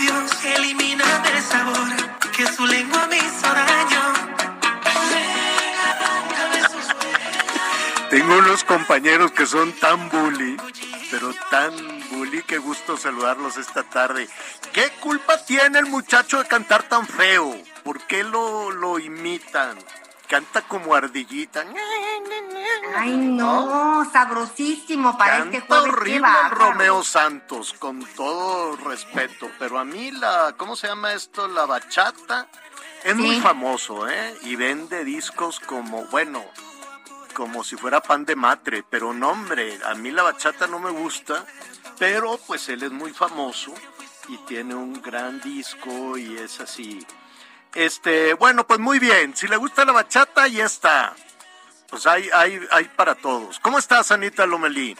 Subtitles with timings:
[0.00, 3.46] Labios, elimina el sabor que su lengua me hizo.
[8.08, 10.56] Tengo unos compañeros que son tan bully,
[11.12, 11.72] pero tan
[12.10, 14.28] bully que gusto saludarlos esta tarde.
[14.72, 17.56] ¿Qué culpa tiene el muchacho de cantar tan feo?
[17.84, 19.78] ¿Por qué lo, lo imitan?
[20.30, 21.64] Canta como ardillita.
[22.96, 25.92] Ay, no, sabrosísimo para Canta este jueves.
[25.92, 26.28] horrible.
[26.50, 29.50] Romeo Santos, con todo respeto.
[29.58, 31.48] Pero a mí la, ¿cómo se llama esto?
[31.48, 32.46] La bachata
[33.02, 34.38] es muy famoso, ¿eh?
[34.42, 36.44] Y vende discos como, bueno,
[37.34, 38.84] como si fuera pan de matre.
[38.88, 41.44] Pero no, hombre, a mí la bachata no me gusta.
[41.98, 43.74] Pero pues él es muy famoso
[44.28, 47.04] y tiene un gran disco y es así.
[47.74, 49.36] Este, bueno, pues muy bien.
[49.36, 51.14] Si le gusta la bachata, ya está.
[51.88, 53.58] Pues hay, hay, hay para todos.
[53.60, 54.96] ¿Cómo estás, Anita Lomelí?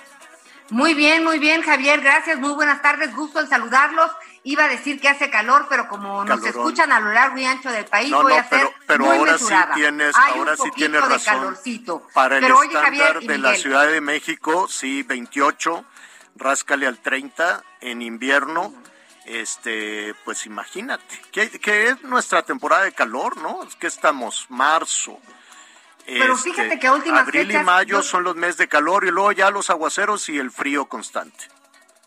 [0.71, 4.09] Muy bien, muy bien, Javier, gracias, muy buenas tardes, gusto en saludarlos.
[4.45, 7.71] Iba a decir que hace calor, pero como nos escuchan a lo largo y ancho
[7.73, 9.75] del país, No, voy no, a ser pero- pero muy ahora sí mesurada.
[9.75, 11.35] tienes- Hay ahora un sí tienes de razón.
[11.39, 12.07] calorcito.
[12.15, 15.85] Para el pero oye, estándar Javier de la Ciudad de México, sí, 28,
[16.37, 18.73] ráscale al 30 en invierno.
[19.27, 23.63] Este, pues imagínate, que, que es nuestra temporada de calor, ¿no?
[23.65, 25.21] Es que estamos marzo.
[26.07, 29.05] Pero este, fíjate que a últimas Abril y mayo yo- son los meses de calor
[29.05, 31.45] y luego ya los aguaceros y el frío constante.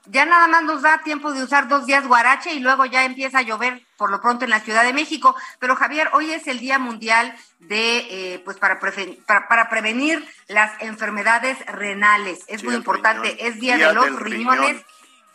[0.05, 3.37] Ya nada más nos da tiempo de usar dos días guarache y luego ya empieza
[3.37, 5.33] a llover por lo pronto en la Ciudad de México.
[5.59, 8.81] Pero Javier, hoy es el Día Mundial de, eh, pues para,
[9.25, 12.39] para, para prevenir las enfermedades renales.
[12.47, 13.29] Es Sí, muy importante.
[13.29, 13.47] riñón.
[13.47, 14.59] Es Día, Día de los riñones.
[14.71, 14.85] riñón.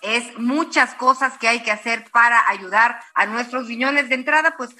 [0.02, 4.08] Es muchas cosas que hay que hacer para ayudar a nuestros riñones.
[4.08, 4.74] De entrada, pues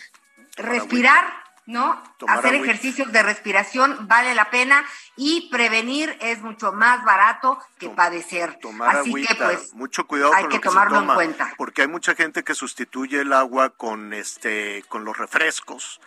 [0.57, 1.25] respirar,
[1.67, 2.03] ¿no?
[2.19, 2.65] Tomar Hacer agüita.
[2.73, 4.85] ejercicios de respiración vale la pena
[5.17, 8.59] y prevenir es mucho más barato que Tom- padecer.
[8.61, 11.15] Tomar Así agüita, que pues mucho cuidado hay con que lo que tomarlo se en
[11.15, 11.53] cuenta.
[11.57, 16.01] porque hay mucha gente que sustituye el agua con este con los refrescos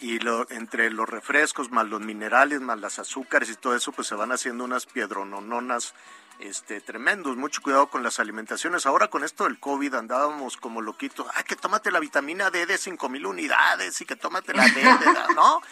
[0.00, 4.08] y lo, entre los refrescos más los minerales más las azúcares y todo eso pues
[4.08, 5.94] se van haciendo unas piedronononas
[6.38, 8.86] este tremendos, mucho cuidado con las alimentaciones.
[8.86, 12.76] Ahora con esto del COVID andábamos como loquitos, ay que tómate la vitamina D de
[12.78, 15.62] 5000 unidades y que tómate la D, de- ¿no?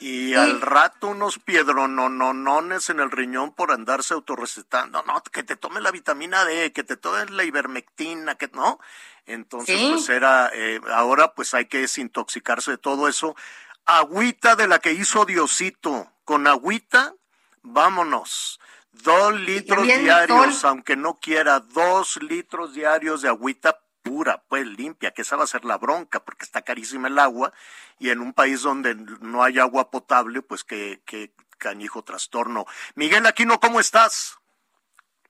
[0.00, 5.02] Y al rato unos piedronononones en el riñón por andarse autorrecetando.
[5.04, 8.78] No, que te tome la vitamina D, que te tome la ivermectina, que no.
[9.26, 9.90] Entonces, Sí.
[9.92, 13.36] pues era, eh, ahora pues hay que desintoxicarse de todo eso.
[13.84, 16.08] Agüita de la que hizo Diosito.
[16.24, 17.14] Con agüita,
[17.62, 18.60] vámonos.
[18.92, 20.70] Dos litros diarios, sol.
[20.70, 25.48] aunque no quiera, dos litros diarios de agüita pura, pues limpia, que esa va a
[25.48, 27.52] ser la bronca, porque está carísima el agua,
[27.98, 32.66] y en un país donde no hay agua potable, pues que, que cañijo trastorno.
[32.94, 34.38] Miguel Aquino, ¿cómo estás?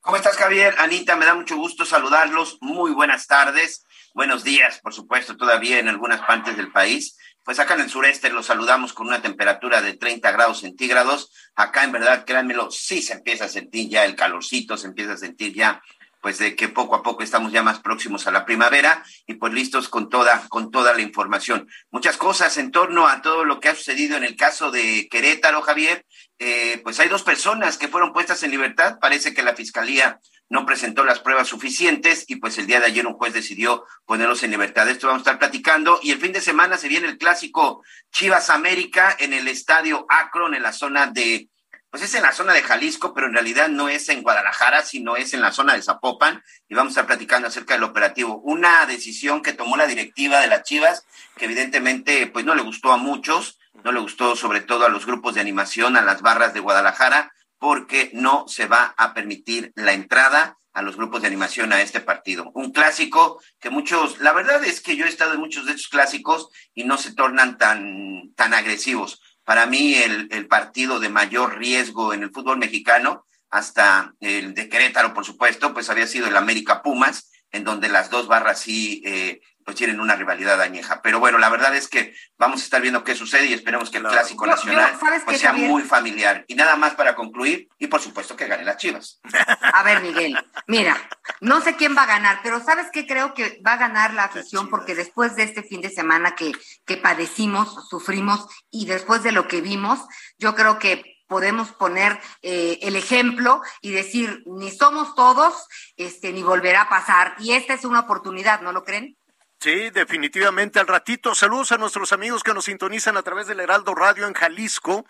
[0.00, 0.74] ¿Cómo estás, Javier?
[0.78, 2.58] Anita, me da mucho gusto saludarlos.
[2.60, 3.86] Muy buenas tardes.
[4.14, 7.16] Buenos días, por supuesto, todavía en algunas partes del país.
[7.44, 11.32] Pues acá en el sureste los saludamos con una temperatura de 30 grados centígrados.
[11.56, 15.16] Acá, en verdad, créanmelo, sí se empieza a sentir ya el calorcito, se empieza a
[15.16, 15.82] sentir ya,
[16.20, 19.52] pues de que poco a poco estamos ya más próximos a la primavera y pues
[19.52, 21.68] listos con toda, con toda la información.
[21.90, 25.62] Muchas cosas en torno a todo lo que ha sucedido en el caso de Querétaro,
[25.62, 26.06] Javier.
[26.38, 28.98] Eh, pues hay dos personas que fueron puestas en libertad.
[29.00, 30.20] Parece que la fiscalía
[30.52, 34.42] no presentó las pruebas suficientes y pues el día de ayer un juez decidió ponerlos
[34.42, 34.84] en libertad.
[34.84, 37.82] De esto vamos a estar platicando y el fin de semana se viene el clásico
[38.10, 41.48] Chivas América en el estadio Akron en la zona de
[41.88, 45.16] pues es en la zona de Jalisco, pero en realidad no es en Guadalajara, sino
[45.16, 48.40] es en la zona de Zapopan, y vamos a estar platicando acerca del operativo.
[48.44, 51.04] Una decisión que tomó la directiva de las Chivas,
[51.36, 55.04] que evidentemente pues no le gustó a muchos, no le gustó sobre todo a los
[55.04, 57.30] grupos de animación, a las barras de Guadalajara,
[57.62, 62.00] porque no se va a permitir la entrada a los grupos de animación a este
[62.00, 62.50] partido.
[62.54, 65.86] Un clásico que muchos, la verdad es que yo he estado en muchos de estos
[65.86, 69.22] clásicos y no se tornan tan, tan agresivos.
[69.44, 74.68] Para mí el, el partido de mayor riesgo en el fútbol mexicano, hasta el de
[74.68, 79.02] Querétaro, por supuesto, pues había sido el América Pumas, en donde las dos barras sí
[79.04, 81.02] eh, pues tienen una rivalidad añeja.
[81.02, 83.98] Pero bueno, la verdad es que vamos a estar viendo qué sucede y esperemos que
[83.98, 84.92] el clásico nacional
[85.24, 86.44] pues sea muy familiar.
[86.48, 89.20] Y nada más para concluir, y por supuesto que gane las Chivas.
[89.60, 90.36] A ver, Miguel,
[90.66, 90.96] mira,
[91.40, 93.06] no sé quién va a ganar, pero ¿sabes qué?
[93.06, 96.52] Creo que va a ganar la afición porque después de este fin de semana que,
[96.84, 100.00] que padecimos, sufrimos y después de lo que vimos,
[100.38, 105.66] yo creo que podemos poner eh, el ejemplo y decir, ni somos todos,
[105.96, 107.34] este, ni volverá a pasar.
[107.38, 109.16] Y esta es una oportunidad, ¿no lo creen?
[109.62, 110.80] Sí, definitivamente.
[110.80, 114.34] Al ratito, saludos a nuestros amigos que nos sintonizan a través del Heraldo Radio en
[114.34, 115.06] Jalisco.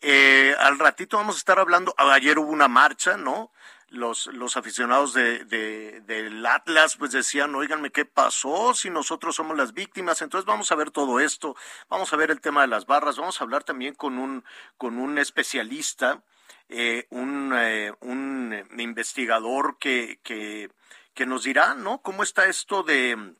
[0.00, 3.52] Eh, al ratito vamos a estar hablando, ayer hubo una marcha, ¿no?
[3.88, 9.54] Los, los aficionados de, de, del Atlas pues decían, oíganme, ¿qué pasó si nosotros somos
[9.54, 10.22] las víctimas?
[10.22, 11.54] Entonces vamos a ver todo esto,
[11.90, 14.44] vamos a ver el tema de las barras, vamos a hablar también con un,
[14.78, 16.22] con un especialista,
[16.70, 20.70] eh, un, eh, un investigador que, que,
[21.12, 22.00] que nos dirá, ¿no?
[22.00, 23.34] ¿Cómo está esto de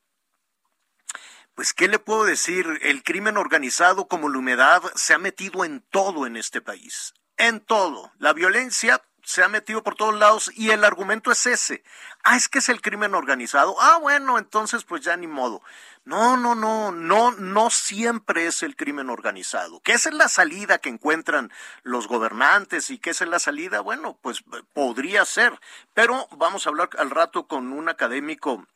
[1.60, 2.78] pues, ¿qué le puedo decir?
[2.80, 7.12] El crimen organizado como la humedad se ha metido en todo en este país.
[7.36, 8.12] En todo.
[8.16, 11.84] La violencia se ha metido por todos lados y el argumento es ese.
[12.24, 13.76] Ah, es que es el crimen organizado.
[13.78, 15.60] Ah, bueno, entonces pues ya ni modo.
[16.06, 19.82] No, no, no, no, no siempre es el crimen organizado.
[19.82, 21.52] ¿Qué es la salida que encuentran
[21.82, 23.80] los gobernantes y qué es la salida?
[23.80, 24.42] Bueno, pues
[24.72, 25.60] podría ser.
[25.92, 28.66] Pero vamos a hablar al rato con un académico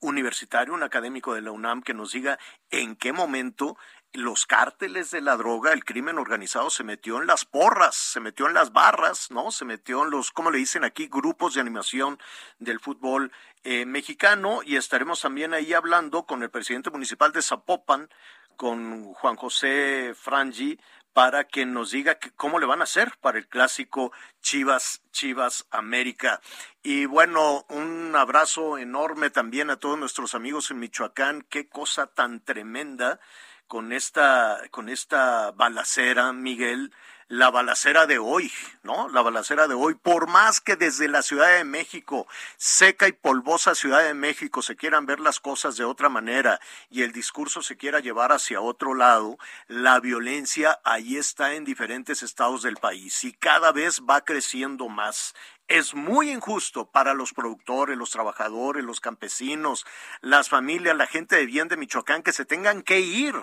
[0.00, 2.38] universitario, un académico de la UNAM, que nos diga
[2.70, 3.76] en qué momento
[4.12, 8.46] los cárteles de la droga, el crimen organizado se metió en las porras, se metió
[8.46, 9.50] en las barras, ¿no?
[9.50, 12.18] Se metió en los, como le dicen aquí, grupos de animación
[12.58, 13.30] del fútbol
[13.64, 18.08] eh, mexicano y estaremos también ahí hablando con el presidente municipal de Zapopan,
[18.56, 20.78] con Juan José Frangi,
[21.16, 26.42] para que nos diga cómo le van a hacer para el clásico Chivas Chivas América.
[26.82, 31.46] Y bueno, un abrazo enorme también a todos nuestros amigos en Michoacán.
[31.48, 33.18] Qué cosa tan tremenda
[33.66, 36.92] con esta con esta balacera, Miguel
[37.28, 38.52] la balacera de hoy,
[38.84, 39.08] ¿no?
[39.08, 43.74] La balacera de hoy, por más que desde la Ciudad de México, seca y polvosa
[43.74, 47.76] Ciudad de México, se quieran ver las cosas de otra manera y el discurso se
[47.76, 53.32] quiera llevar hacia otro lado, la violencia ahí está en diferentes estados del país y
[53.32, 55.34] cada vez va creciendo más.
[55.66, 59.84] Es muy injusto para los productores, los trabajadores, los campesinos,
[60.20, 63.34] las familias, la gente de bien de Michoacán que se tengan que ir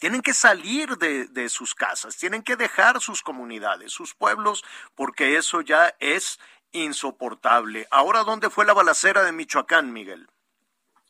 [0.00, 4.64] tienen que salir de, sus casas, tienen que dejar sus comunidades, sus pueblos,
[4.94, 6.40] porque eso ya es
[6.72, 7.86] insoportable.
[7.90, 10.26] Ahora, ¿dónde fue la balacera de Michoacán, Miguel?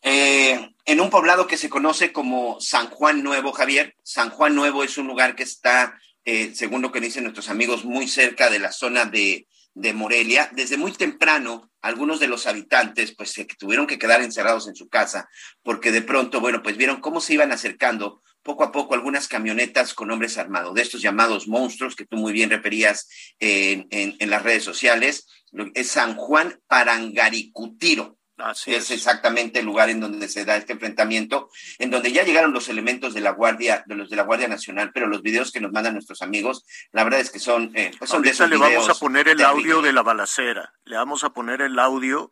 [0.03, 3.95] Eh, en un poblado que se conoce como San Juan Nuevo, Javier.
[4.03, 7.85] San Juan Nuevo es un lugar que está, eh, según lo que dicen nuestros amigos,
[7.85, 10.51] muy cerca de la zona de, de Morelia.
[10.53, 14.89] Desde muy temprano, algunos de los habitantes, pues, se tuvieron que quedar encerrados en su
[14.89, 15.29] casa,
[15.63, 19.95] porque de pronto, bueno, pues vieron cómo se iban acercando poco a poco algunas camionetas
[19.95, 23.09] con hombres armados, de estos llamados monstruos que tú muy bien referías
[23.39, 25.27] en, en, las redes sociales,
[25.75, 28.17] es San Juan Parangaricutiro.
[28.39, 32.55] Así es, exactamente el lugar en donde se da este enfrentamiento, en donde ya llegaron
[32.55, 35.61] los elementos de la Guardia, de los de la Guardia Nacional, pero los videos que
[35.61, 38.57] nos mandan nuestros amigos, la verdad es que son, eh, pues son de esos le
[38.57, 42.31] vamos a poner el audio de la balacera, le vamos a poner el audio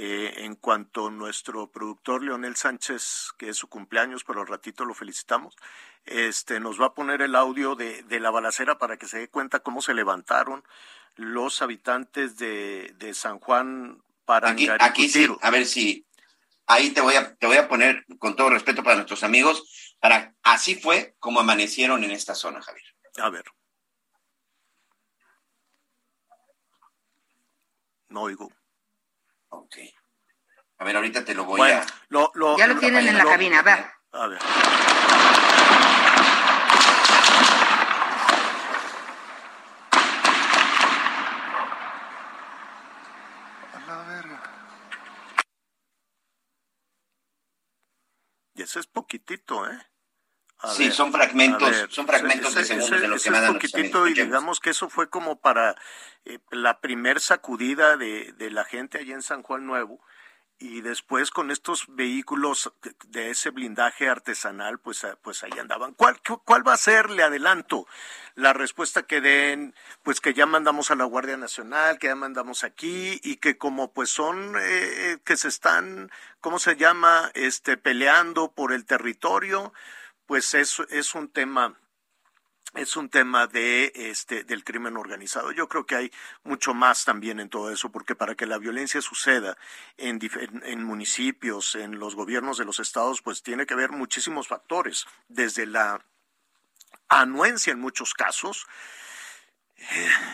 [0.00, 4.94] eh, en cuanto nuestro productor Leonel Sánchez, que es su cumpleaños, pero al ratito lo
[4.94, 5.56] felicitamos,
[6.04, 9.28] este, nos va a poner el audio de, de la balacera para que se dé
[9.28, 10.62] cuenta cómo se levantaron
[11.16, 16.06] los habitantes de, de San Juan para aquí, aquí sí, a ver si
[16.66, 20.32] ahí te voy a te voy a poner con todo respeto para nuestros amigos para
[20.44, 22.86] así fue como amanecieron en esta zona, Javier.
[23.16, 23.46] A ver.
[28.08, 28.52] No oigo.
[29.48, 29.76] Ok.
[30.78, 31.84] A ver, ahorita te lo voy a...
[32.56, 33.86] ya lo, tienen en la cabina, ver.
[34.12, 34.38] A ver.
[48.54, 49.78] Y ese es poquitito, ¿eh?
[50.74, 54.70] Sí, son fragmentos, son fragmentos de segundos de lo que dan poquitito y digamos que
[54.70, 55.76] eso fue como para
[56.24, 60.00] eh, la primer sacudida de, de, la gente allí en San Juan Nuevo
[60.60, 62.72] y después con estos vehículos
[63.06, 65.94] de ese blindaje artesanal, pues, ah, pues ahí andaban.
[65.94, 67.86] ¿Cuál, ¿Cuál va a ser, le adelanto,
[68.34, 69.74] la respuesta que den?
[70.02, 73.92] Pues que ya mandamos a la Guardia Nacional, que ya mandamos aquí y que como
[73.92, 76.10] pues son, eh, que se están,
[76.40, 79.72] ¿cómo se llama?, este, peleando por el territorio,
[80.28, 81.74] pues es, es un tema
[82.74, 85.52] es un tema de este del crimen organizado.
[85.52, 86.12] Yo creo que hay
[86.44, 89.56] mucho más también en todo eso, porque para que la violencia suceda
[89.96, 90.20] en,
[90.64, 95.64] en, municipios, en los gobiernos de los estados, pues tiene que haber muchísimos factores, desde
[95.64, 96.04] la
[97.08, 98.66] anuencia en muchos casos.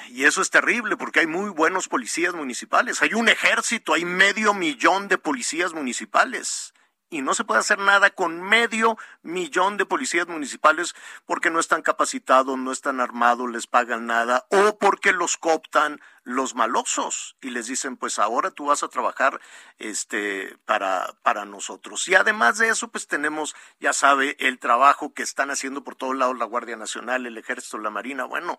[0.08, 3.00] Y eso es terrible porque hay muy buenos policías municipales.
[3.00, 6.74] Hay un ejército, hay medio millón de policías municipales
[7.14, 11.80] y no se puede hacer nada con medio millón de policías municipales porque no están
[11.80, 17.68] capacitados, no están armados, les pagan nada o porque los cooptan los malosos y les
[17.68, 19.40] dicen pues ahora tú vas a trabajar
[19.78, 22.08] este para para nosotros.
[22.08, 26.16] Y además de eso pues tenemos ya sabe el trabajo que están haciendo por todos
[26.16, 28.58] lados la Guardia Nacional, el Ejército, la Marina, bueno,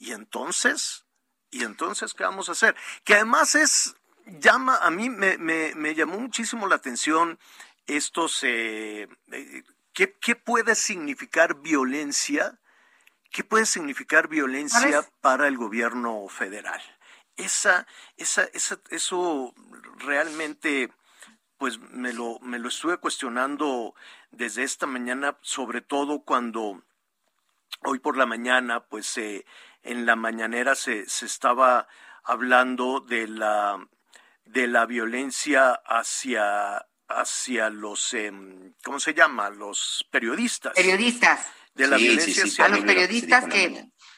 [0.00, 1.06] y entonces
[1.52, 2.74] y entonces qué vamos a hacer?
[3.04, 3.94] Que además es
[4.26, 7.38] llama a mí me, me, me llamó muchísimo la atención
[7.96, 9.08] estos, eh,
[9.92, 12.58] ¿qué, puede significar violencia?
[13.30, 16.80] ¿Qué puede significar violencia para el gobierno federal?
[17.36, 19.54] Esa, esa, esa, eso
[19.98, 20.92] realmente,
[21.56, 23.94] pues me lo, me lo estuve cuestionando
[24.30, 26.82] desde esta mañana, sobre todo cuando
[27.84, 29.46] hoy por la mañana, pues eh,
[29.82, 31.88] en la mañanera se, se estaba
[32.24, 33.78] hablando de la
[34.44, 36.86] de la violencia hacia
[37.20, 39.50] hacia los, em, ¿cómo se llama?
[39.50, 40.74] Los periodistas.
[40.74, 41.46] Periodistas.
[41.74, 43.64] De la violencia A los periodistas que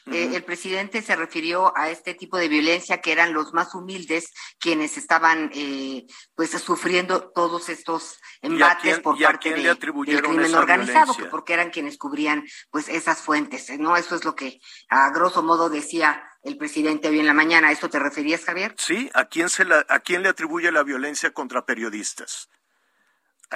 [0.06, 4.32] eh, el presidente se refirió a este tipo de violencia que eran los más humildes
[4.58, 11.54] quienes estaban eh, pues sufriendo todos estos embates por parte de, del crimen organizado, porque
[11.54, 13.96] eran quienes cubrían pues esas fuentes, ¿no?
[13.96, 14.60] Eso es lo que
[14.90, 17.68] a grosso modo decía el presidente hoy en la mañana.
[17.68, 18.74] ¿A eso te referías, Javier?
[18.76, 22.50] Sí, ¿a quién, se la, ¿a quién le atribuye la violencia contra periodistas?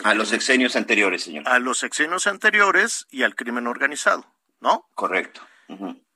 [0.04, 1.48] A los sexenios anteriores, señor.
[1.48, 4.26] A los sexenios anteriores y al crimen organizado,
[4.60, 4.88] ¿no?
[4.94, 5.40] Correcto.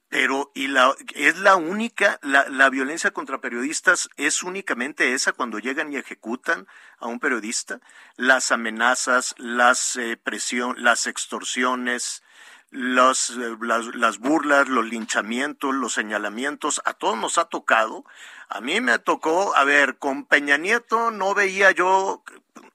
[0.08, 5.58] Pero, y la, es la única, la, la, violencia contra periodistas es únicamente esa cuando
[5.58, 6.66] llegan y ejecutan
[6.98, 7.80] a un periodista.
[8.16, 12.22] Las amenazas, las eh, presión, las extorsiones,
[12.70, 18.04] las, eh, las, las, burlas, los linchamientos, los señalamientos, a todos nos ha tocado.
[18.48, 22.22] A mí me tocó, a ver, con Peña Nieto no veía yo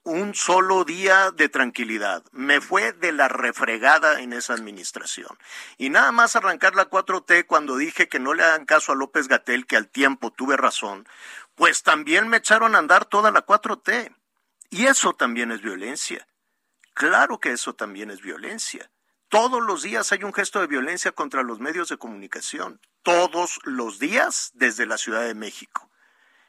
[0.04, 2.24] un solo día de tranquilidad.
[2.32, 5.38] Me fue de la refregada en esa administración.
[5.76, 9.28] Y nada más arrancar la 4T cuando dije que no le hagan caso a López
[9.28, 11.06] Gatel, que al tiempo tuve razón,
[11.54, 14.14] pues también me echaron a andar toda la 4T.
[14.70, 16.26] Y eso también es violencia.
[16.94, 18.90] Claro que eso también es violencia.
[19.28, 22.80] Todos los días hay un gesto de violencia contra los medios de comunicación.
[23.02, 25.90] Todos los días desde la Ciudad de México.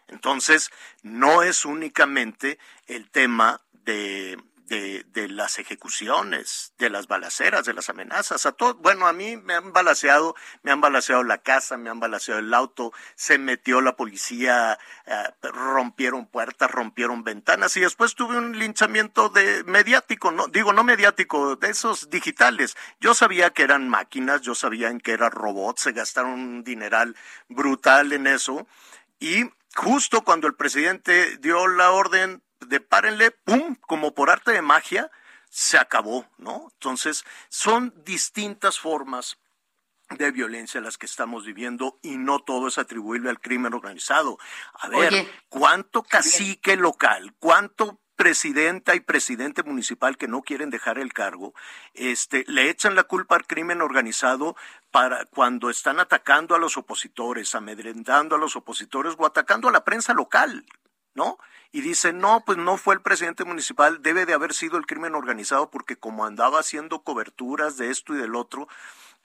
[0.09, 0.71] Entonces,
[1.03, 4.37] no es únicamente el tema de
[4.69, 8.45] de, de, las ejecuciones, de las balaceras, de las amenazas.
[8.45, 11.99] A todo, bueno, a mí me han balaceado, me han balaceado la casa, me han
[11.99, 18.37] balaceado el auto, se metió la policía, eh, rompieron puertas, rompieron ventanas y después tuve
[18.37, 22.77] un linchamiento de mediático, no digo no mediático, de esos digitales.
[22.99, 27.15] Yo sabía que eran máquinas, yo sabía que eran robots, se gastaron un dineral
[27.47, 28.67] brutal en eso
[29.19, 34.61] y justo cuando el presidente dio la orden de párenle, ¡pum!, como por arte de
[34.61, 35.11] magia,
[35.49, 36.69] se acabó, ¿no?
[36.73, 39.37] Entonces, son distintas formas
[40.09, 44.39] de violencia las que estamos viviendo y no todo es atribuible al crimen organizado.
[44.73, 51.13] A ver, ¿cuánto cacique local, cuánto presidenta y presidente municipal que no quieren dejar el
[51.13, 51.53] cargo,
[51.93, 54.57] este, le echan la culpa al crimen organizado
[54.91, 59.85] para cuando están atacando a los opositores, amedrentando a los opositores o atacando a la
[59.85, 60.65] prensa local,
[61.13, 61.37] ¿no?
[61.71, 65.15] y dice, no, pues no fue el presidente municipal, debe de haber sido el crimen
[65.15, 68.67] organizado porque como andaba haciendo coberturas de esto y del otro,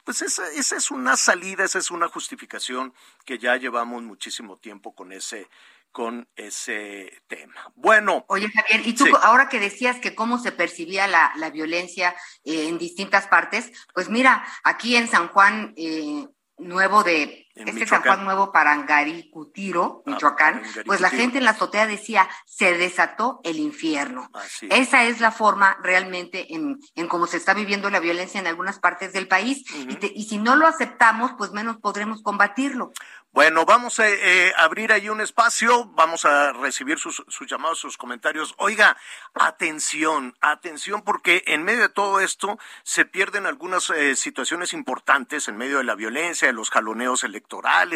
[0.04, 4.94] pues esa, esa es una salida, esa es una justificación que ya llevamos muchísimo tiempo
[4.94, 5.48] con ese
[5.94, 7.72] con ese tema.
[7.76, 8.24] Bueno.
[8.26, 12.66] Oye, Javier, y tú ahora que decías que cómo se percibía la, la violencia eh,
[12.68, 18.24] en distintas partes, pues mira, aquí en San Juan, eh, Nuevo de este San Juan
[18.24, 24.30] Nuevo Parangaricutiro, ah, Michoacán, pues la gente en la azotea decía, se desató el infierno.
[24.70, 28.78] Esa es la forma realmente en, en cómo se está viviendo la violencia en algunas
[28.78, 32.92] partes del país y, y si no lo aceptamos, pues menos podremos combatirlo.
[33.34, 38.54] Bueno, vamos a eh, abrir ahí un espacio, vamos a recibir sus, llamados, sus comentarios.
[38.58, 38.96] Oiga,
[39.34, 45.56] atención, atención, porque en medio de todo esto se pierden algunas eh, situaciones importantes en
[45.56, 47.43] medio de la violencia, de los jaloneos electorales,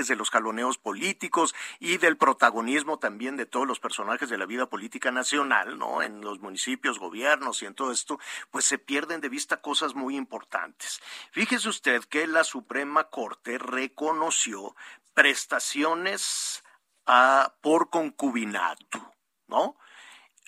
[0.06, 4.66] de los jaloneos políticos y del protagonismo también de todos los personajes de la vida
[4.66, 6.02] política nacional, ¿no?
[6.02, 10.16] En los municipios, gobiernos y en todo esto, pues se pierden de vista cosas muy
[10.16, 11.00] importantes.
[11.32, 14.76] Fíjese usted que la Suprema Corte reconoció
[15.12, 16.62] prestaciones
[17.06, 19.14] a, por concubinato,
[19.48, 19.76] ¿no?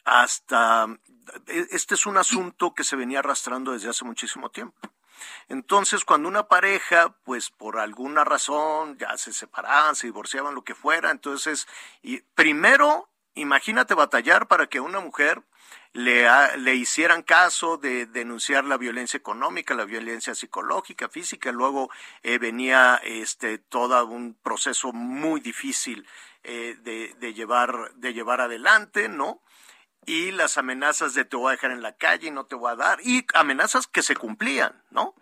[0.05, 0.87] Hasta,
[1.47, 4.79] e, este es un asunto que se venía arrastrando desde hace muchísimo tiempo.
[5.49, 10.75] Entonces, cuando una pareja, pues por alguna razón, ya se separaban, se divorciaban, lo que
[10.75, 11.67] fuera, entonces,
[12.03, 15.43] y primero, imagínate batallar para que una mujer
[15.93, 16.27] le,
[16.59, 21.51] le hicieran caso de denunciar la violencia económica, la violencia psicológica, física.
[21.51, 21.91] Luego
[22.23, 26.07] eh, venía este, todo un proceso muy difícil
[26.45, 29.43] eh, de, de, llevar, de llevar adelante, ¿no?
[30.11, 32.73] Y las amenazas de te voy a dejar en la calle y no te voy
[32.73, 35.15] a dar, y amenazas que se cumplían, ¿no?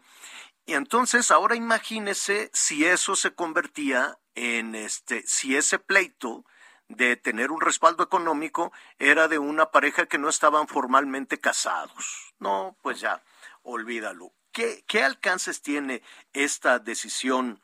[0.64, 6.47] Y entonces ahora imagínese si eso se convertía en este, si ese pleito
[6.88, 12.33] de tener un respaldo económico era de una pareja que no estaban formalmente casados.
[12.38, 13.23] No, pues ya,
[13.64, 14.33] olvídalo.
[14.52, 16.02] ¿Qué, qué alcances tiene
[16.33, 17.62] esta decisión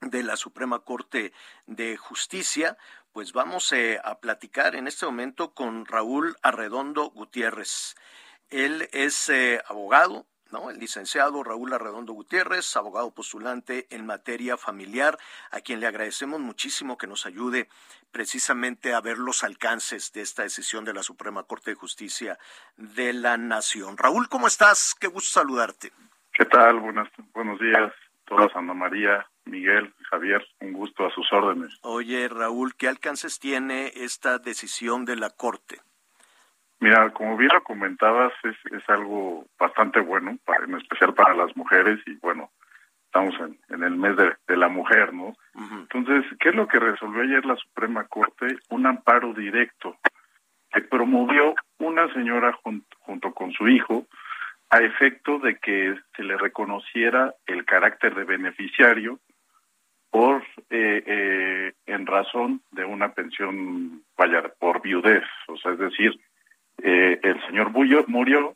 [0.00, 1.32] de la Suprema Corte
[1.66, 2.78] de Justicia?
[3.14, 7.94] Pues vamos eh, a platicar en este momento con Raúl Arredondo Gutiérrez.
[8.50, 10.26] Él es eh, abogado,
[10.68, 15.16] el licenciado Raúl Arredondo Gutiérrez, abogado postulante en materia familiar,
[15.52, 17.68] a quien le agradecemos muchísimo que nos ayude
[18.10, 22.36] precisamente a ver los alcances de esta decisión de la Suprema Corte de Justicia
[22.76, 23.96] de la Nación.
[23.96, 24.92] Raúl, ¿cómo estás?
[24.98, 25.92] Qué gusto saludarte.
[26.32, 26.80] ¿Qué tal?
[26.80, 27.92] Buenas, buenos días,
[28.24, 31.78] todos, Ana María, Miguel, Javier, un gusto a sus órdenes.
[31.82, 35.80] Oye, Raúl, ¿qué alcances tiene esta decisión de la Corte?
[36.80, 41.56] Mira, como bien lo comentabas, es, es algo bastante bueno, para, en especial para las
[41.56, 42.50] mujeres y bueno,
[43.06, 45.36] estamos en, en el mes de, la mujer, ¿no?
[45.54, 48.58] Entonces, ¿qué es lo que resolvió ayer la Suprema Corte?
[48.70, 49.96] Un amparo directo
[50.72, 54.06] que promovió una señora junto con su hijo
[54.70, 59.20] a efecto de que se le reconociera el carácter de beneficiario
[60.14, 66.20] por eh, eh, en razón de una pensión vaya por viudez, o sea, es decir,
[66.84, 68.54] eh, el señor Bullo murió,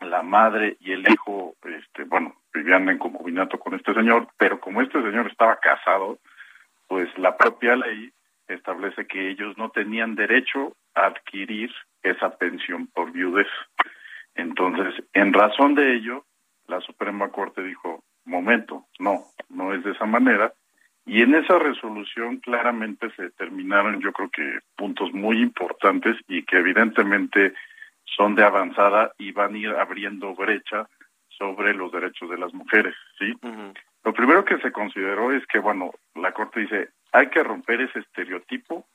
[0.00, 4.80] la madre y el hijo, este, bueno, vivían en concubinato con este señor, pero como
[4.80, 6.18] este señor estaba casado,
[6.88, 8.10] pues la propia ley
[8.48, 11.70] establece que ellos no tenían derecho a adquirir
[12.02, 13.48] esa pensión por viudez.
[14.34, 16.24] Entonces, en razón de ello,
[16.68, 20.54] la Suprema Corte dijo, momento, no, no es de esa manera,
[21.06, 26.58] y en esa resolución claramente se determinaron, yo creo que puntos muy importantes y que
[26.58, 27.54] evidentemente
[28.04, 30.88] son de avanzada y van a ir abriendo brecha
[31.28, 33.34] sobre los derechos de las mujeres, ¿sí?
[34.04, 38.00] Lo primero que se consideró es que, bueno, la Corte dice, hay que romper ese
[38.00, 38.86] estereotipo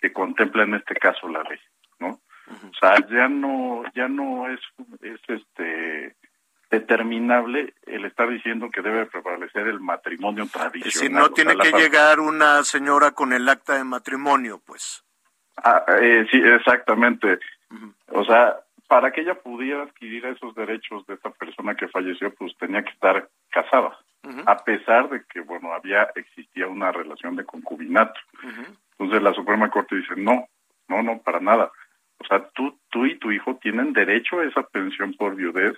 [0.00, 1.58] que contempla en este caso la ley,
[1.98, 2.20] ¿no?
[2.48, 4.60] O sea, ya no, ya no es,
[5.02, 6.14] es este,
[6.70, 10.84] determinable el estar diciendo que debe prevalecer el matrimonio tradicional.
[10.84, 15.04] Decir, no tiene que llegar una señora con el acta de matrimonio, pues.
[15.56, 17.40] Ah, eh, sí, exactamente.
[18.08, 18.56] O sea,
[18.86, 22.90] para que ella pudiera adquirir esos derechos de esta persona que falleció, pues tenía que
[22.90, 23.98] estar casada,
[24.46, 28.18] a pesar de que, bueno, había, existía una relación de concubinato.
[28.98, 30.48] Entonces la Suprema Corte dice, no,
[30.88, 31.70] no, no, para nada.
[32.20, 35.72] O sea, tú, tú y tu hijo tienen derecho a esa pensión por viudez,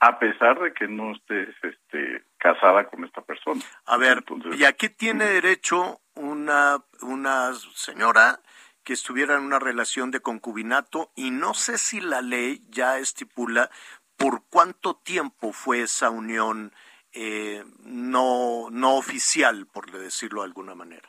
[0.00, 3.62] a pesar de que no estés este, casada con esta persona.
[3.86, 4.22] A ver,
[4.52, 8.40] ¿y a qué tiene derecho una, una señora
[8.84, 11.10] que estuviera en una relación de concubinato?
[11.16, 13.70] Y no sé si la ley ya estipula
[14.18, 16.72] por cuánto tiempo fue esa unión
[17.12, 21.08] eh, no, no oficial, por decirlo de alguna manera.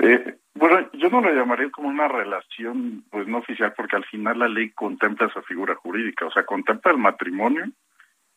[0.00, 4.38] Eh, bueno, yo no lo llamaría como una relación, pues no oficial, porque al final
[4.38, 7.66] la ley contempla esa figura jurídica, o sea, contempla el matrimonio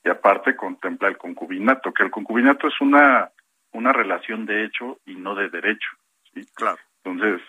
[0.04, 3.32] y aparte contempla el concubinato, que el concubinato es una
[3.72, 5.90] una relación de hecho y no de derecho,
[6.34, 6.42] ¿sí?
[6.56, 6.78] Claro.
[7.04, 7.42] Entonces,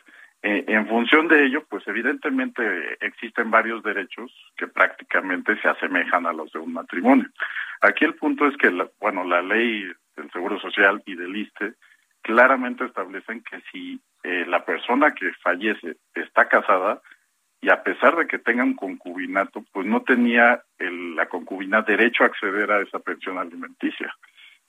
[0.43, 2.63] eh, en función de ello, pues evidentemente
[3.01, 7.29] existen varios derechos que prácticamente se asemejan a los de un matrimonio.
[7.81, 9.85] Aquí el punto es que, la, bueno, la ley
[10.17, 11.75] del Seguro Social y del ISTE
[12.23, 17.01] claramente establecen que si eh, la persona que fallece está casada
[17.61, 22.25] y a pesar de que tenga un concubinato, pues no tenía el, la concubina derecho
[22.25, 24.15] a acceder a esa pensión alimenticia.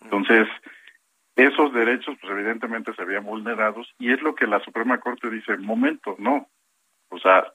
[0.02, 0.48] Entonces,
[1.36, 5.56] esos derechos, pues evidentemente se habían vulnerados y es lo que la Suprema Corte dice,
[5.58, 6.48] momento, no.
[7.10, 7.54] O sea,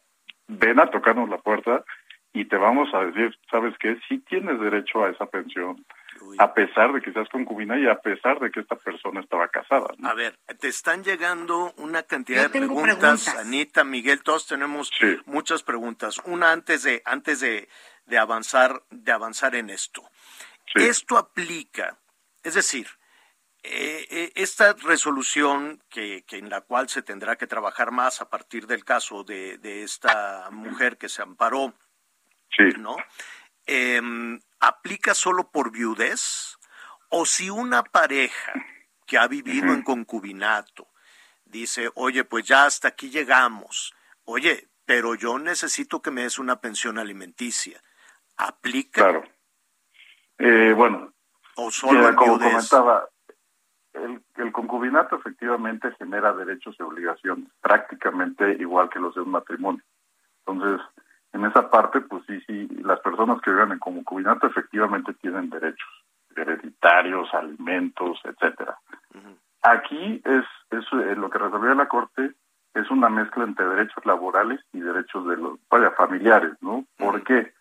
[0.49, 1.85] ven a tocarnos la puerta
[2.33, 3.99] y te vamos a decir, ¿sabes qué?
[4.09, 5.85] Sí tienes derecho a esa pensión,
[6.39, 9.89] a pesar de que seas concubina y a pesar de que esta persona estaba casada.
[10.03, 14.91] A ver, te están llegando una cantidad de preguntas, Anita, Miguel, todos tenemos
[15.25, 16.21] muchas preguntas.
[16.25, 17.69] Una antes de antes de,
[18.07, 20.03] de avanzar de avanzar en esto.
[20.75, 21.97] Esto aplica,
[22.43, 22.87] es decir,
[23.63, 28.29] eh, eh, esta resolución que, que, en la cual se tendrá que trabajar más a
[28.29, 31.75] partir del caso de, de esta mujer que se amparó,
[32.79, 32.97] ¿no?
[33.67, 36.59] Em, ¿Aplica solo por viudez?
[37.09, 38.53] ¿O si una pareja
[39.07, 40.89] que ha vivido en concubinato
[41.45, 46.61] dice, oye, pues ya hasta aquí llegamos, oye, pero yo necesito que me des una
[46.61, 47.81] pensión alimenticia,
[48.37, 49.03] ¿aplica?
[49.03, 49.25] Claro.
[50.39, 51.13] Eh, bueno,
[51.57, 53.09] o solo como comentaba,
[53.95, 59.83] el, concubinato efectivamente genera derechos y obligaciones, prácticamente igual que los de un matrimonio.
[60.45, 60.87] Entonces,
[61.37, 65.89] en esa parte, pues sí, sí, las personas que viven en concubinato efectivamente tienen derechos
[66.35, 68.79] hereditarios, alimentos, etcétera.
[69.63, 72.33] Aquí es, es eh, lo que resolvió la Corte
[72.75, 76.85] es una mezcla entre derechos laborales y derechos de los vaya, familiares, ¿no?
[76.97, 77.53] ¿Por qué?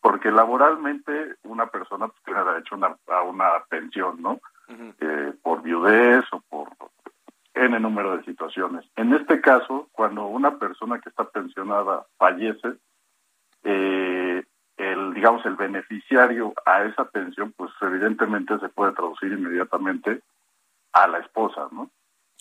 [0.00, 2.76] Porque laboralmente una persona pues, tiene derecho
[3.08, 4.40] a una pensión, ¿no?
[4.68, 6.68] Eh, por viudez o por
[7.54, 8.84] N número de situaciones.
[8.96, 12.74] En este caso, cuando una persona que está pensionada fallece,
[13.64, 14.44] eh,
[14.76, 20.22] el digamos el beneficiario a esa pensión, pues evidentemente se puede traducir inmediatamente
[20.92, 21.90] a la esposa, ¿no?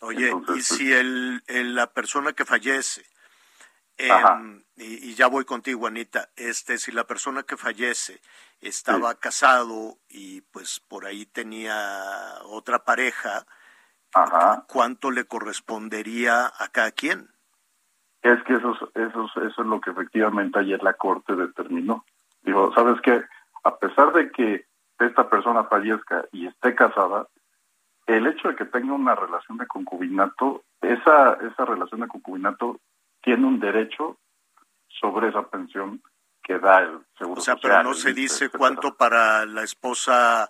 [0.01, 3.05] Oye, y pues, si el, la persona que fallece,
[4.75, 8.21] y, y, ya voy contigo, Anita, este, si la persona que fallece
[8.59, 13.45] estaba casado y pues por ahí tenía otra pareja,
[14.67, 17.33] ¿cuánto le correspondería a cada quien?
[18.23, 22.05] Es que eso, eso, eso es lo que efectivamente ayer la Corte determinó.
[22.41, 23.21] Digo, ¿sabes qué?
[23.63, 24.65] A pesar de que
[24.99, 27.27] esta persona fallezca y esté casada,
[28.07, 32.79] el hecho de que tenga una relación de concubinato, esa, esa relación de concubinato
[33.21, 34.17] tiene un derecho
[34.88, 36.01] sobre esa pensión
[36.41, 37.39] que da el seguro.
[37.39, 40.49] O sea, pero no se dice cuánto para la esposa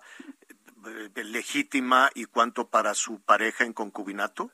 [0.86, 4.50] eh, legítima y cuánto para su pareja en concubinato.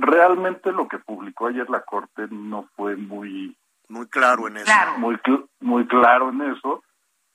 [0.00, 3.56] Realmente lo que publicó ayer la Corte no fue muy
[3.88, 4.72] muy claro en eso.
[4.98, 5.18] Muy
[5.60, 6.82] muy claro en eso,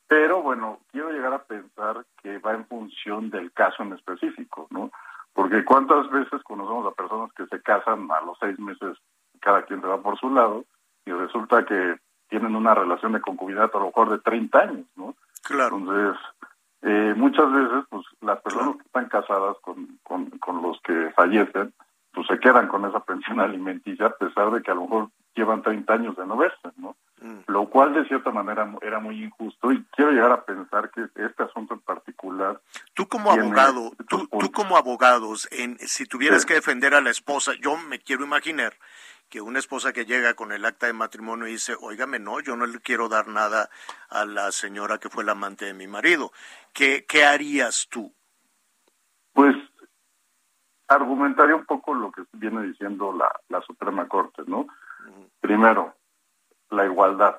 [0.08, 4.92] pero bueno, quiero llegar a pensar que va en función del caso en específico, ¿no?
[5.34, 8.98] Porque cuántas veces conocemos a personas que se casan a los seis meses,
[9.42, 10.64] cada quien se va por su lado,
[11.06, 11.98] y resulta que
[12.30, 15.14] tienen una relación de concubinato a lo mejor de 30 años, ¿no?
[15.44, 15.78] Claro.
[15.78, 16.18] Entonces,
[16.84, 21.74] eh, muchas veces, pues las personas que están casadas con, con, con los que fallecen,
[22.26, 25.62] pues se quedan con esa pensión alimenticia a pesar de que a lo mejor llevan
[25.62, 26.96] 30 años de no verse, ¿no?
[27.22, 27.40] Mm.
[27.48, 31.44] Lo cual de cierta manera era muy injusto y quiero llegar a pensar que este
[31.44, 32.62] asunto en particular...
[32.94, 37.54] Tú como abogado, tú, tú, como abogados, en, si tuvieras que defender a la esposa,
[37.62, 38.74] yo me quiero imaginar
[39.30, 42.56] que una esposa que llega con el acta de matrimonio y dice, óigame, no, yo
[42.56, 43.70] no le quiero dar nada
[44.10, 46.32] a la señora que fue la amante de mi marido.
[46.74, 48.14] ¿Qué, qué harías tú?
[49.34, 49.56] Pues
[50.88, 54.68] argumentaría un poco lo que viene diciendo la, la Suprema Corte, ¿no?
[55.40, 55.96] Primero,
[56.70, 57.38] la igualdad.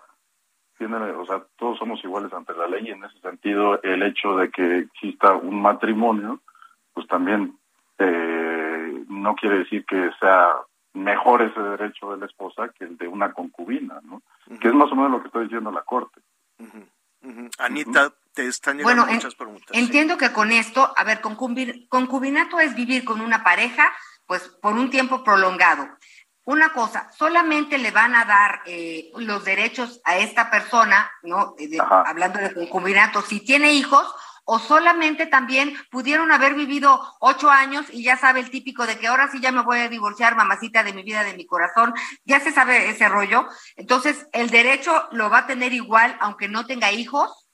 [0.79, 4.37] Tiene, o sea, todos somos iguales ante la ley y en ese sentido el hecho
[4.37, 6.41] de que exista un matrimonio,
[6.93, 7.59] pues también
[7.99, 10.53] eh, no quiere decir que sea
[10.93, 14.23] mejor ese derecho de la esposa que el de una concubina, ¿no?
[14.61, 16.21] Que es más o menos lo que está diciendo la Corte.
[17.59, 19.71] Anita, te están llegando muchas preguntas.
[19.73, 23.91] Entiendo que con esto, a ver, concubinato es vivir con una pareja,
[24.27, 25.89] pues por un tiempo prolongado.
[26.45, 31.57] Una cosa, solamente le van a dar eh, los derechos a esta persona, ¿no?
[31.59, 37.87] Eh, hablando de concubinato, si tiene hijos, o solamente también pudieron haber vivido ocho años
[37.91, 40.85] y ya sabe el típico de que ahora sí ya me voy a divorciar, mamacita
[40.85, 41.95] de mi vida, de mi corazón,
[42.25, 43.49] ya se sabe ese rollo.
[43.75, 47.46] Entonces, ¿el derecho lo va a tener igual aunque no tenga hijos?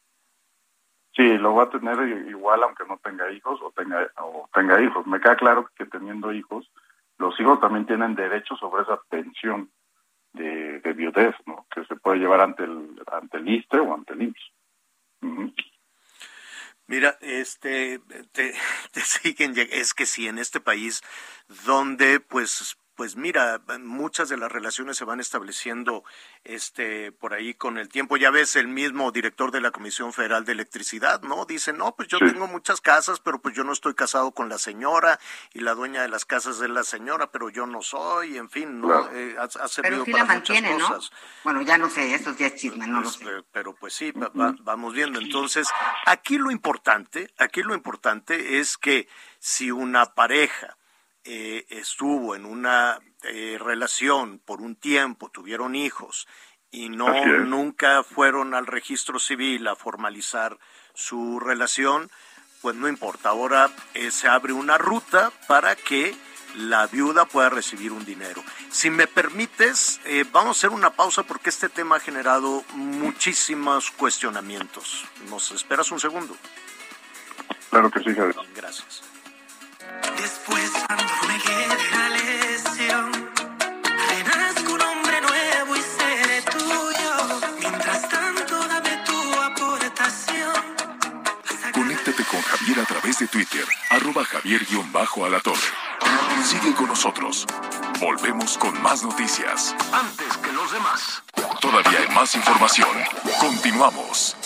[1.14, 5.06] Sí, lo va a tener igual aunque no tenga hijos o tenga, o tenga hijos.
[5.06, 6.70] Me queda claro que teniendo hijos,
[7.18, 9.70] los hijos también tienen derecho sobre esa pensión
[10.32, 11.66] de, de viudez, ¿no?
[11.74, 14.52] Que se puede llevar ante el, ante el ISTE o ante el IMSS.
[16.86, 18.00] Mira, este,
[18.32, 18.54] te,
[18.92, 21.02] te siguen, es que sí, en este país
[21.66, 26.04] donde pues pues mira, muchas de las relaciones se van estableciendo
[26.44, 28.16] este por ahí con el tiempo.
[28.16, 31.44] Ya ves el mismo director de la Comisión Federal de Electricidad, ¿no?
[31.44, 34.56] Dice, "No, pues yo tengo muchas casas, pero pues yo no estoy casado con la
[34.56, 35.18] señora
[35.52, 38.80] y la dueña de las casas es la señora, pero yo no soy." En fin,
[38.80, 39.10] ¿no?
[39.10, 41.10] Eh, ha, ha, servido pero sí para la mantiene, muchas cosas.
[41.10, 41.18] ¿no?
[41.42, 43.46] Bueno, ya no sé, estos días chismes, no pues, lo sé.
[43.50, 45.18] Pero pues sí, va, va, vamos viendo.
[45.18, 45.66] Entonces,
[46.06, 49.08] aquí lo importante, aquí lo importante es que
[49.40, 50.76] si una pareja
[51.24, 56.26] eh, estuvo en una eh, relación por un tiempo, tuvieron hijos
[56.72, 57.12] y no
[57.44, 60.58] nunca fueron al registro civil a formalizar
[60.94, 62.10] su relación,
[62.62, 63.28] pues no importa.
[63.28, 66.16] Ahora eh, se abre una ruta para que
[66.56, 68.42] la viuda pueda recibir un dinero.
[68.70, 73.90] Si me permites, eh, vamos a hacer una pausa porque este tema ha generado muchísimos
[73.90, 75.04] cuestionamientos.
[75.28, 76.36] ¿Nos esperas un segundo?
[77.70, 78.36] Claro que sí, Javier.
[78.54, 79.11] Gracias.
[93.28, 95.60] Twitter, arroba javier-alatorre.
[96.44, 97.46] Sigue con nosotros.
[98.00, 99.74] Volvemos con más noticias.
[99.92, 101.22] Antes que los demás.
[101.60, 102.90] Todavía hay más información.
[103.40, 104.36] Continuamos.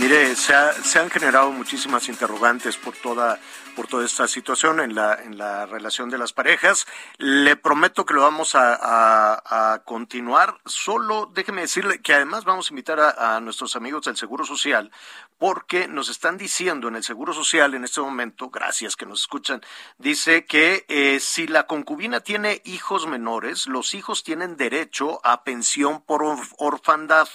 [0.00, 3.38] Mire, se, ha, se, han generado muchísimas interrogantes por toda
[3.74, 6.86] por toda esta situación en la en la relación de las parejas.
[7.18, 10.58] Le prometo que lo vamos a, a, continuar.
[10.64, 14.90] Solo déjeme decirle que además vamos a invitar a, a, nuestros amigos del Seguro Social
[15.38, 19.60] porque nos están diciendo en el Seguro Social en este momento, gracias que nos escuchan,
[19.98, 26.00] dice que eh, si la concubina tiene hijos menores, los hijos tienen derecho a pensión
[26.02, 26.22] por
[26.58, 27.28] orfandad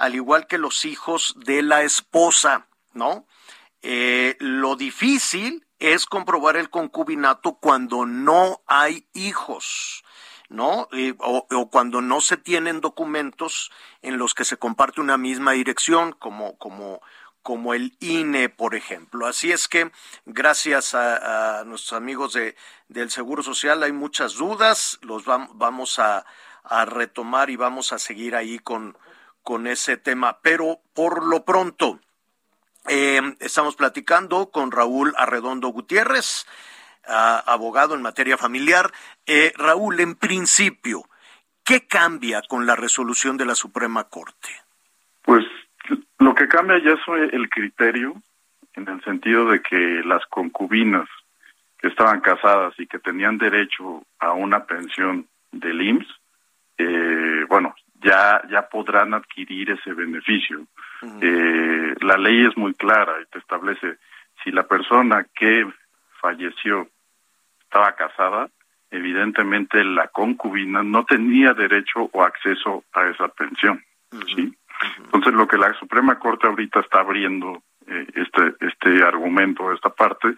[0.00, 3.26] al igual que los hijos de la esposa, ¿no?
[3.82, 10.04] Eh, lo difícil es comprobar el concubinato cuando no hay hijos,
[10.50, 10.88] ¿no?
[10.92, 13.70] Eh, o, cuando no se tienen documentos
[14.02, 17.00] en los que se comparte una misma dirección, como, como,
[17.42, 19.26] como el INE, por ejemplo.
[19.26, 19.90] Así es que,
[20.26, 22.56] gracias a, nuestros amigos de,
[22.88, 26.26] del Seguro Social, hay muchas dudas, los vam, vamos a,
[26.64, 28.98] a retomar y vamos a seguir ahí con,
[29.42, 30.40] con ese tema.
[30.42, 32.00] Pero por lo pronto,
[32.88, 36.46] eh, estamos platicando con Raúl Arredondo Gutiérrez,
[37.04, 38.92] abogado en materia familiar.
[39.26, 41.02] Eh, Raúl, en principio,
[41.64, 44.50] ¿qué cambia con la resolución de la Suprema Corte?
[45.22, 45.44] Pues
[46.18, 48.14] lo que cambia ya es el criterio,
[48.74, 51.08] en el sentido de que las concubinas
[51.78, 56.08] que estaban casadas y que tenían derecho a una pensión del IMSS,
[56.78, 60.60] eh, bueno, ya ya podrán adquirir ese beneficio.
[61.02, 61.18] Uh -huh.
[61.22, 63.98] eh, la ley es muy clara y te establece
[64.42, 65.66] si la persona que
[66.20, 66.88] falleció
[67.62, 68.48] estaba casada,
[68.90, 73.82] evidentemente la concubina no tenía derecho o acceso a esa pensión.
[74.12, 74.34] Uh -huh.
[74.34, 74.56] ¿sí?
[75.04, 80.34] Entonces lo que la Suprema Corte ahorita está abriendo eh, este este argumento, esta parte,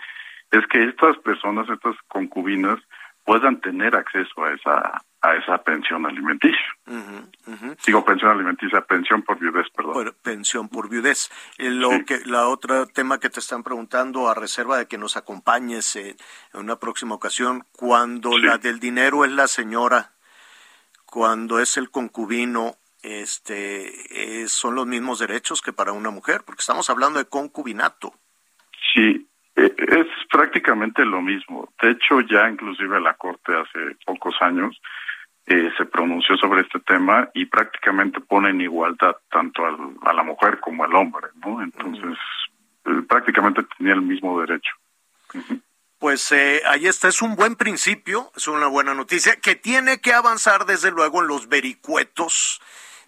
[0.50, 2.78] es que estas personas, estas concubinas,
[3.24, 6.66] puedan tener acceso a esa a esa pensión alimenticia.
[6.86, 7.76] Uh -huh, uh -huh.
[7.86, 10.14] Digo pensión alimenticia, pensión por viudez, perdón.
[10.22, 11.30] Pensión por viudez.
[11.58, 12.04] Eh, lo sí.
[12.04, 16.16] que la otra tema que te están preguntando a reserva de que nos acompañes en,
[16.52, 18.40] en una próxima ocasión cuando sí.
[18.40, 20.12] la del dinero es la señora,
[21.06, 26.60] cuando es el concubino, este, eh, son los mismos derechos que para una mujer, porque
[26.60, 28.12] estamos hablando de concubinato.
[28.94, 31.68] Sí, es prácticamente lo mismo.
[31.80, 34.80] De hecho, ya inclusive la Corte hace pocos años
[35.46, 40.22] eh, se pronunció sobre este tema y prácticamente pone en igualdad tanto al, a la
[40.22, 41.62] mujer como al hombre, ¿no?
[41.62, 42.16] Entonces,
[42.84, 44.72] eh, prácticamente tenía el mismo derecho.
[45.98, 50.12] Pues eh, ahí está, es un buen principio, es una buena noticia, que tiene que
[50.12, 52.60] avanzar desde luego en los vericuetos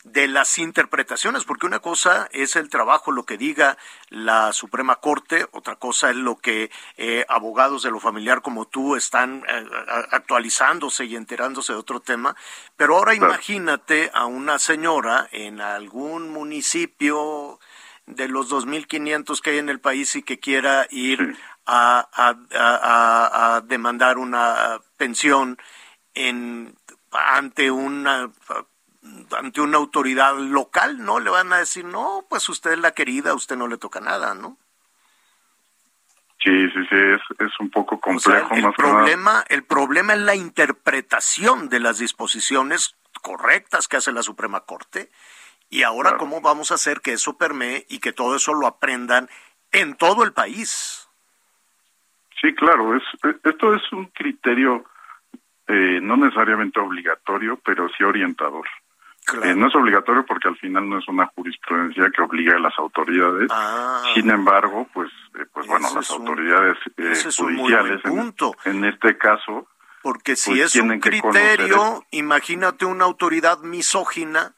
[0.05, 3.79] de las interpretaciones, porque una cosa es el trabajo, lo que diga
[4.11, 8.97] la Suprema Corte, otra cosa es lo que eh, abogados de lo familiar como tú
[8.97, 9.67] están eh,
[10.11, 12.37] actualizándose y enterándose de otro tema,
[12.77, 13.33] pero ahora claro.
[13.33, 17.59] imagínate a una señora en algún municipio
[18.07, 21.43] de los 2.500 que hay en el país y que quiera ir sí.
[21.65, 25.57] a, a, a, a demandar una pensión
[26.13, 26.77] en
[27.11, 28.31] ante una
[29.39, 31.21] ante una autoridad local, ¿no?
[31.21, 34.01] Le van a decir, no, pues usted es la querida, a usted no le toca
[34.01, 34.57] nada, ¿no?
[36.43, 38.47] Sí, sí, sí, es, es un poco complejo.
[38.47, 43.97] O sea, el, más problema, el problema es la interpretación de las disposiciones correctas que
[43.97, 45.11] hace la Suprema Corte
[45.71, 46.19] y ahora claro.
[46.19, 49.29] cómo vamos a hacer que eso permee y que todo eso lo aprendan
[49.73, 51.09] en todo el país.
[52.41, 53.03] Sí, claro, es,
[53.43, 54.85] esto es un criterio
[55.67, 58.67] eh, no necesariamente obligatorio, pero sí orientador.
[59.43, 62.79] Eh, no es obligatorio porque al final no es una jurisprudencia que obliga a las
[62.79, 63.49] autoridades.
[63.51, 64.03] Ah.
[64.15, 66.77] Sin embargo, pues, eh, pues bueno, las autoridades
[67.37, 68.01] judiciales
[68.65, 69.67] en, este caso.
[70.03, 74.55] Porque si pues, es un criterio, imagínate una autoridad misógina,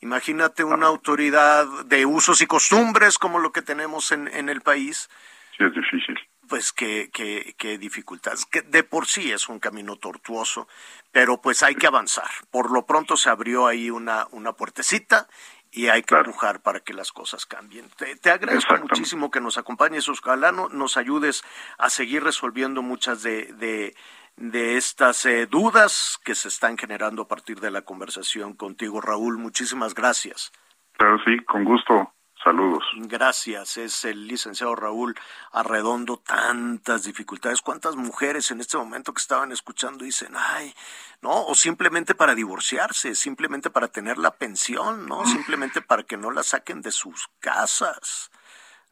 [0.00, 0.90] imagínate una ah.
[0.90, 5.08] autoridad de usos y costumbres como lo que tenemos en, en el país.
[5.56, 8.46] Sí, es difícil pues qué, qué, dificultades.
[8.46, 10.66] Que de por sí es un camino tortuoso,
[11.12, 12.30] pero pues hay que avanzar.
[12.50, 15.28] Por lo pronto se abrió ahí una, una puertecita
[15.70, 17.88] y hay que empujar para que las cosas cambien.
[17.96, 21.44] Te, agradezco muchísimo que nos acompañes, ojalá nos ayudes
[21.76, 23.94] a seguir resolviendo muchas de, de,
[24.36, 29.38] de estas eh, dudas que se están generando a partir de la conversación contigo, Raúl.
[29.38, 30.52] Muchísimas gracias.
[30.96, 32.12] Pero sí, con gusto.
[32.48, 32.82] Saludos.
[32.96, 33.76] Gracias.
[33.76, 35.14] Es el licenciado Raúl
[35.52, 36.16] Arredondo.
[36.16, 37.60] Tantas dificultades.
[37.60, 40.74] ¿Cuántas mujeres en este momento que estaban escuchando dicen, ay,
[41.20, 41.44] no?
[41.44, 45.26] O simplemente para divorciarse, simplemente para tener la pensión, ¿no?
[45.26, 48.30] Simplemente para que no la saquen de sus casas.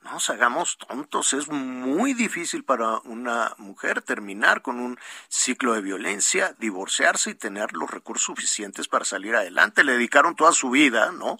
[0.03, 1.33] No nos hagamos tontos.
[1.33, 7.73] Es muy difícil para una mujer terminar con un ciclo de violencia, divorciarse y tener
[7.73, 9.83] los recursos suficientes para salir adelante.
[9.83, 11.39] Le dedicaron toda su vida, ¿no?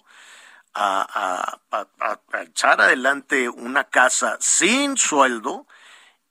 [0.77, 1.59] A,
[2.43, 5.65] echar adelante una casa sin sueldo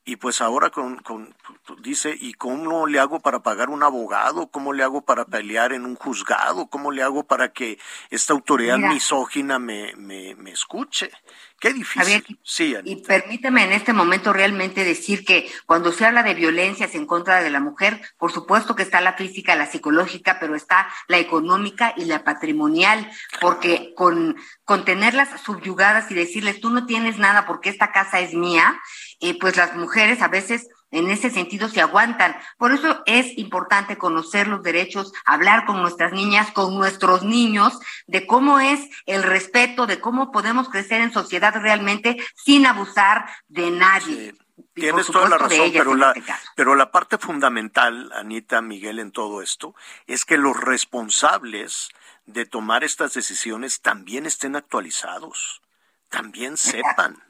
[0.08, 1.34] y pues ahora con, con,
[1.82, 4.46] dice, ¿y cómo le hago para pagar un abogado?
[4.52, 6.68] ¿Cómo le hago para pelear en un juzgado?
[6.68, 7.76] ¿Cómo le hago para que
[8.10, 11.10] esta autoridad misógina me, me, me escuche?
[11.58, 12.38] Qué difícil.
[12.42, 17.06] sí, y permíteme en este momento realmente decir que cuando se habla de violencias en
[17.06, 21.18] contra de la mujer, por supuesto que está la física, la psicológica, pero está la
[21.18, 27.46] económica y la patrimonial, porque con, con tenerlas subyugadas y decirles, tú no tienes nada
[27.46, 28.78] porque esta casa es mía,
[29.20, 32.36] eh, pues las mujeres a veces en ese sentido se aguantan.
[32.58, 38.26] Por eso es importante conocer los derechos, hablar con nuestras niñas, con nuestros niños, de
[38.26, 44.34] cómo es el respeto, de cómo podemos crecer en sociedad realmente sin abusar de nadie.
[44.72, 49.42] Tienes toda la razón, pero la, este pero la parte fundamental, Anita, Miguel, en todo
[49.42, 49.74] esto,
[50.06, 51.90] es que los responsables
[52.24, 55.62] de tomar estas decisiones también estén actualizados,
[56.08, 57.25] también sepan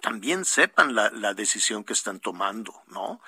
[0.00, 3.20] también sepan la, la decisión que están tomando, ¿no?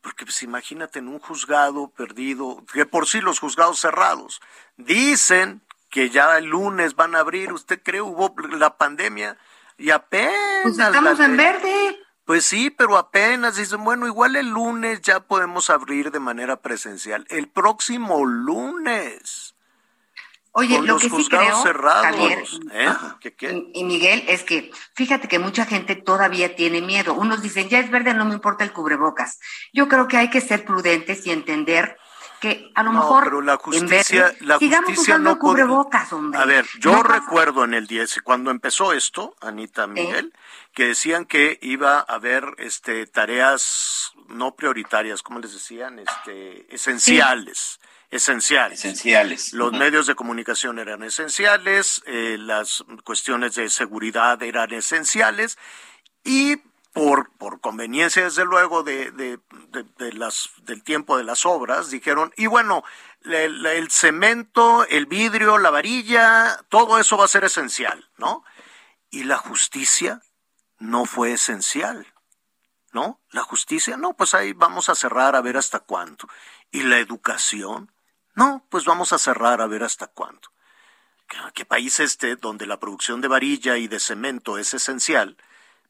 [0.00, 4.40] Porque pues imagínate en un juzgado perdido, que por sí los juzgados cerrados,
[4.76, 9.38] dicen que ya el lunes van a abrir, ¿usted cree hubo la pandemia?
[9.78, 10.62] Y apenas...
[10.62, 11.98] Pues estamos en verde.
[12.24, 17.26] Pues sí, pero apenas dicen, bueno, igual el lunes ya podemos abrir de manera presencial.
[17.30, 19.55] El próximo lunes.
[20.58, 22.42] Oye, lo que sí creo, Javier,
[22.72, 22.88] ¿eh?
[23.74, 27.12] Y, Miguel, es que fíjate que mucha gente todavía tiene miedo.
[27.12, 29.38] Unos dicen, ya es verde, no me importa el cubrebocas.
[29.74, 31.98] Yo creo que hay que ser prudentes y entender
[32.40, 36.40] que a lo mejor pero la justicia, la sigamos justicia usando cubrebocas, hombre.
[36.40, 40.32] A ver, yo recuerdo en el 10, cuando empezó esto, Anita Miguel,
[40.72, 45.98] que decían que iba a haber este tareas no prioritarias, ¿cómo les decían?
[45.98, 47.78] Este esenciales
[48.10, 48.80] esenciales.
[48.80, 49.52] Esenciales.
[49.52, 55.58] Los medios de comunicación eran esenciales, eh, las cuestiones de seguridad eran esenciales
[56.24, 56.56] y
[56.96, 59.38] por, por conveniencia, desde luego, de, de,
[59.98, 62.84] de, las, del tiempo de las obras, dijeron, y bueno,
[63.22, 68.44] el, el, cemento, el vidrio, la varilla, todo eso va a ser esencial, ¿no?
[69.10, 70.22] Y la justicia
[70.78, 72.06] no fue esencial,
[72.92, 73.20] ¿no?
[73.30, 76.26] La justicia, no, pues ahí vamos a cerrar a ver hasta cuándo.
[76.70, 77.92] Y la educación,
[78.36, 80.52] no, pues vamos a cerrar a ver hasta cuándo.
[81.54, 85.38] ¿Qué país este donde la producción de varilla y de cemento es esencial,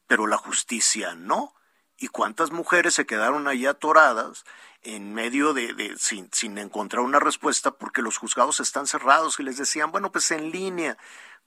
[0.07, 1.53] pero la justicia no?
[1.97, 4.45] ¿Y cuántas mujeres se quedaron ahí atoradas
[4.81, 9.43] en medio de, de sin, sin encontrar una respuesta porque los juzgados están cerrados y
[9.43, 10.97] les decían, bueno, pues en línea,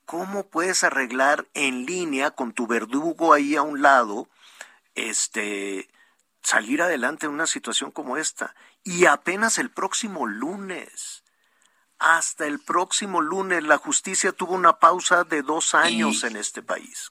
[0.05, 4.29] ¿cómo puedes arreglar en línea con tu verdugo ahí a un lado,
[4.95, 5.89] este,
[6.43, 8.55] salir adelante en una situación como esta?
[8.85, 11.23] Y apenas el próximo lunes.
[11.99, 17.11] Hasta el próximo lunes la justicia tuvo una pausa de dos años en este país.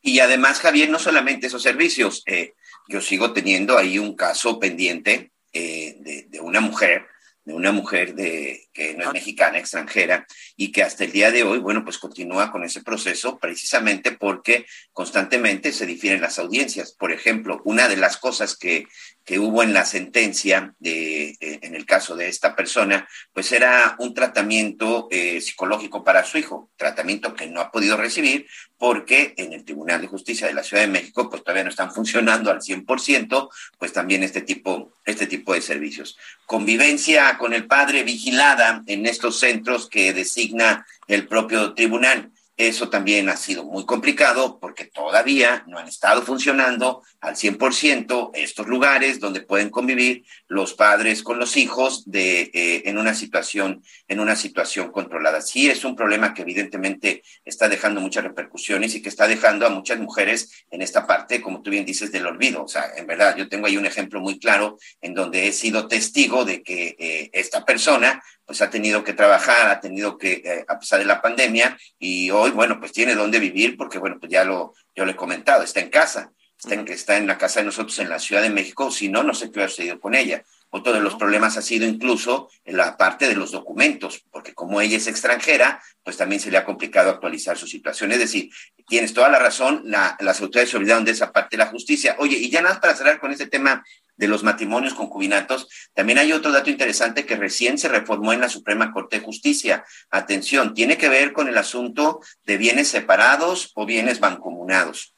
[0.00, 2.22] Y además, Javier, no solamente esos servicios.
[2.26, 2.54] Eh,
[2.88, 7.06] yo sigo teniendo ahí un caso pendiente eh, de, de, una mujer
[7.46, 9.12] de una mujer de, que no es ah.
[9.12, 13.38] mexicana, extranjera, y que hasta el día de hoy, bueno, pues continúa con ese proceso
[13.38, 16.90] precisamente porque constantemente se difieren las audiencias.
[16.90, 18.88] Por ejemplo, una de las cosas que,
[19.26, 24.14] que hubo en la sentencia de, en el caso de esta persona, pues era un
[24.14, 28.46] tratamiento eh, psicológico para su hijo, tratamiento que no ha podido recibir
[28.78, 31.92] porque en el Tribunal de Justicia de la Ciudad de México pues todavía no están
[31.92, 33.48] funcionando al 100%,
[33.78, 36.16] pues también este tipo, este tipo de servicios.
[36.46, 42.30] Convivencia con el padre vigilada en estos centros que designa el propio tribunal.
[42.56, 48.66] Eso también ha sido muy complicado porque todavía no han estado funcionando al 100% estos
[48.66, 54.20] lugares donde pueden convivir los padres con los hijos de, eh, en, una situación, en
[54.20, 55.42] una situación controlada.
[55.42, 59.70] Sí es un problema que evidentemente está dejando muchas repercusiones y que está dejando a
[59.70, 62.64] muchas mujeres en esta parte, como tú bien dices, del olvido.
[62.64, 65.88] O sea, en verdad, yo tengo ahí un ejemplo muy claro en donde he sido
[65.88, 70.64] testigo de que eh, esta persona pues ha tenido que trabajar, ha tenido que, eh,
[70.68, 74.30] a pesar de la pandemia, y hoy, bueno, pues tiene dónde vivir, porque, bueno, pues
[74.30, 77.60] ya lo, yo le he comentado, está en casa, está en, está en la casa
[77.60, 80.14] de nosotros en la Ciudad de México, si no, no sé qué hubiera sucedido con
[80.14, 80.44] ella.
[80.70, 84.80] Otro de los problemas ha sido incluso en la parte de los documentos, porque como
[84.80, 88.12] ella es extranjera, pues también se le ha complicado actualizar su situación.
[88.12, 88.50] Es decir,
[88.88, 92.16] tienes toda la razón, la, las autoridades se olvidaron de esa parte de la justicia.
[92.18, 93.84] Oye, y ya nada más para cerrar con este tema
[94.16, 98.48] de los matrimonios concubinatos, también hay otro dato interesante que recién se reformó en la
[98.48, 99.84] Suprema Corte de Justicia.
[100.10, 105.14] Atención, tiene que ver con el asunto de bienes separados o bienes mancomunados.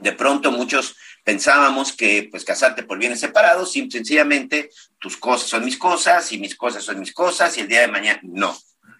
[0.00, 5.78] De pronto muchos pensábamos que pues casarte por bienes separados, sencillamente tus cosas son mis
[5.78, 8.56] cosas y mis cosas son mis cosas y el día de mañana no.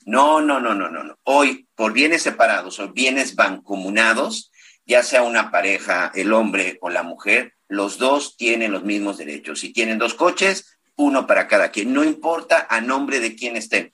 [0.06, 1.18] No, no, no, no, no.
[1.24, 4.50] Hoy por bienes separados o bienes mancomunados,
[4.86, 9.60] ya sea una pareja, el hombre o la mujer, los dos tienen los mismos derechos.
[9.60, 13.92] Si tienen dos coches, uno para cada quien, no importa a nombre de quién estén.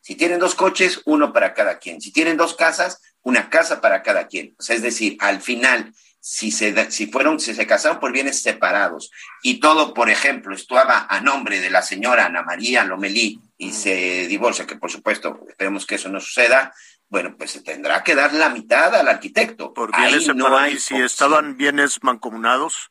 [0.00, 2.00] Si tienen dos coches, uno para cada quien.
[2.00, 4.54] Si tienen dos casas, una casa para cada quien.
[4.58, 8.42] O sea, es decir, al final, si se, si fueron, si se casaron por bienes
[8.42, 9.10] separados
[9.42, 14.26] y todo, por ejemplo, estaba a nombre de la señora Ana María Lomelí y se
[14.26, 16.74] divorcia, que por supuesto esperemos que eso no suceda,
[17.10, 19.74] bueno, pues se tendrá que dar la mitad al arquitecto.
[19.74, 22.90] Por bienes separados, no hay, si estaban bienes mancomunados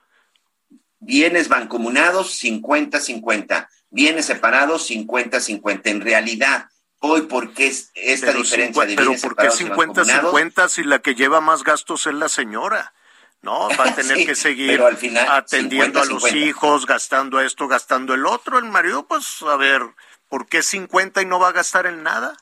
[1.00, 5.82] bienes mancomunados 50-50, bienes separados 50-50.
[5.86, 10.84] En realidad, hoy, ¿por qué es esta diferencia de bienes Pero ¿por qué 50-50 si
[10.84, 12.94] la que lleva más gastos es la señora?
[13.42, 13.70] ¿no?
[13.70, 14.82] Va a tener que seguir
[15.30, 18.60] atendiendo a los hijos, gastando esto, gastando el otro.
[18.60, 19.82] El marido, pues, a ver,
[20.28, 22.36] ¿por qué 50 y no va a gastar en nada?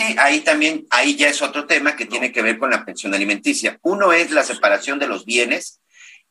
[0.00, 3.12] Sí, ahí también, ahí ya es otro tema que tiene que ver con la pensión
[3.12, 3.78] alimenticia.
[3.82, 5.80] Uno es la separación de los bienes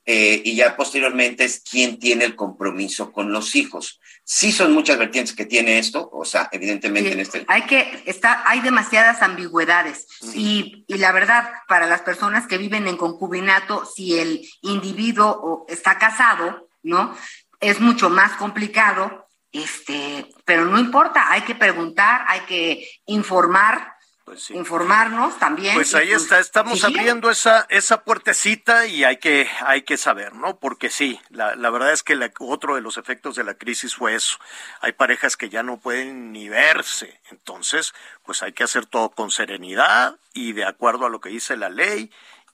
[0.08, 4.00] eh, y ya posteriormente es quién tiene el compromiso con los hijos.
[4.24, 7.46] Sí son muchas vertientes que tiene esto, o sea, evidentemente en este...
[7.48, 12.88] Hay que, está, hay demasiadas ambigüedades y, y, la verdad, para las personas que viven
[12.88, 17.16] en concubinato, si el individuo está casado, ¿no?
[17.60, 19.19] Es mucho más complicado,
[19.52, 23.96] este, pero no importa, hay que preguntar, hay que informar,
[24.30, 25.74] pues informarnos también.
[25.74, 30.60] Pues ahí está, estamos abriendo esa esa puertecita y hay que hay que saber, ¿no?
[30.60, 34.14] Porque sí, la, la verdad es que otro de los efectos de la crisis fue
[34.14, 34.38] eso.
[34.82, 37.94] Hay parejas que ya no pueden ni verse, entonces,
[38.24, 41.70] pues hay que hacer todo con serenidad y de acuerdo a lo que dice la
[41.70, 42.12] ley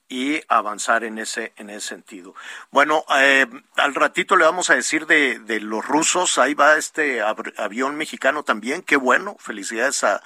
[0.08, 2.34] y avanzar en ese en ese sentido.
[2.70, 3.46] Bueno, eh,
[3.76, 7.22] al ratito le vamos a decir de, de los rusos, ahí va este
[7.56, 10.22] avión mexicano también, qué bueno, felicidades a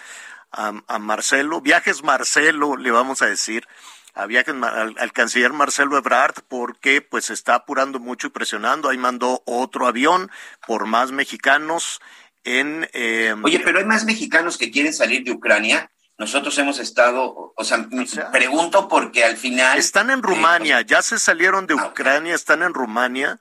[0.52, 3.66] a, Marcelo, viajes Marcelo, le vamos a decir,
[4.14, 8.88] a viajes al, canciller Marcelo Ebrard, porque pues está apurando mucho y presionando.
[8.88, 10.30] Ahí mandó otro avión
[10.66, 12.00] por más mexicanos
[12.44, 12.88] en...
[12.92, 15.90] Em, Oye, pero hay más mexicanos que quieren salir de Ucrania.
[16.20, 17.88] Nosotros hemos estado, o sea,
[18.30, 19.78] pregunto porque al final...
[19.78, 23.40] Están en eh, Rumania, ya se salieron de ah, Ucrania, están en Rumania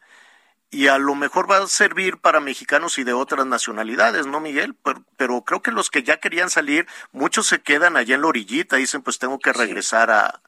[0.69, 4.77] y a lo mejor va a servir para mexicanos y de otras nacionalidades, ¿no, Miguel?
[5.17, 8.77] Pero, creo que los que ya querían salir, muchos se quedan allá en la orillita,
[8.77, 10.41] dicen, pues tengo que regresar a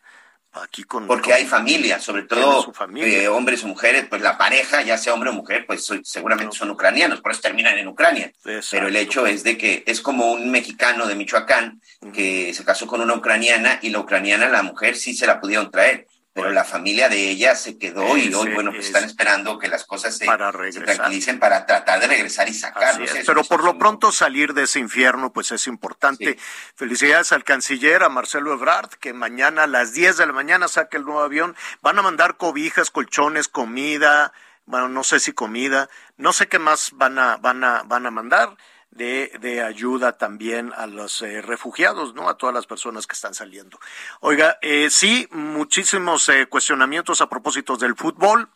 [0.54, 1.08] aquí con...
[1.08, 5.30] Porque hay familia, sobre todo eh, hombres o mujeres, pues la pareja, ya sea hombre
[5.30, 8.32] o mujer, pues seguramente son ucranianos, por eso terminan en Ucrania.
[8.44, 11.82] Pero el hecho es de que es como un mexicano de Michoacán
[12.14, 15.72] que se casó con una ucraniana y la ucraniana, la mujer sí se la pudieron
[15.72, 19.68] traer pero la familia de ella se quedó y hoy, bueno, pues están esperando que
[19.68, 23.10] las cosas se, tranquilicen para tratar de regresar y sacarlos.
[23.26, 26.38] pero por lo pronto salir de ese infierno, pues es importante.
[26.76, 30.98] Felicidades al canciller, a Marcelo Ebrard, que mañana a las 10 de la mañana saque
[30.98, 31.56] el nuevo avión.
[31.82, 34.32] Van a mandar cobijas, colchones, comida,
[34.66, 38.12] bueno, no sé si comida, no sé qué más van a, van a, van a
[38.12, 38.56] mandar
[38.92, 42.30] de, de ayuda también a los eh, refugiados, ¿no?
[42.30, 43.80] A todas las personas que están saliendo.
[44.20, 48.50] Oiga, eh, sí, muchísimos eh, cuestionamientos a propósito del fútbol.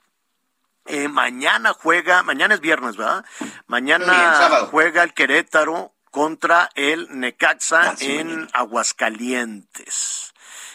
[0.86, 3.26] Eh, mañana juega, mañana es viernes, ¿verdad?
[3.66, 10.34] Mañana juega el Querétaro contra el Necaxa ah, en Aguascalientes.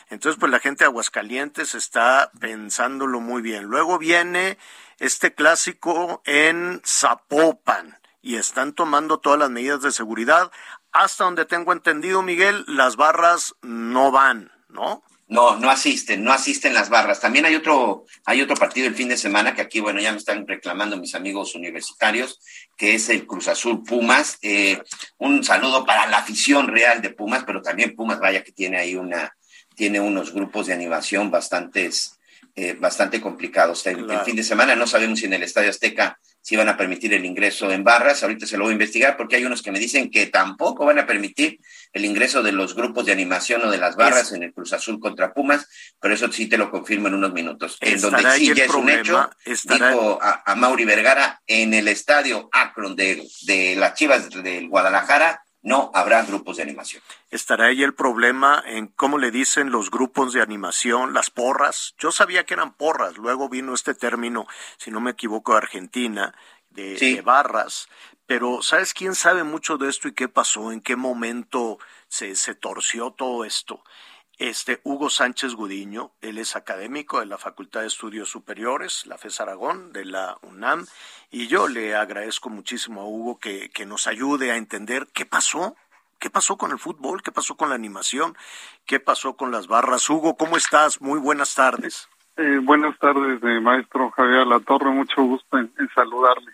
[0.08, 3.64] Entonces, pues la gente de Aguascalientes está pensándolo muy bien.
[3.64, 4.58] Luego viene
[4.98, 10.50] este clásico en Zapopan y están tomando todas las medidas de seguridad.
[10.92, 15.02] Hasta donde tengo entendido, Miguel, las barras no van, ¿no?
[15.30, 17.20] No, no asisten, no asisten las barras.
[17.20, 20.18] También hay otro, hay otro partido el fin de semana que aquí, bueno, ya me
[20.18, 22.40] están reclamando mis amigos universitarios,
[22.76, 24.38] que es el Cruz Azul Pumas.
[24.42, 24.82] Eh,
[25.18, 28.96] un saludo para la afición real de Pumas, pero también Pumas, vaya que tiene ahí
[28.96, 29.36] una,
[29.76, 32.18] tiene unos grupos de animación bastantes,
[32.56, 33.86] eh, bastante complicados.
[33.86, 36.76] El, el, fin de semana no sabemos si en el Estadio Azteca si van a
[36.76, 38.22] permitir el ingreso en barras.
[38.22, 40.98] Ahorita se lo voy a investigar porque hay unos que me dicen que tampoco van
[40.98, 41.60] a permitir
[41.92, 45.00] el ingreso de los grupos de animación o de las barras en el Cruz Azul
[45.00, 45.66] contra Pumas,
[46.00, 47.76] pero eso sí te lo confirmo en unos minutos.
[47.80, 52.96] En donde sí ya es un hecho, dijo a, Mauri Vergara en el estadio Akron
[52.96, 57.02] de, de las Chivas del Guadalajara, no habrá grupos de animación.
[57.30, 61.94] ¿Estará ahí el problema en cómo le dicen los grupos de animación, las porras?
[61.98, 64.46] Yo sabía que eran porras, luego vino este término,
[64.78, 66.34] si no me equivoco, de Argentina,
[66.70, 67.88] de, barras,
[68.26, 70.72] pero ¿sabes quién sabe mucho de esto y qué pasó?
[70.72, 73.82] ¿En qué momento se, se torció todo esto?
[74.40, 79.38] Este Hugo Sánchez Gudiño, él es académico de la Facultad de Estudios Superiores, la FES
[79.42, 80.86] Aragón, de la UNAM,
[81.30, 85.76] y yo le agradezco muchísimo a Hugo que, que nos ayude a entender qué pasó,
[86.18, 88.34] qué pasó con el fútbol, qué pasó con la animación,
[88.86, 90.08] qué pasó con las barras.
[90.08, 91.02] Hugo, ¿cómo estás?
[91.02, 92.08] Muy buenas tardes.
[92.38, 96.52] Eh, buenas tardes, eh, maestro Javier Latorre, mucho gusto en, saludarle.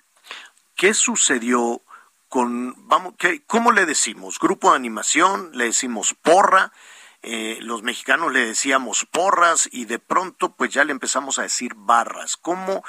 [0.74, 1.82] ¿Qué sucedió
[2.28, 4.41] con, vamos, qué, cómo le decimos?
[4.41, 5.51] ¿Grupo de animación?
[5.53, 6.72] ¿Le decimos porra?
[7.22, 11.72] Eh, los mexicanos le decíamos porras y de pronto pues ya le empezamos a decir
[11.76, 12.36] barras.
[12.36, 12.84] ¿Cómo,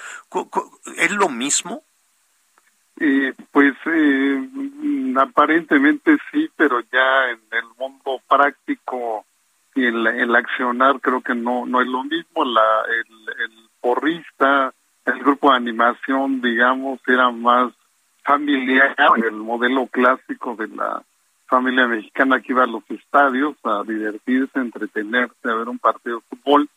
[0.97, 1.83] es lo mismo?
[2.99, 4.49] Eh, pues eh,
[5.17, 9.25] aparentemente sí, pero ya en el mundo práctico
[9.75, 12.43] y en el accionar creo que no no es lo mismo.
[12.45, 14.73] La, el, el porrista,
[15.05, 17.71] el grupo de animación, digamos, era más
[18.23, 21.01] familiar, el modelo clásico de la
[21.47, 26.37] familia mexicana que iba a los estadios a divertirse, entretenerse, a ver un partido de
[26.37, 26.69] fútbol.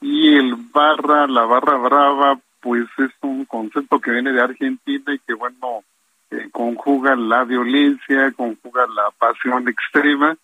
[0.00, 5.18] Y el barra, la barra brava, pues es un concepto que viene de Argentina y
[5.18, 5.84] que, bueno,
[6.30, 10.36] eh, conjuga la violencia, conjuga la pasión extrema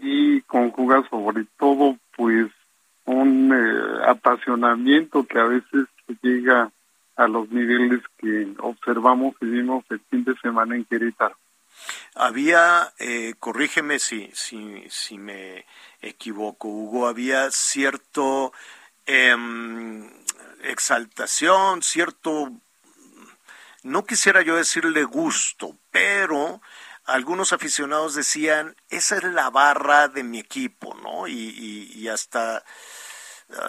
[0.00, 2.46] y conjuga sobre todo, pues,
[3.04, 5.86] un eh, apasionamiento que a veces
[6.22, 6.70] llega
[7.16, 11.36] a los niveles que observamos y vimos el fin de semana en Querétaro.
[12.14, 15.66] Había, eh, corrígeme si, si, si me
[16.00, 18.52] equivoco, Hugo, había cierto
[19.06, 20.10] em,
[20.62, 22.52] exaltación, cierto,
[23.82, 26.60] no quisiera yo decirle gusto, pero
[27.08, 31.26] algunos aficionados decían, esa es la barra de mi equipo, ¿no?
[31.26, 32.64] Y, hasta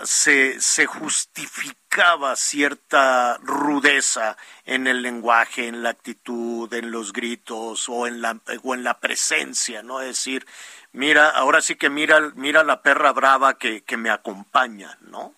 [0.04, 8.08] se, se justificaba cierta rudeza en el lenguaje, en la actitud, en los gritos o
[8.08, 10.02] en la, o en la presencia, ¿no?
[10.02, 10.46] Es decir,
[10.92, 15.34] mira, ahora sí que mira, mira la perra brava que, que me acompaña, ¿no?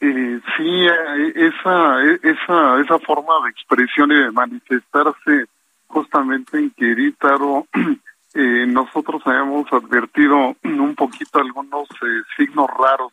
[0.00, 0.86] Eh, sí,
[1.34, 5.46] esa, esa, esa forma de expresión y de manifestarse
[5.86, 7.66] justamente en Querétaro,
[8.38, 13.12] eh, nosotros habíamos advertido un poquito algunos eh, signos raros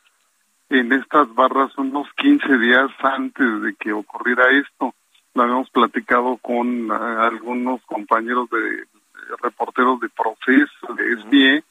[0.70, 4.94] en estas barras unos 15 días antes de que ocurriera esto.
[5.34, 8.84] Lo habíamos platicado con eh, algunos compañeros de,
[9.42, 11.64] reporteros de proceso, de SBE,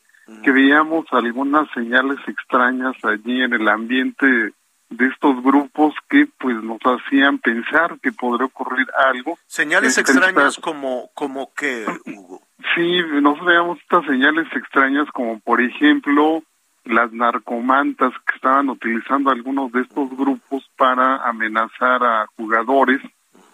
[0.42, 4.54] que veíamos algunas señales extrañas allí en el ambiente
[4.96, 9.38] de estos grupos que pues nos hacían pensar que podría ocurrir algo.
[9.46, 12.42] Señales extrañas como como que Hugo.
[12.74, 16.42] Sí, nos veíamos estas señales extrañas como por ejemplo
[16.84, 23.00] las narcomantas que estaban utilizando algunos de estos grupos para amenazar a jugadores,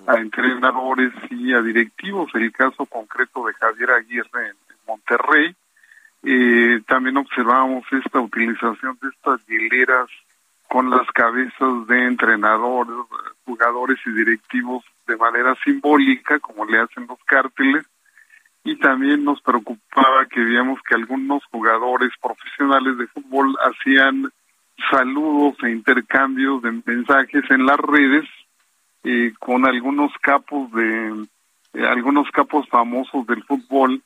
[0.07, 2.31] a entrenadores y a directivos.
[2.35, 5.55] El caso concreto de Javier Aguirre en, Monterrey.
[6.23, 10.09] Eh, también observamos esta utilización de estas hileras
[10.69, 12.95] con las cabezas de entrenadores,
[13.45, 17.87] jugadores y directivos de manera simbólica, como le hacen los cárteles,
[18.65, 24.31] y también nos preocupaba que veíamos que algunos jugadores profesionales de fútbol hacían
[24.91, 28.25] saludos e intercambios de mensajes en las redes
[29.05, 31.27] eh, con algunos capos de
[31.75, 34.03] eh, algunos capos famosos del fútbol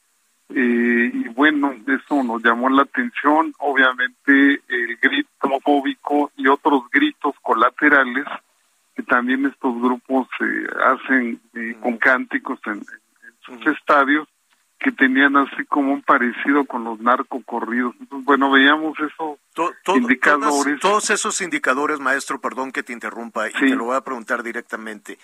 [0.50, 7.34] eh, y bueno eso nos llamó la atención obviamente el grito homofóbico y otros gritos
[7.42, 8.26] colaterales
[8.94, 11.40] que también estos grupos se hacen
[11.80, 12.84] con cánticos en,
[13.44, 14.28] sus estadios
[14.82, 17.94] que tenían así como un parecido con los narcocorridos.
[18.00, 19.38] Entonces, bueno, veíamos esos
[19.94, 20.80] indicadores.
[20.80, 25.18] todos esos indicadores, maestro, perdón que te interrumpa y te lo voy a preguntar directamente.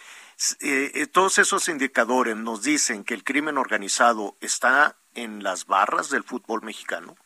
[0.60, 6.10] Eh, eh, todos esos indicadores nos dicen que el crimen organizado está en las barras
[6.10, 7.16] del fútbol mexicano.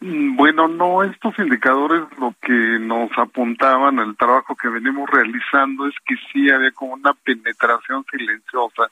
[0.00, 5.94] Mm, bueno, no, estos indicadores lo que nos apuntaban al trabajo que venimos realizando es
[6.04, 8.90] que sí había como una penetración silenciosa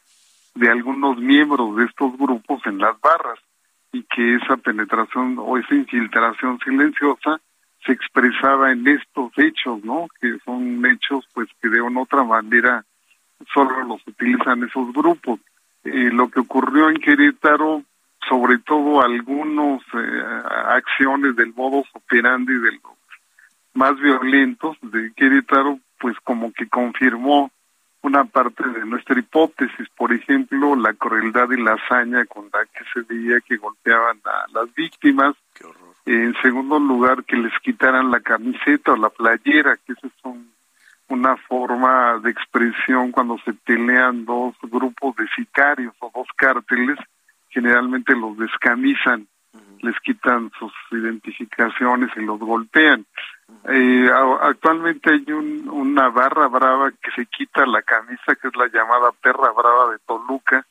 [0.55, 3.39] de algunos miembros de estos grupos en las barras
[3.93, 7.41] y que esa penetración o esa infiltración silenciosa
[7.85, 10.07] se expresaba en estos hechos, ¿no?
[10.21, 12.85] Que son hechos pues que de una otra manera
[13.53, 15.41] solo los utilizan esos grupos.
[15.83, 17.83] Eh, lo que ocurrió en Querétaro,
[18.31, 20.23] sobre todo algunos eh,
[20.69, 22.93] acciones del modo operandi de los
[23.75, 27.51] más violentos de Querétaro, pues como que confirmó
[28.03, 32.85] una parte de nuestra hipótesis, por ejemplo, la crueldad y la hazaña con la que
[32.95, 35.35] se veía que golpeaban a las víctimas.
[36.07, 40.35] En segundo lugar, que les quitaran la camiseta o la playera, que eso es
[41.09, 46.99] una forma de expresión cuando se pelean dos grupos de sicarios o dos cárteles,
[47.51, 49.27] generalmente los descamisan,
[49.81, 53.07] les quitan sus identificaciones y los golpean.
[53.69, 54.09] Eh,
[54.43, 59.51] actualmente hay una barra brava que se quita la camisa, que es la llamada perra
[59.53, 60.67] brava de Toluca,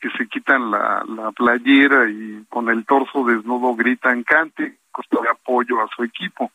[0.00, 4.78] que se quitan la, la playera y con el torso desnudo gritan cante,
[5.10, 6.50] de apoyo a su equipo.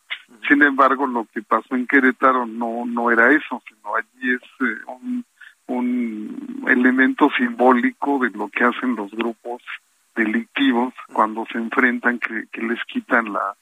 [0.47, 4.81] Sin embargo, lo que pasó en Querétaro no, no era eso, sino allí es eh,
[4.87, 5.25] un,
[5.67, 9.61] un elemento simbólico de lo que hacen los grupos
[10.15, 13.55] delictivos cuando se enfrentan que, que les quitan la,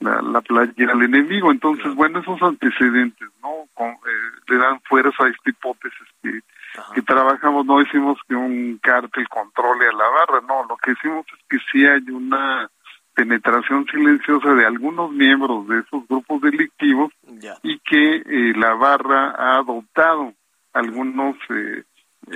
[0.00, 1.50] la, la playera al enemigo.
[1.50, 3.66] Entonces, bueno, esos antecedentes, ¿no?
[3.74, 6.40] Con, eh, le dan fuerza a esta hipótesis que,
[6.94, 7.66] que trabajamos.
[7.66, 11.58] No decimos que un cártel controle a la barra, no, lo que decimos es que
[11.70, 12.70] sí hay una
[13.12, 17.12] penetración silenciosa de algunos miembros de esos grupos delictivos
[17.62, 20.32] y que eh, la barra ha adoptado
[20.72, 21.84] algunos eh,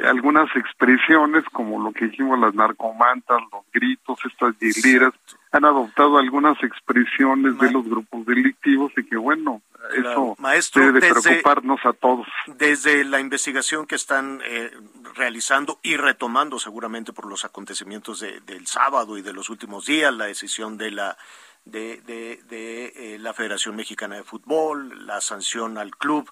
[0.03, 5.13] algunas expresiones como lo que dijimos las narcomantas, los gritos, estas hileras,
[5.53, 9.63] han adoptado algunas expresiones de los grupos delictivos y que bueno,
[10.57, 12.27] eso debe preocuparnos a todos.
[12.47, 14.73] Desde la investigación que están eh,
[15.15, 20.27] realizando y retomando seguramente por los acontecimientos del sábado y de los últimos días, la
[20.27, 21.17] decisión de la
[21.65, 26.31] de, de, de eh, la Federación Mexicana de Fútbol, la sanción al club,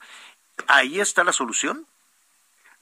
[0.67, 1.87] ¿ahí está la solución?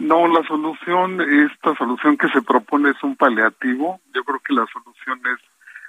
[0.01, 4.01] No, la solución, esta solución que se propone es un paliativo.
[4.15, 5.39] Yo creo que la solución es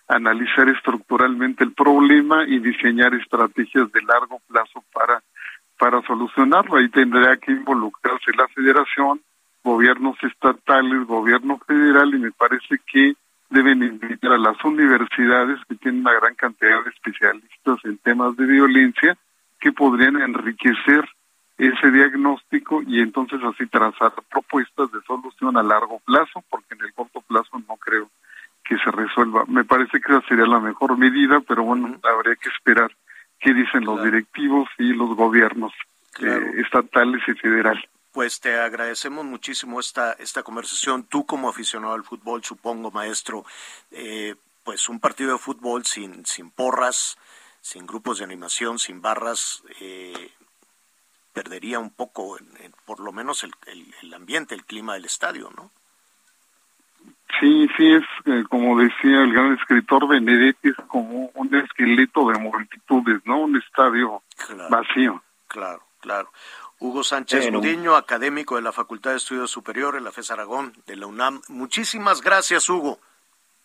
[0.09, 5.23] analizar estructuralmente el problema y diseñar estrategias de largo plazo para,
[5.79, 6.75] para solucionarlo.
[6.75, 9.21] Ahí tendría que involucrarse la federación,
[9.63, 13.13] gobiernos estatales, gobierno federal y me parece que
[13.49, 18.45] deben invitar a las universidades que tienen una gran cantidad de especialistas en temas de
[18.45, 19.17] violencia
[19.61, 21.07] que podrían enriquecer
[21.67, 26.93] ese diagnóstico y entonces así trazar propuestas de solución a largo plazo, porque en el
[26.93, 28.09] corto plazo no creo
[28.65, 29.45] que se resuelva.
[29.47, 32.91] Me parece que esa sería la mejor medida, pero bueno, habría que esperar
[33.39, 35.71] qué dicen los directivos y los gobiernos
[36.19, 37.83] eh, estatales y federales.
[38.11, 41.03] Pues te agradecemos muchísimo esta, esta conversación.
[41.03, 43.45] Tú como aficionado al fútbol, supongo, maestro,
[43.91, 44.33] eh,
[44.63, 47.17] pues un partido de fútbol sin, sin porras,
[47.61, 50.31] sin grupos de animación, sin barras, eh,
[51.33, 52.37] perdería un poco,
[52.85, 53.51] por lo menos el,
[54.01, 55.71] el, ambiente, el clima del estadio, ¿no?
[57.39, 62.39] Sí, sí, es eh, como decía el gran escritor Benedetti, es como un esqueleto de
[62.39, 63.39] multitudes, ¿no?
[63.39, 64.21] Un estadio
[64.69, 65.23] vacío.
[65.47, 66.31] Claro, claro.
[66.79, 67.95] Hugo Sánchez bueno.
[67.95, 71.41] académico de la Facultad de Estudios Superiores, la FES Aragón, de la UNAM.
[71.47, 72.99] Muchísimas gracias, Hugo.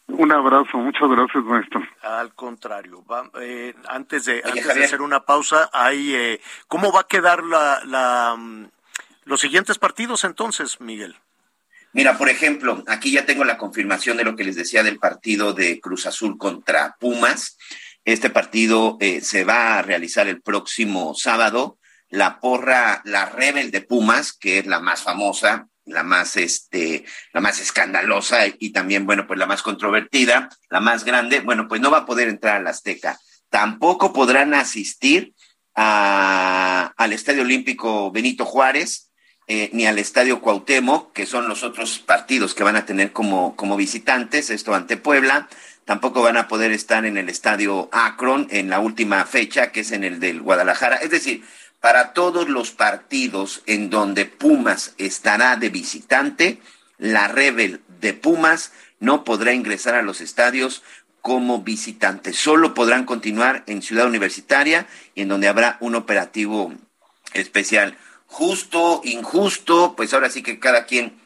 [0.09, 1.83] Un abrazo, muchas gracias, maestro.
[2.03, 3.05] Al contrario,
[3.41, 7.83] eh, antes de antes de hacer una pausa, hay, eh, ¿cómo va a quedar la,
[7.85, 8.69] la, mm,
[9.25, 11.17] los siguientes partidos entonces, Miguel?
[11.93, 15.55] Mira, por ejemplo, aquí ya tengo la confirmación de lo que les decía del partido
[15.55, 17.57] de Cruz Azul contra Pumas.
[18.05, 21.79] Este partido eh, se va a realizar el próximo sábado.
[22.09, 27.41] La porra, la Rebel de Pumas, que es la más famosa, la más, este, la
[27.41, 31.91] más escandalosa y también, bueno, pues la más controvertida, la más grande, bueno, pues no
[31.91, 33.19] va a poder entrar al Azteca.
[33.49, 35.35] Tampoco podrán asistir
[35.75, 39.13] a, al Estadio Olímpico Benito Juárez
[39.47, 43.55] eh, ni al Estadio Cuauhtémoc, que son los otros partidos que van a tener como,
[43.55, 45.49] como visitantes, esto ante Puebla.
[45.85, 49.93] Tampoco van a poder estar en el Estadio Akron en la última fecha, que es
[49.93, 50.97] en el del Guadalajara.
[50.97, 51.45] Es decir,
[51.87, 56.59] para todos los partidos en donde Pumas estará de visitante,
[56.99, 60.83] la Rebel de Pumas no podrá ingresar a los estadios
[61.23, 62.33] como visitante.
[62.33, 66.73] Solo podrán continuar en Ciudad Universitaria y en donde habrá un operativo
[67.35, 67.97] especial.
[68.27, 71.17] Justo, injusto, pues ahora sí que cada quien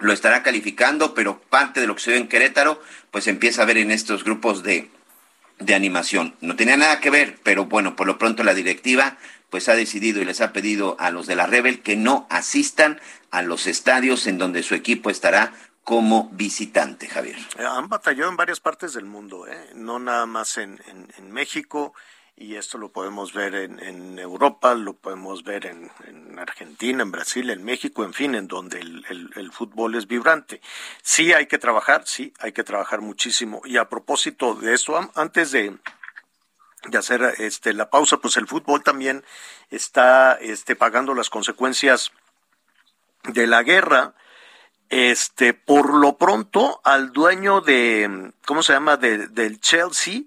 [0.00, 2.82] lo estará calificando, pero parte de lo que se ve en Querétaro,
[3.12, 4.90] pues empieza a ver en estos grupos de,
[5.60, 6.34] de animación.
[6.40, 9.16] No tenía nada que ver, pero bueno, por lo pronto la directiva
[9.52, 12.98] pues ha decidido y les ha pedido a los de la Rebel que no asistan
[13.30, 15.52] a los estadios en donde su equipo estará
[15.84, 17.36] como visitante, Javier.
[17.58, 19.72] Eh, han batallado en varias partes del mundo, ¿eh?
[19.74, 20.80] no nada más en,
[21.18, 21.92] en, México,
[22.34, 27.50] y esto lo podemos ver en, Europa, lo podemos ver en, en, Argentina, en Brasil,
[27.50, 30.62] en México, en fin, en donde el, el, el, fútbol es vibrante.
[31.02, 33.60] Sí hay que trabajar, sí hay que trabajar muchísimo.
[33.66, 35.76] Y a propósito de esto, antes de,
[36.88, 39.24] de hacer este la pausa, pues el fútbol también
[39.70, 42.12] está este pagando las consecuencias
[43.24, 44.14] de la guerra.
[44.88, 48.98] Este, por lo pronto, al dueño de, ¿cómo se llama?
[48.98, 50.24] De, del Chelsea,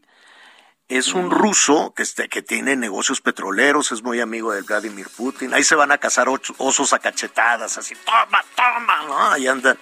[0.88, 5.54] es un ruso que, este, que tiene negocios petroleros, es muy amigo de Vladimir Putin.
[5.54, 9.32] Ahí se van a cazar osos a cachetadas, así, toma, toma, ¿no?
[9.32, 9.78] Ahí andan,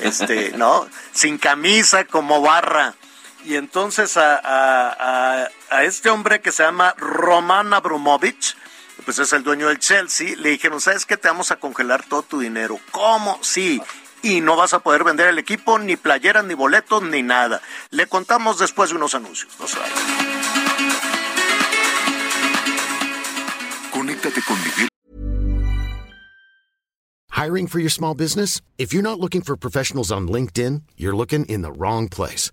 [0.00, 0.88] este, ¿no?
[1.12, 2.94] Sin camisa, como barra.
[3.44, 5.48] Y entonces a,
[5.82, 8.56] este hombre que se llama Roman Abramovich,
[9.04, 11.16] pues es el dueño del Chelsea, le dijeron, ¿sabes qué?
[11.16, 12.78] Te vamos a congelar todo tu dinero.
[12.92, 13.38] ¿Cómo?
[13.42, 13.82] Sí.
[14.22, 17.60] Y no vas a poder vender el equipo, ni playeras, ni boletos, ni nada.
[17.90, 19.52] Le contamos después de unos anuncios.
[19.58, 19.66] No
[23.92, 24.88] Conéctate con Miguel.
[27.30, 28.60] Hiring for your small business?
[28.78, 32.52] If you're not looking for professionals on LinkedIn, you're looking in the wrong place.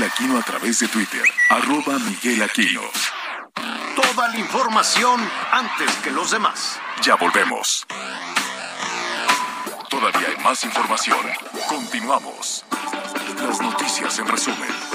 [0.00, 2.80] Aquino a través de Twitter, arroba Miguel Aquino.
[3.94, 5.20] Toda la información
[5.52, 6.80] antes que los demás.
[7.02, 7.86] Ya volvemos.
[9.90, 11.20] Todavía hay más información.
[11.68, 12.64] Continuamos.
[13.36, 14.91] Las noticias en resumen.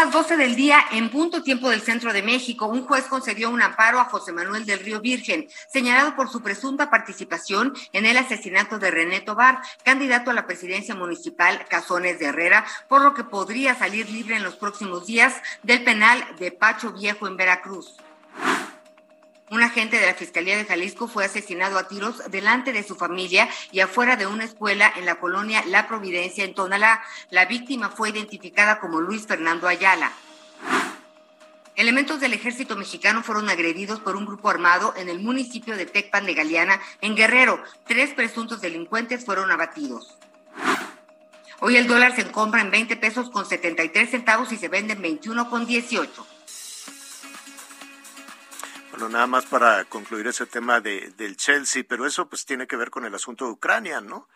[0.00, 2.66] Las 12 del día en punto tiempo del centro de México.
[2.66, 6.88] Un juez concedió un amparo a José Manuel del Río Virgen, señalado por su presunta
[6.88, 12.64] participación en el asesinato de René Tobar, candidato a la presidencia municipal Cazones de Herrera,
[12.88, 15.34] por lo que podría salir libre en los próximos días
[15.64, 17.96] del penal de Pacho Viejo en Veracruz.
[19.50, 23.48] Un agente de la Fiscalía de Jalisco fue asesinado a tiros delante de su familia
[23.72, 27.02] y afuera de una escuela en la colonia La Providencia, en Tonalá.
[27.30, 30.12] La víctima fue identificada como Luis Fernando Ayala.
[31.76, 36.26] Elementos del ejército mexicano fueron agredidos por un grupo armado en el municipio de Tecpan
[36.26, 37.62] de Galeana, en Guerrero.
[37.86, 40.18] Tres presuntos delincuentes fueron abatidos.
[41.60, 45.02] Hoy el dólar se compra en 20 pesos con 73 centavos y se vende en
[45.02, 46.37] 21 con 18.
[48.98, 52.74] Bueno, nada más para concluir ese tema de, del Chelsea, pero eso pues tiene que
[52.74, 54.28] ver con el asunto de Ucrania, ¿no?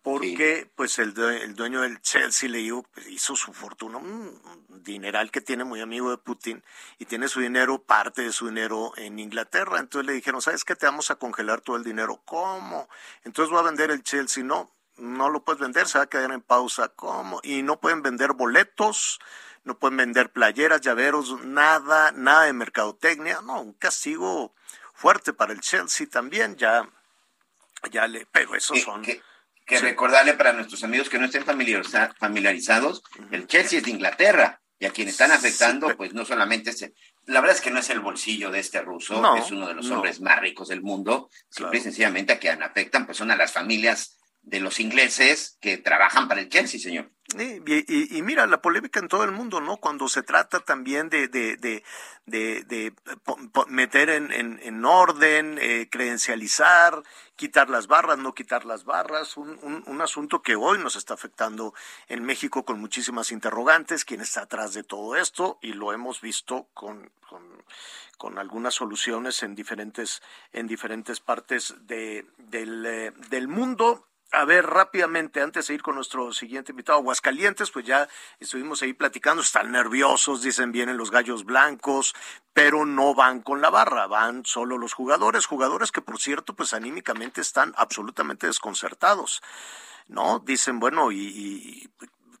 [0.00, 4.40] Porque pues el, el, dueño del Chelsea le hizo, pues, hizo su fortuna, un
[4.82, 6.64] dineral que tiene muy amigo de Putin
[6.98, 9.78] y tiene su dinero, parte de su dinero en Inglaterra.
[9.78, 10.74] Entonces le dijeron, ¿sabes qué?
[10.74, 12.22] Te vamos a congelar todo el dinero.
[12.24, 12.88] ¿Cómo?
[13.24, 14.42] Entonces va a vender el Chelsea.
[14.42, 16.88] No, no lo puedes vender, se va a quedar en pausa.
[16.96, 17.40] ¿Cómo?
[17.42, 19.20] Y no pueden vender boletos
[19.66, 24.54] no pueden vender playeras, llaveros, nada, nada de mercadotecnia, no, un castigo
[24.94, 26.88] fuerte para el Chelsea también, ya,
[27.90, 29.02] ya le, pero esos son...
[29.02, 29.20] Que,
[29.80, 33.02] recordarle para nuestros amigos que no estén familiarizados,
[33.32, 36.72] el Chelsea es de Inglaterra, y a quienes están afectando, pues no solamente
[37.24, 39.90] la verdad es que no es el bolsillo de este ruso, es uno de los
[39.90, 43.52] hombres más ricos del mundo, simple y sencillamente a quien afectan, pues son a las
[43.52, 47.10] familias de los ingleses que trabajan para el Chelsea, señor.
[47.36, 49.78] Y, mira, la polémica en todo el mundo, ¿no?
[49.78, 51.82] Cuando se trata también de, de, de,
[52.24, 52.92] de,
[53.66, 57.02] meter en, en, orden, eh, credencializar,
[57.34, 61.14] quitar las barras, no quitar las barras, un, un, un, asunto que hoy nos está
[61.14, 61.74] afectando
[62.06, 66.68] en México con muchísimas interrogantes, quién está atrás de todo esto, y lo hemos visto
[66.74, 67.42] con, con,
[68.16, 70.22] con algunas soluciones en diferentes,
[70.52, 75.94] en diferentes partes de, del, eh, del mundo a ver, rápidamente, antes de ir con
[75.94, 78.08] nuestro siguiente invitado, Aguascalientes, pues ya
[78.40, 82.14] estuvimos ahí platicando, están nerviosos, dicen vienen los gallos blancos,
[82.52, 86.74] pero no van con la barra, van solo los jugadores, jugadores que por cierto, pues
[86.74, 89.42] anímicamente están absolutamente desconcertados,
[90.08, 90.40] ¿no?
[90.40, 91.88] Dicen, bueno, y,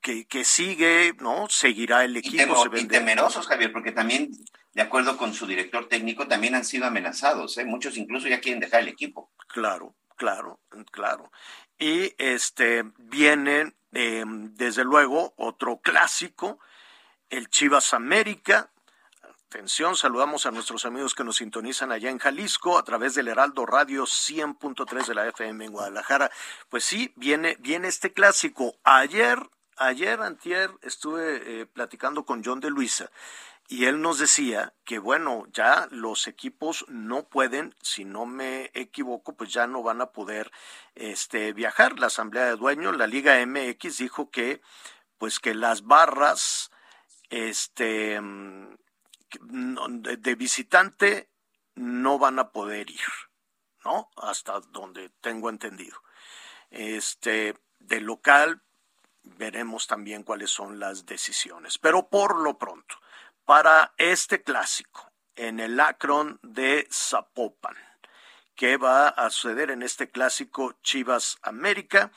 [0.00, 1.48] que, sigue, ¿no?
[1.48, 2.64] Seguirá el equipo.
[2.74, 4.30] Y, temerosos, Javier, porque también,
[4.72, 7.64] de acuerdo con su director técnico, también han sido amenazados, ¿eh?
[7.64, 9.30] Muchos incluso ya quieren dejar el equipo.
[9.48, 10.60] Claro, claro,
[10.90, 11.30] claro.
[11.78, 16.58] Y este viene, em, desde luego, otro clásico,
[17.28, 18.70] el Chivas América.
[19.48, 23.66] Atención, saludamos a nuestros amigos que nos sintonizan allá en Jalisco a través del Heraldo
[23.66, 26.30] Radio 100.3 de la FM en Guadalajara.
[26.68, 28.76] Pues sí, viene, viene este clásico.
[28.82, 29.38] Ayer,
[29.76, 33.10] ayer, antier, estuve eh, platicando con John de Luisa
[33.68, 39.36] y él nos decía que bueno, ya los equipos no pueden, si no me equivoco,
[39.36, 40.52] pues ya no van a poder
[40.94, 41.98] este viajar.
[41.98, 44.60] La asamblea de dueños, la Liga MX dijo que
[45.18, 46.70] pues que las barras
[47.28, 48.20] este
[49.40, 51.28] de visitante
[51.74, 53.00] no van a poder ir,
[53.84, 54.10] ¿no?
[54.16, 56.00] Hasta donde tengo entendido.
[56.70, 58.62] Este de local
[59.24, 62.96] veremos también cuáles son las decisiones, pero por lo pronto
[63.46, 67.76] para este clásico en el Akron de Zapopan.
[68.56, 72.10] ¿Qué va a suceder en este clásico Chivas América?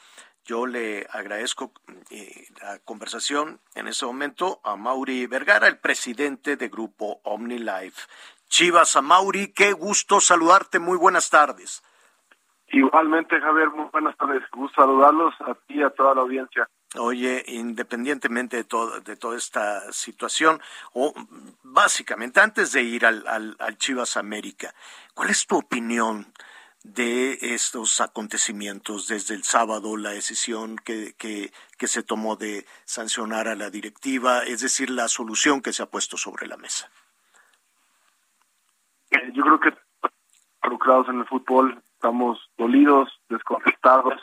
[0.44, 1.72] Yo le agradezco
[2.10, 8.08] eh, la conversación en ese momento a Mauri Vergara, el presidente de Grupo OmniLife.
[8.48, 11.84] Chivas a Mauri, qué gusto saludarte, muy buenas tardes.
[12.70, 16.68] Igualmente, Javier, muy buenas tardes, gusto saludarlos a ti y a toda la audiencia.
[16.98, 20.60] Oye, independientemente de, todo, de toda esta situación,
[20.94, 21.14] o
[21.62, 24.74] básicamente antes de ir al, al, Chivas América,
[25.14, 26.34] ¿cuál es tu opinión
[26.84, 33.48] de estos acontecimientos desde el sábado, la decisión que, que, que se tomó de sancionar
[33.48, 36.90] a la directiva, es decir, la solución que se ha puesto sobre la mesa?
[39.12, 39.74] Eh, yo creo que
[40.64, 44.20] involucrados en el fútbol estamos dolidos, desconcertados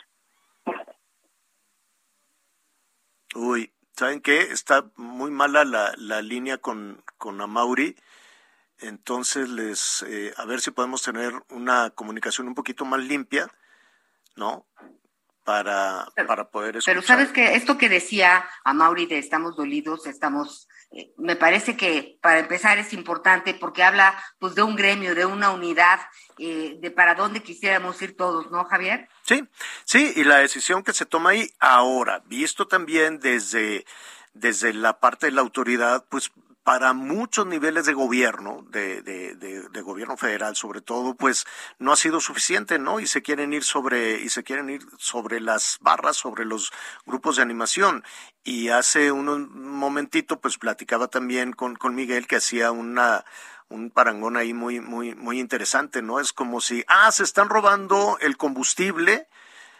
[3.37, 4.41] Uy, ¿saben qué?
[4.41, 7.95] Está muy mala la, la línea con, con Amauri.
[8.79, 13.47] Entonces, les, eh, a ver si podemos tener una comunicación un poquito más limpia,
[14.35, 14.65] ¿no?
[15.43, 16.95] Para, para poder escuchar.
[16.95, 20.67] Pero sabes que esto que decía Amauri de estamos dolidos, estamos
[21.17, 25.51] me parece que para empezar es importante porque habla pues de un gremio, de una
[25.51, 25.99] unidad,
[26.37, 29.09] eh, de para dónde quisiéramos ir todos, ¿no, Javier?
[29.23, 29.43] Sí,
[29.83, 33.85] sí, y la decisión que se toma ahí ahora, visto también desde,
[34.33, 36.31] desde la parte de la autoridad, pues
[36.67, 41.45] para muchos niveles de gobierno, de, de, de, gobierno federal sobre todo, pues
[41.79, 42.99] no ha sido suficiente, ¿no?
[42.99, 46.73] Y se quieren ir sobre, y se quieren ir sobre las barras, sobre los
[47.05, 48.03] grupos de animación.
[48.43, 49.49] Y hace un
[49.79, 53.23] momentito, pues platicaba también con, con Miguel que hacía una,
[53.69, 56.19] un parangón ahí muy, muy, muy interesante, ¿no?
[56.19, 59.29] Es como si, ah, se están robando el combustible,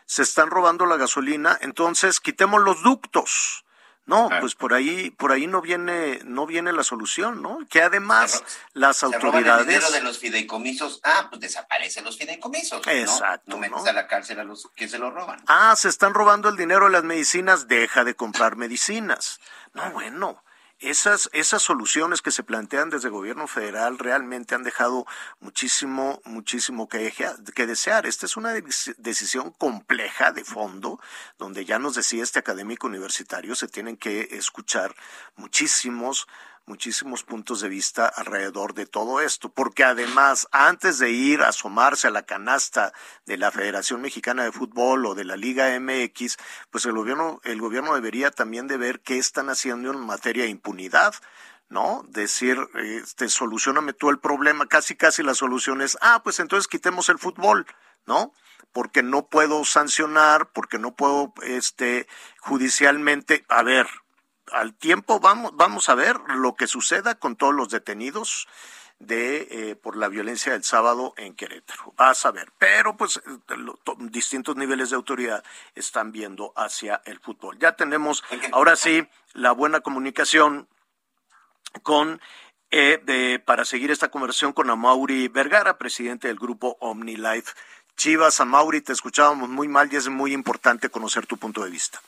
[0.05, 3.65] se están robando la gasolina, entonces quitemos los ductos
[4.07, 7.59] no, pues por ahí, por ahí no viene, no viene la solución, ¿no?
[7.69, 8.41] Que además
[8.73, 9.67] las autoridades.
[9.67, 12.87] el dinero de los fideicomisos, ah, pues desaparecen los fideicomisos.
[12.87, 13.43] Exacto.
[13.47, 15.41] No, no metes a la cárcel a los que se lo roban.
[15.47, 19.41] Ah, se están robando el dinero de las medicinas, deja de comprar medicinas.
[19.73, 20.41] No, bueno,
[20.79, 25.05] esas, esas soluciones que se plantean desde el gobierno federal realmente han dejado
[25.39, 27.13] muchísimo, muchísimo que,
[27.55, 28.05] que desear.
[28.05, 28.53] Esta es una
[28.97, 30.99] decisión compleja de fondo,
[31.37, 34.95] donde ya nos decía este académico universitario, se tienen que escuchar
[35.35, 36.27] muchísimos
[36.67, 42.07] muchísimos puntos de vista alrededor de todo esto, porque además, antes de ir a asomarse
[42.07, 42.93] a la canasta
[43.25, 46.37] de la Federación Mexicana de Fútbol o de la Liga MX,
[46.69, 50.49] pues el gobierno, el gobierno debería también de ver qué están haciendo en materia de
[50.49, 51.15] impunidad.
[51.69, 52.05] ¿no?
[52.07, 57.09] Decir, este, solucioname tú el problema, casi casi la solución es, ah, pues entonces quitemos
[57.09, 57.65] el fútbol,
[58.05, 58.33] ¿no?
[58.71, 62.07] Porque no puedo sancionar, porque no puedo, este,
[62.39, 63.85] judicialmente, a ver,
[64.51, 68.47] al tiempo vamos, vamos a ver lo que suceda con todos los detenidos
[68.99, 71.93] de eh, por la violencia del sábado en Querétaro.
[71.97, 73.21] A saber, pero pues
[73.99, 75.43] distintos niveles de autoridad
[75.75, 77.57] están viendo hacia el fútbol.
[77.59, 80.67] Ya tenemos ahora sí la buena comunicación
[81.83, 82.19] con
[82.71, 87.53] eh, de, para seguir esta conversación con Amauri Vergara, presidente del grupo OmniLife.
[87.95, 92.01] Chivas, Amauri, te escuchábamos muy mal y es muy importante conocer tu punto de vista.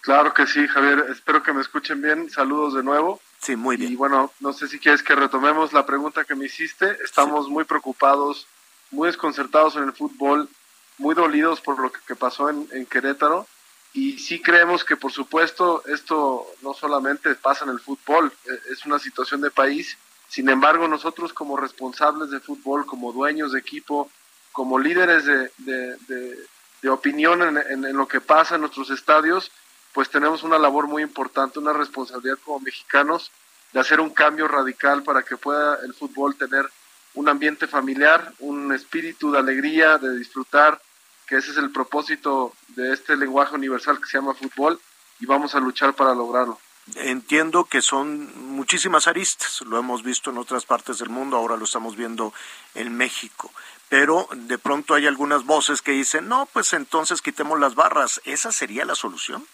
[0.00, 1.06] Claro que sí, Javier.
[1.10, 2.30] Espero que me escuchen bien.
[2.30, 3.20] Saludos de nuevo.
[3.40, 3.92] Sí, muy bien.
[3.92, 6.98] Y bueno, no sé si quieres que retomemos la pregunta que me hiciste.
[7.04, 8.46] Estamos muy preocupados,
[8.90, 10.48] muy desconcertados en el fútbol.
[10.96, 13.48] muy dolidos por lo que pasó en, en Querétaro
[13.94, 18.84] y sí creemos que por supuesto esto no solamente pasa en el fútbol, e, es
[18.84, 19.96] una situación de país,
[20.28, 24.10] sin embargo nosotros como responsables de fútbol, como dueños de equipo,
[24.52, 29.50] como líderes de, de, opinión en, en, lo que pasa en nuestros estadios,
[29.94, 33.30] pues tenemos una labor muy importante, una responsabilidad como mexicanos
[33.72, 36.68] de hacer un cambio radical para que pueda el fútbol tener
[37.14, 40.82] un ambiente familiar, un espíritu de alegría, de disfrutar,
[41.28, 44.80] que ese es el propósito de este lenguaje universal que se llama fútbol
[45.20, 46.58] y vamos a luchar para lograrlo.
[46.96, 51.64] Entiendo que son muchísimas aristas, lo hemos visto en otras partes del mundo, ahora lo
[51.64, 52.34] estamos viendo
[52.74, 53.50] en México,
[53.88, 58.52] pero de pronto hay algunas voces que dicen, no, pues entonces quitemos las barras, ¿esa
[58.52, 59.46] sería la solución?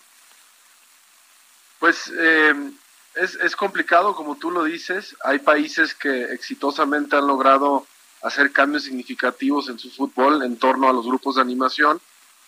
[1.80, 2.54] Pues eh,
[3.16, 7.86] es, es complicado, como tú lo dices, hay países que exitosamente han logrado
[8.22, 12.00] hacer cambios significativos en su fútbol en torno a los grupos de animación.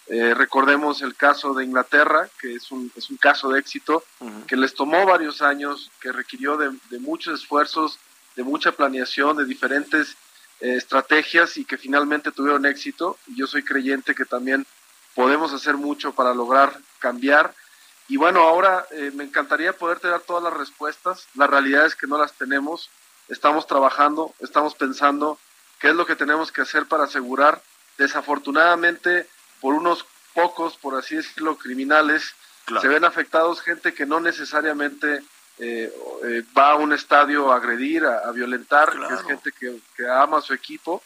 [0.08, 4.04] Eh, recordemos el caso de Inglaterra, que es un, es un caso de éxito,
[4.46, 7.98] que les tomó varios años, que requirió de, muchos esfuerzos,
[8.36, 10.16] de mucha planeación, de diferentes
[10.60, 13.16] eh, estrategias y que finalmente tuvieron éxito.
[13.28, 14.66] Yo soy creyente que también
[15.14, 17.54] podemos hacer mucho para lograr cambiar.
[18.12, 21.28] Y bueno, ahora eh, me encantaría poderte dar todas las respuestas.
[21.34, 22.90] La realidad es que no las tenemos.
[23.28, 25.38] Estamos trabajando, estamos pensando
[25.80, 27.62] qué es lo que tenemos que hacer para asegurar.
[27.96, 29.26] Desafortunadamente,
[29.62, 30.04] por unos
[30.34, 32.34] pocos, por así decirlo, criminales,
[32.82, 35.22] se ven afectados gente que no necesariamente
[35.58, 35.90] eh,
[36.24, 39.52] eh, va a un estadio a agredir, a, violentar, que es gente
[39.96, 41.02] que, ama a su equipo.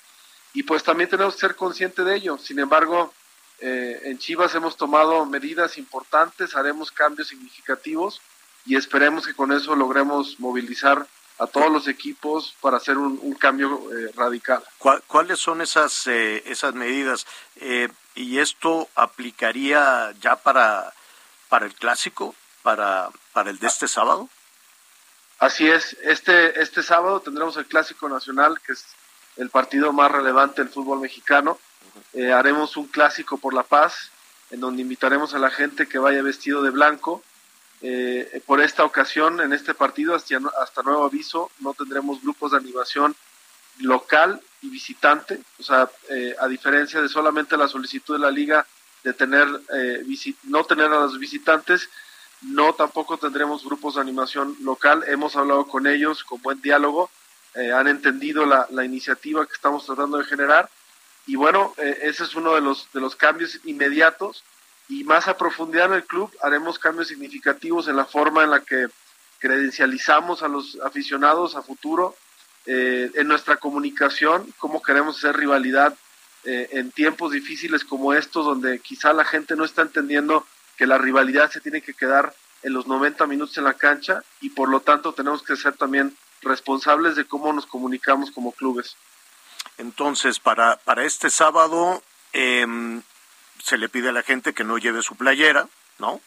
[0.54, 2.36] Y pues también tenemos que ser conscientes de ello.
[2.36, 3.14] Sin embargo,
[3.60, 8.20] eh, en Chivas hemos tomado medidas importantes, haremos cambios significativos
[8.64, 11.06] y esperemos que con eso logremos movilizar
[11.38, 14.62] a todos los equipos para hacer un, cambio eh, radical.
[14.78, 17.26] ¿Cuáles son esas, eh, esas medidas?
[17.56, 20.92] Eh, ¿Y esto aplicaría ya para,
[21.48, 24.30] para el clásico, para, para el de este sábado?
[25.38, 28.86] Así es, este, este sábado tendremos el clásico nacional, que es
[29.36, 31.58] el partido más relevante del fútbol mexicano.
[32.34, 34.10] Haremos un clásico por la paz,
[34.50, 37.22] en donde invitaremos a la gente que vaya vestido de blanco.
[37.82, 42.58] Eh, por esta ocasión, en este partido, hasta, hasta nuevo aviso, no tendremos grupos de
[42.58, 43.14] animación
[43.80, 48.66] local y visitante, o sea, eh, a diferencia de solamente la solicitud de la liga
[49.04, 50.02] de tener eh,
[50.44, 51.90] no tener a los visitantes,
[52.40, 55.04] no tampoco tendremos grupos de animación local.
[55.06, 57.10] Hemos hablado con ellos con buen diálogo,
[57.74, 60.68] han entendido la, iniciativa que estamos tratando de generar
[61.26, 64.44] y bueno, ese es uno de los de los cambios inmediatos
[64.88, 68.60] y más a profundidad en el club haremos cambios significativos en la forma en la
[68.60, 68.86] que
[69.38, 72.16] credencializamos a los aficionados a futuro,
[72.66, 75.94] eh, en nuestra comunicación, cómo queremos hacer rivalidad
[76.44, 80.46] eh, en tiempos difíciles como estos, donde quizá la gente no está entendiendo
[80.76, 84.50] que la rivalidad se tiene que quedar en los 90 minutos en la cancha y
[84.50, 88.96] por lo tanto tenemos que ser también responsables de cómo nos comunicamos como clubes.
[89.78, 92.02] Entonces, para, para este sábado,
[92.32, 92.66] eh,
[93.62, 95.68] se le pide a la gente que no lleve su playera,
[95.98, 96.20] ¿no?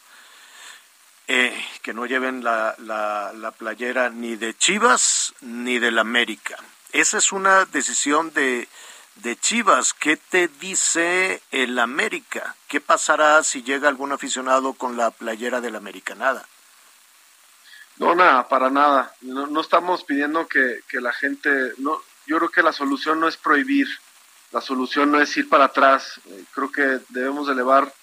[1.28, 6.58] Eh, que no lleven la, la, playera ni de Chivas ni del América.
[6.92, 8.68] Esa es una decisión de,
[9.16, 9.94] de Chivas.
[9.94, 12.56] ¿Qué te dice el América?
[12.68, 16.16] ¿Qué pasará si llega algún aficionado con la playera del América?
[16.16, 16.48] Nada.
[17.98, 19.14] No, nada, para nada.
[19.22, 21.74] No, no estamos pidiendo que, que, la gente...
[21.78, 23.88] no Yo creo que la solución no es prohibir
[24.52, 26.20] la solución no es ir para atrás.
[26.26, 27.94] Eh, creo que debemos elevar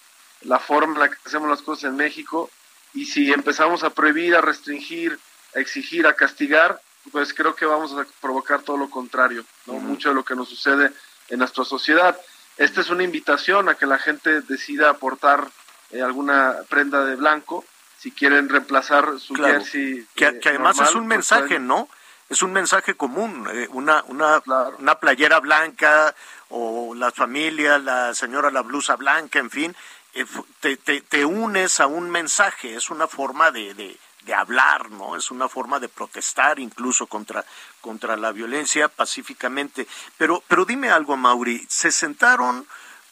[0.41, 2.49] la forma en la que hacemos las cosas en México
[2.93, 5.19] y si empezamos a prohibir, a restringir,
[5.55, 6.79] a exigir, a castigar,
[7.11, 9.73] pues creo que vamos a provocar todo lo contrario, ¿no?
[9.73, 10.91] Mucho de lo que nos sucede
[11.29, 12.17] en nuestra sociedad.
[12.57, 15.49] Esta es una invitación a que la gente decida aportar
[15.91, 17.65] eh, alguna prenda de blanco
[17.99, 20.05] si quieren reemplazar su jersey.
[20.15, 21.89] Que, eh, además es un pues, mensaje, ¿no?
[22.29, 24.41] Es un mensaje común, una, una,
[24.79, 26.13] una playera blanca,
[26.49, 29.75] o la familia, la señora la blusa blanca, en fin,
[30.13, 30.25] eh,
[30.59, 33.97] te, te, unes a un mensaje, es una forma de, de,
[34.33, 35.15] hablar, ¿no?
[35.15, 37.45] Es una forma de protestar incluso contra,
[37.79, 39.87] contra la violencia pacíficamente.
[40.17, 42.67] Pero, pero dime algo, Mauri, se sentaron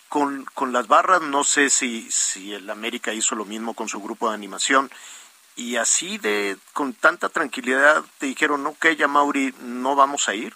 [0.09, 4.01] con, con las barras, no sé si, si el América hizo lo mismo con su
[4.01, 4.91] grupo de animación,
[5.55, 10.53] y así de, con tanta tranquilidad te dijeron, ok, ya Mauri, no vamos a ir.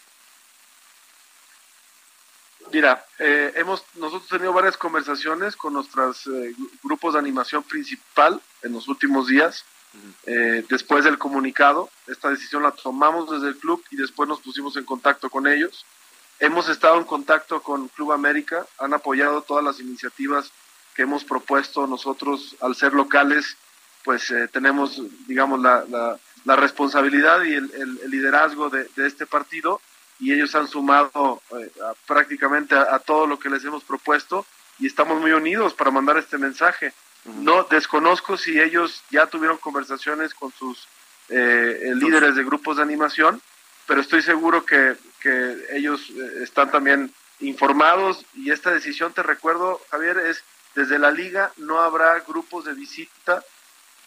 [2.72, 8.74] Mira, eh, hemos nosotros tenido varias conversaciones con nuestros eh, grupos de animación principal en
[8.74, 9.66] los últimos días.
[10.28, 14.76] Eh, después del comunicado, esta decisión la tomamos desde el club y después nos pusimos
[14.78, 15.86] en contacto con ellos.
[16.40, 20.52] Hemos estado en contacto con Club América, han apoyado todas las iniciativas
[20.94, 23.58] que hemos propuesto nosotros al ser locales,
[24.04, 25.84] pues eh, tenemos, digamos, la,
[26.46, 29.82] la, responsabilidad y el, el, liderazgo de, de, este partido
[30.20, 31.72] y ellos han sumado eh,
[32.08, 34.46] prácticamente a, todo lo que les hemos propuesto
[34.80, 36.94] y estamos muy unidos para mandar este mensaje.
[37.26, 40.88] No desconozco si ellos ya tuvieron conversaciones con sus
[41.30, 43.42] eh, líderes de grupos de animación,
[43.86, 46.10] pero estoy seguro que, que ellos
[46.42, 50.44] están también informados y esta decisión, te recuerdo, Javier, es
[50.76, 53.44] desde la liga no habrá grupos de visita,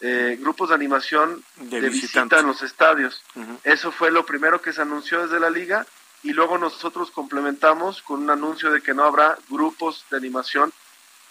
[0.05, 3.23] eh, grupos de animación de, visita en los estadios.
[3.63, 5.87] Eso fue lo primero que se anunció desde la liga
[6.23, 10.73] y luego nosotros complementamos con un anuncio de que no habrá grupos de animación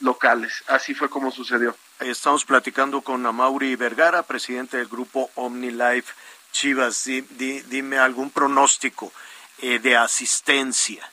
[0.01, 0.65] locales.
[0.69, 1.77] Así fue como sucedió.
[2.01, 6.15] Estamos platicando con Amaury Vergara, presidente del grupo OmniLife
[6.51, 7.05] Chivas.
[7.05, 9.13] dime algún pronóstico
[9.59, 11.07] eh, de asistencia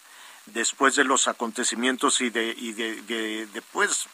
[0.54, 4.08] después de los acontecimientos y de, y de, después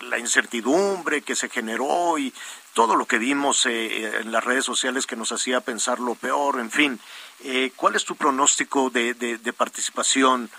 [0.00, 2.32] la incertidumbre que se generó y
[2.74, 6.60] todo lo que vimos eh, en las redes sociales que nos hacía pensar lo peor,
[6.60, 7.00] en fin,
[7.44, 10.50] eh, ¿cuál es tu pronóstico de, de participación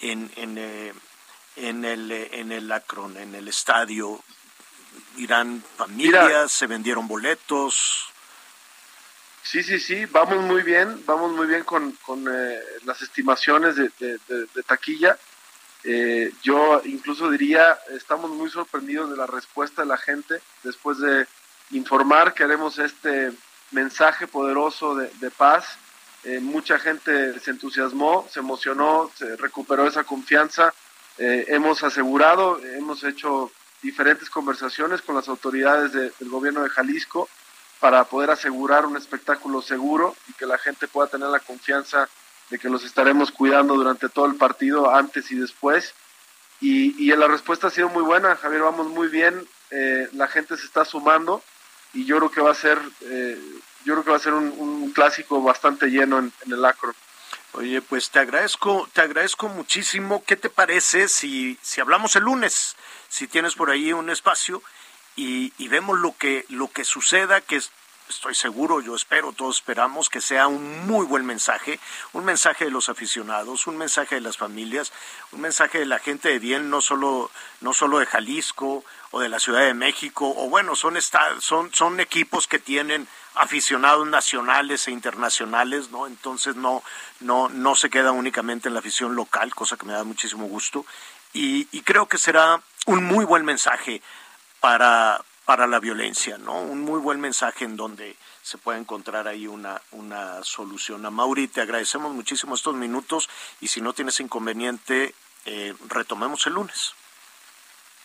[0.00, 0.58] en, en,
[1.56, 4.22] en, el, en el Akron, en el estadio?
[5.16, 6.52] ¿Irán familias?
[6.52, 8.12] ¿Se vendieron boletos?
[9.42, 13.90] Sí, sí, sí, vamos muy bien, vamos muy bien con, con eh, las estimaciones de,
[14.00, 15.16] de, taquilla.
[15.84, 21.28] Eh, yo incluso diría, estamos muy sorprendidos de la respuesta de la gente después de
[21.70, 23.32] informar que haremos este
[23.70, 25.78] mensaje poderoso de, paz.
[26.24, 30.72] Eh, mucha gente se entusiasmó, se emocionó, se recuperó esa confianza.
[31.18, 33.50] hemos asegurado, hemos hecho
[33.82, 37.28] diferentes conversaciones con las autoridades del gobierno de Jalisco
[37.80, 42.08] para poder asegurar un espectáculo seguro y que la gente pueda tener la confianza
[42.50, 45.94] de que los estaremos cuidando durante todo el partido, antes y después.
[46.60, 50.56] Y, y la respuesta ha sido muy buena, Javier, vamos muy bien, eh, la gente
[50.56, 51.42] se está sumando
[51.92, 53.38] y yo creo que va a ser, eh,
[53.84, 56.94] yo creo que va a ser un, clásico bastante lleno en, el Acro.
[57.52, 60.22] Oye, pues te agradezco, te agradezco muchísimo.
[60.26, 62.76] ¿Qué te parece si, si hablamos el lunes?
[63.08, 64.62] Si tienes por ahí un espacio
[65.16, 67.60] y, vemos lo que, lo que suceda, que
[68.08, 71.78] estoy seguro, yo espero, todos esperamos que sea un muy buen mensaje,
[72.12, 74.92] un mensaje de los aficionados, un mensaje de las familias,
[75.32, 77.30] un mensaje de la gente de bien, no solo,
[77.60, 80.96] no solo de Jalisco o de la Ciudad de México, o bueno, son,
[81.40, 86.06] son, son equipos que tienen aficionados nacionales e internacionales, ¿no?
[86.06, 86.82] Entonces no,
[87.20, 90.86] no, no se queda únicamente en la afición local, cosa que me da muchísimo gusto,
[91.32, 94.00] y, y creo que será un muy buen mensaje
[94.60, 96.60] para, para la violencia, ¿no?
[96.60, 101.06] Un muy buen mensaje en donde se puede encontrar ahí una, una solución.
[101.06, 103.30] A Mauri, te agradecemos muchísimo estos minutos
[103.60, 106.94] y si no tienes inconveniente, eh, retomemos el lunes.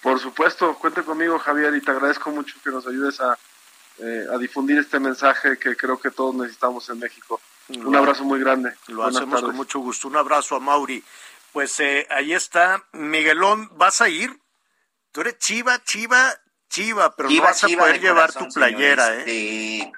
[0.04, 3.38] Por supuesto, cuente conmigo Javier y te agradezco mucho que nos ayudes a,
[3.98, 7.42] eh, a difundir este mensaje que creo que todos necesitamos en México.
[7.70, 8.76] Un abrazo muy grande.
[8.88, 10.08] Lo hacemos con mucho gusto.
[10.08, 11.04] Un abrazo a Mauri.
[11.52, 12.84] Pues eh, ahí está.
[12.92, 14.40] Miguelón, ¿vas a ir?
[15.12, 16.34] Tú eres chiva, chiva,
[16.72, 19.20] chiva, pero no vas a poder llevar tu playera, ¿eh?
[19.20, 19.92] Este,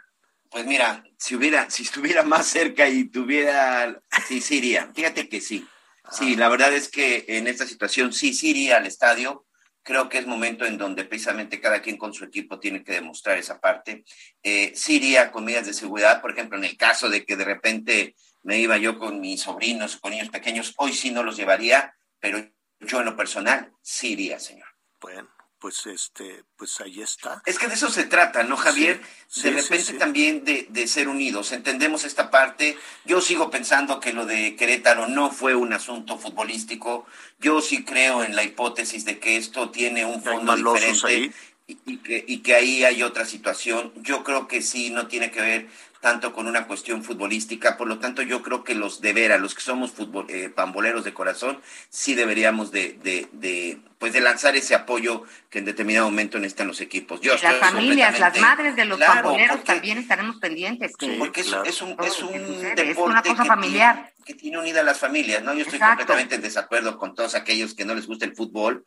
[0.49, 4.91] pues mira, si hubiera, si estuviera más cerca y tuviera, sí, sí iría.
[4.93, 5.67] Fíjate que sí.
[6.11, 6.39] Sí, ah.
[6.39, 9.45] la verdad es que en esta situación sí, sí iría al estadio.
[9.83, 13.37] Creo que es momento en donde precisamente cada quien con su equipo tiene que demostrar
[13.37, 14.03] esa parte.
[14.41, 17.45] Eh, sí iría con medidas de seguridad, por ejemplo, en el caso de que de
[17.45, 21.35] repente me iba yo con mis sobrinos o con niños pequeños, hoy sí no los
[21.35, 22.45] llevaría, pero
[22.79, 24.67] yo en lo personal sí iría, señor.
[25.01, 25.32] Bueno,
[25.63, 27.41] pues este, pues ahí está.
[27.45, 28.99] Es que de eso se trata, ¿no, Javier?
[29.41, 31.53] de repente también de, de, ser unidos.
[31.53, 32.77] Entendemos esta parte.
[33.05, 37.05] Yo sigo pensando que lo de Querétaro no fue un asunto futbolístico.
[37.39, 41.33] Yo sí creo en la hipótesis de que esto tiene un fondo diferente.
[41.65, 43.93] Y, que, y que ahí hay otra situación.
[43.95, 45.69] Yo creo que sí, no tiene que ver
[46.03, 47.77] tanto con una cuestión futbolística.
[47.77, 51.05] Por lo tanto, yo creo que los de veras, los que somos fútbol, eh, pamboleros
[51.05, 56.07] de corazón, sí deberíamos de, de, de, pues de lanzar ese apoyo que en determinado
[56.07, 57.21] momento necesitan los equipos.
[57.21, 60.91] Yo las familias, las madres de los pamboleros también estaremos pendientes.
[61.17, 64.11] porque es, es, un, es un deporte una cosa familiar.
[64.25, 65.53] que tiene unidas las familias, ¿no?
[65.53, 68.83] Yo estoy completamente en desacuerdo con todos aquellos que no les gusta el fútbol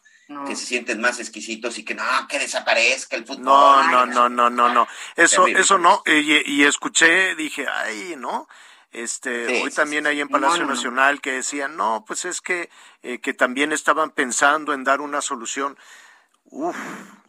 [0.47, 3.45] que se sienten más exquisitos y que no, que desaparezca el fútbol.
[3.45, 4.89] No, no, no, no, no, no.
[5.15, 6.03] Eso, eso no.
[6.05, 8.49] Y, escuché, dije, ay, ¿no?
[8.91, 12.71] Este, hoy también hay en Palacio Nacional que decían, no, pues es que,
[13.03, 15.77] eh, que también estaban pensando en dar una solución.
[16.47, 16.77] Uf,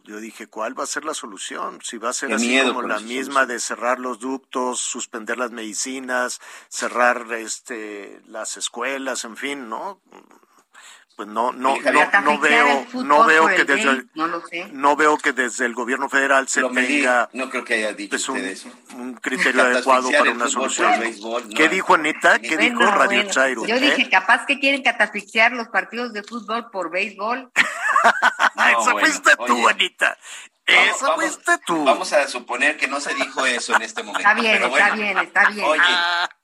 [0.04, 1.80] Yo dije, ¿cuál va a ser la solución?
[1.82, 6.40] Si va a ser así como la misma de cerrar los ductos, suspender las medicinas,
[6.68, 10.00] cerrar este las escuelas, en fin, ¿no?
[11.18, 14.08] Pues no no no, no veo no veo que desde el,
[14.72, 18.28] no, veo que desde el gobierno federal se tenga no creo que haya dicho pues,
[18.28, 18.68] un, eso.
[18.94, 20.92] un, criterio adecuado para una solución.
[21.56, 22.38] ¿qué dijo Anita?
[22.38, 23.66] ¿qué dijo Radio Chairo?
[23.66, 27.50] yo dije capaz que quieren catafixiar los partidos de fútbol por béisbol.
[28.80, 30.16] Eso fuiste tú Anita
[30.68, 31.84] eso vamos, fuiste tú.
[31.84, 34.28] Vamos a suponer que no se dijo eso en este momento.
[34.28, 35.66] Está bien, está bien, está bien.
[35.66, 35.82] Oye,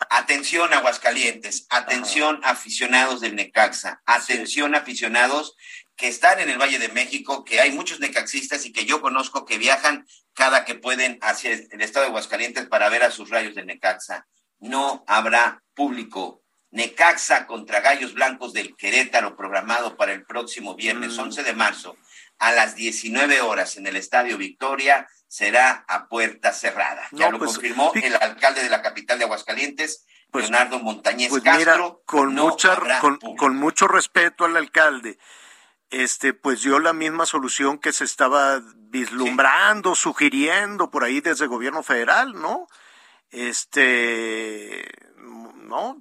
[0.09, 5.57] atención Aguascalientes, atención aficionados del Necaxa, atención aficionados
[5.97, 9.45] que están en el Valle de México, que hay muchos necaxistas y que yo conozco
[9.45, 13.55] que viajan cada que pueden hacia el estado de Aguascalientes para ver a sus rayos
[13.55, 14.27] de Necaxa.
[14.59, 16.43] No habrá público.
[16.71, 21.45] Necaxa contra Gallos Blancos del Querétaro programado para el próximo viernes 11 mm.
[21.45, 21.97] de marzo
[22.39, 27.09] a las 19 horas en el Estadio Victoria será a puerta cerrada.
[27.13, 31.43] ya lo pues, confirmó el alcalde de la capital de Aguascalientes, pues, Leonardo Montañez pues
[31.43, 32.03] Castro.
[32.07, 32.77] con, mucha,
[33.37, 35.19] con, mucho respeto al alcalde,
[35.91, 41.51] este, pues dio la misma solución que se estaba vislumbrando, sugiriendo por ahí desde el
[41.51, 42.69] gobierno federal, ¿no?
[43.31, 46.01] Este, no,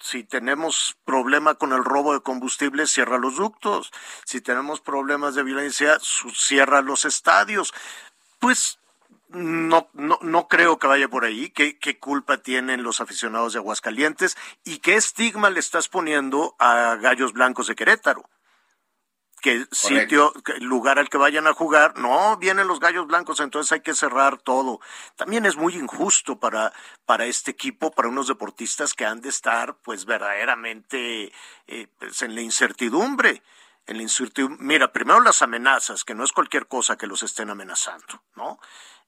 [0.00, 3.92] si tenemos problema con el robo de combustible, cierra los ductos.
[4.24, 7.74] Si tenemos problemas de violencia, cierra los estadios.
[8.38, 8.78] Pues
[9.28, 11.50] no, no, no creo que vaya por ahí.
[11.50, 14.36] ¿Qué, ¿Qué culpa tienen los aficionados de Aguascalientes?
[14.64, 18.28] ¿Y qué estigma le estás poniendo a Gallos Blancos de Querétaro?
[19.40, 23.80] Que sitio, lugar al que vayan a jugar, no, vienen los gallos blancos, entonces hay
[23.80, 24.80] que cerrar todo.
[25.16, 26.72] También es muy injusto para,
[27.04, 31.32] para este equipo, para unos deportistas que han de estar pues verdaderamente
[31.66, 33.42] eh, pues, en la incertidumbre.
[33.88, 34.64] Incertidumbre.
[34.64, 38.58] Mira, primero las amenazas, que no es cualquier cosa que los estén amenazando, ¿no?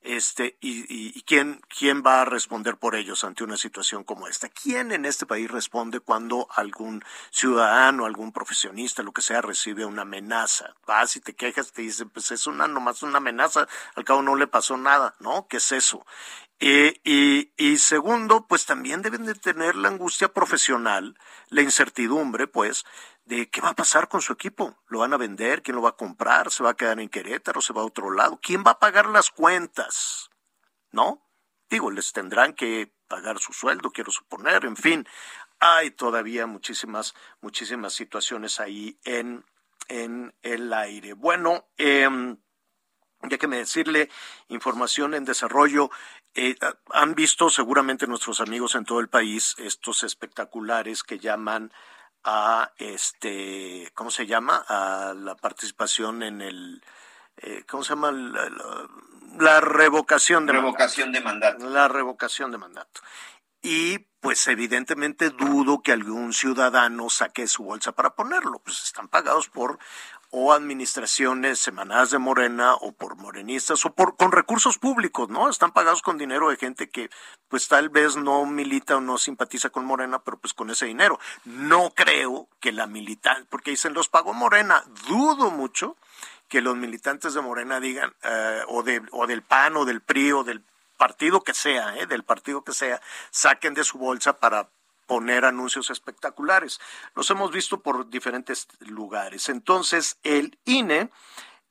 [0.01, 4.49] este, y, quién, quién va a responder por ellos ante una situación como esta.
[4.49, 10.03] ¿Quién en este país responde cuando algún ciudadano, algún profesionista, lo que sea, recibe una
[10.03, 10.75] amenaza?
[10.87, 14.37] Vas y te quejas, te dicen, pues es una nomás una amenaza, al cabo no
[14.37, 15.47] le pasó nada, ¿no?
[15.49, 16.07] ¿Qué es eso?
[16.61, 21.17] Eh, y, y, segundo, pues también deben de tener la angustia profesional,
[21.51, 22.85] la incertidumbre, pues,
[23.29, 24.79] de qué va a pasar con su equipo.
[24.87, 25.63] ¿Lo van a vender?
[25.63, 26.51] ¿Quién lo va a comprar?
[26.51, 27.61] ¿Se va a quedar en Querétaro?
[27.61, 28.41] ¿Se va a otro lado?
[28.43, 30.31] ¿Quién va a pagar las cuentas?
[30.93, 31.23] ¿No?
[31.69, 35.07] Digo, les tendrán que pagar su sueldo, quiero suponer, en fin.
[35.61, 39.45] Hay todavía muchísimas, muchísimas situaciones ahí en,
[39.89, 41.13] en el aire.
[41.13, 42.09] Bueno, eh,
[43.29, 44.09] ya que me decirle
[44.49, 45.91] información en desarrollo,
[46.35, 46.57] eh,
[46.93, 51.73] han visto seguramente nuestros amigos en todo el país estos espectaculares que llaman
[52.31, 54.63] a este, ¿cómo se llama?
[54.69, 56.85] A la participación en el,
[57.39, 58.13] eh, ¿cómo se llama?
[59.39, 61.71] La, revocación de revocación de mandato.
[61.71, 63.01] La revocación de mandato.
[63.63, 69.49] Y pues evidentemente dudo que algún ciudadano saque su bolsa para ponerlo, pues están pagados
[69.49, 69.79] por
[70.31, 75.49] o administraciones semanadas de Morena o por morenistas o por con recursos públicos, ¿no?
[75.49, 77.09] Están pagados con dinero de gente que
[77.49, 81.19] pues tal vez no milita o no simpatiza con Morena, pero pues con ese dinero.
[81.45, 85.97] No creo que la militante, porque dicen los pagó Morena, dudo mucho
[86.49, 90.33] que los militantes de Morena digan eh, o de o del PAN o del PRI
[90.33, 90.63] o del
[90.99, 92.07] partido que sea, ¿eh?
[92.07, 93.01] del partido que sea,
[93.31, 94.69] saquen de su bolsa para
[95.09, 96.79] poner anuncios espectaculares.
[97.17, 99.49] Los hemos visto por diferentes lugares.
[99.49, 101.11] Entonces, el INE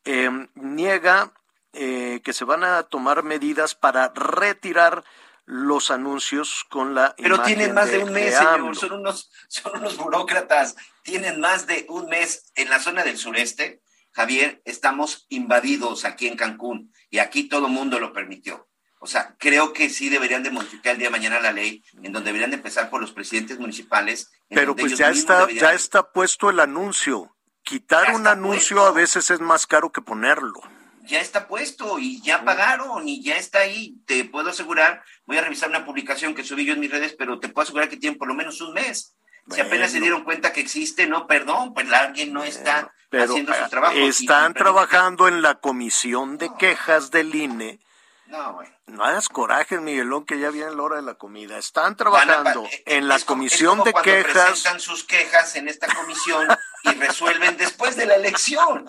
[0.03, 1.31] em, niega
[1.72, 5.05] eh, que se van a tomar medidas para retirar
[5.45, 9.95] los anuncios con la pero tienen más de, un mes señor son unos son unos
[9.95, 13.81] burócratas tienen más de un mes en la zona del sureste
[14.11, 18.66] Javier estamos invadidos aquí en Cancún y aquí todo mundo lo permitió
[18.99, 22.11] o sea, creo que sí deberían de modificar el día de mañana la ley, en
[22.11, 24.32] donde deberían de empezar por los presidentes municipales.
[24.49, 27.36] Pero pues ya está, ya está puesto el anuncio.
[27.61, 30.61] Quitar un anuncio a veces es más caro que ponerlo.
[31.03, 33.98] Ya está puesto y ya pagaron y ya está ahí.
[34.06, 37.40] Te puedo asegurar, voy a revisar una publicación que subí yo en mis redes, pero
[37.40, 39.15] te puedo asegurar que tienen por lo menos un mes.
[39.49, 43.69] si apenas se dieron cuenta que existe, no, perdón, pues alguien no está haciendo su
[43.69, 43.95] trabajo.
[43.95, 47.80] Están trabajando en la comisión de quejas del INE
[48.27, 48.67] no, güey.
[48.87, 51.57] No hagas coraje, Miguelón, que ya viene la hora de la comida.
[51.57, 54.51] Están trabajando en la comisión de quejas.
[54.51, 56.47] Presentan sus quejas en esta comisión
[56.83, 58.85] y resuelven después de la elección.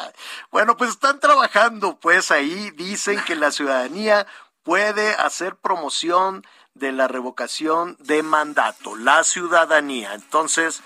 [0.50, 4.26] bueno, pues están trabajando, pues ahí dicen que la ciudadanía
[4.62, 10.14] puede hacer promoción de la revocación de mandato, la ciudadanía.
[10.14, 10.82] Entonces,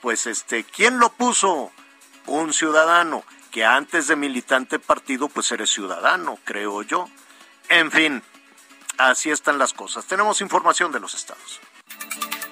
[0.00, 1.70] pues este, ¿quién lo puso?
[2.26, 7.08] Un ciudadano que antes de militante partido, pues eres ciudadano, creo yo.
[7.68, 8.22] En fin,
[8.98, 10.04] así están las cosas.
[10.06, 11.60] Tenemos información de los estados.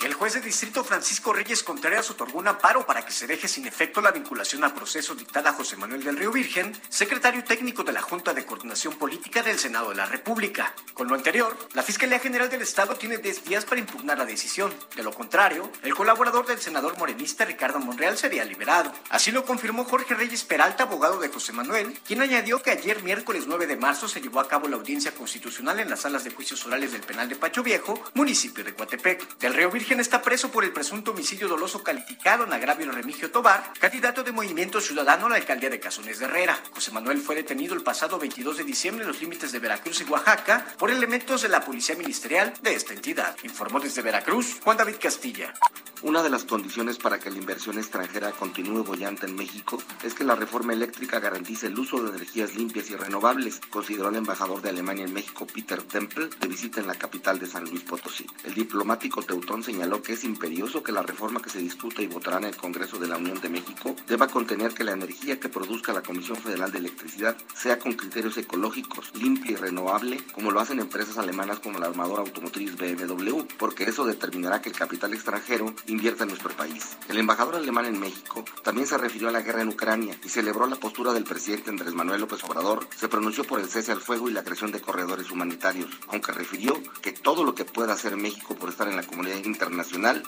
[0.05, 3.67] El juez de distrito Francisco Reyes Contreras otorgó un amparo para que se deje sin
[3.67, 7.95] efecto la vinculación a proceso dictada a José Manuel del Río Virgen, secretario técnico de
[7.95, 10.75] la Junta de Coordinación Política del Senado de la República.
[10.93, 14.75] Con lo anterior, la Fiscalía General del Estado tiene 10 días para impugnar la decisión.
[14.95, 18.93] De lo contrario, el colaborador del senador morenista Ricardo Monreal sería liberado.
[19.09, 23.45] Así lo confirmó Jorge Reyes Peralta, abogado de José Manuel, quien añadió que ayer miércoles
[23.47, 26.67] 9 de marzo se llevó a cabo la audiencia constitucional en las salas de juicios
[26.67, 29.39] orales del penal de Pacho Viejo, municipio de Coatepec.
[29.39, 33.31] Del Río Virgen está preso por el presunto homicidio doloso calificado en agravio de Remigio
[33.31, 36.59] Tobar, candidato de Movimiento Ciudadano a la alcaldía de Cazones de Herrera.
[36.73, 40.05] José Manuel fue detenido el pasado 22 de diciembre en los límites de Veracruz y
[40.05, 43.37] Oaxaca por elementos de la Policía Ministerial de esta entidad.
[43.43, 45.55] Informó desde Veracruz Juan David Castilla.
[46.03, 50.23] Una de las condiciones para que la inversión extranjera continúe bollante en México es que
[50.23, 54.69] la reforma eléctrica garantice el uso de energías limpias y renovables, consideró el embajador de
[54.69, 58.27] Alemania en México, Peter Temple, de visita en la capital de San Luis Potosí.
[58.45, 62.39] El diplomático teutón señaló que es imperioso que la reforma que se discuta y votará
[62.39, 65.93] en el Congreso de la Unión de México deba contener que la energía que produzca
[65.93, 70.79] la Comisión Federal de Electricidad sea con criterios ecológicos, limpia y renovable, como lo hacen
[70.79, 76.23] empresas alemanas como la armadora automotriz BMW, porque eso determinará que el capital extranjero invierta
[76.23, 76.97] en nuestro país.
[77.09, 80.69] El embajador alemán en México también se refirió a la guerra en Ucrania y celebró
[80.69, 82.87] la postura del presidente Andrés Manuel López Obrador.
[82.97, 86.81] Se pronunció por el cese al fuego y la creación de corredores humanitarios, aunque refirió
[87.03, 89.64] que todo lo que pueda hacer México por estar en la comunidad internacional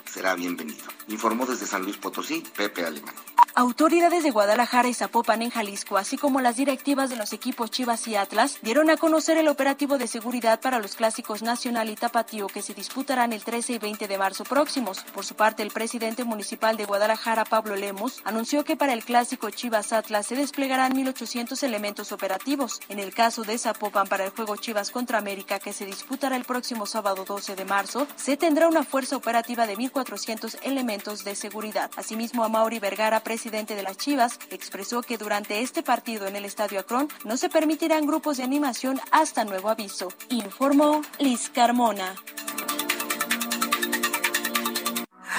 [0.04, 0.84] será bienvenido.
[1.08, 3.14] Informó desde San Luis Potosí, Pepe Alemán.
[3.54, 8.06] Autoridades de Guadalajara y Zapopan en Jalisco, así como las directivas de los equipos Chivas
[8.06, 12.48] y Atlas, dieron a conocer el operativo de seguridad para los clásicos Nacional y Tapatío
[12.48, 15.04] que se disputarán el 13 y 20 de marzo próximos.
[15.14, 19.48] Por su parte, el presidente municipal de Guadalajara, Pablo Lemos, anunció que para el clásico
[19.48, 22.80] Chivas Atlas se desplegarán 1.800 elementos operativos.
[22.90, 26.44] En el caso de Zapopan, para el juego Chivas contra América, que se disputará el
[26.44, 31.90] próximo sábado 12 de marzo, se tendrá una fuerza operativa de 1.400 elementos de seguridad.
[31.96, 36.78] Asimismo, Amaury Vergara, presidente de las Chivas, expresó que durante este partido en el Estadio
[36.78, 42.14] Akron no se permitirán grupos de animación hasta nuevo aviso, informó Liz Carmona.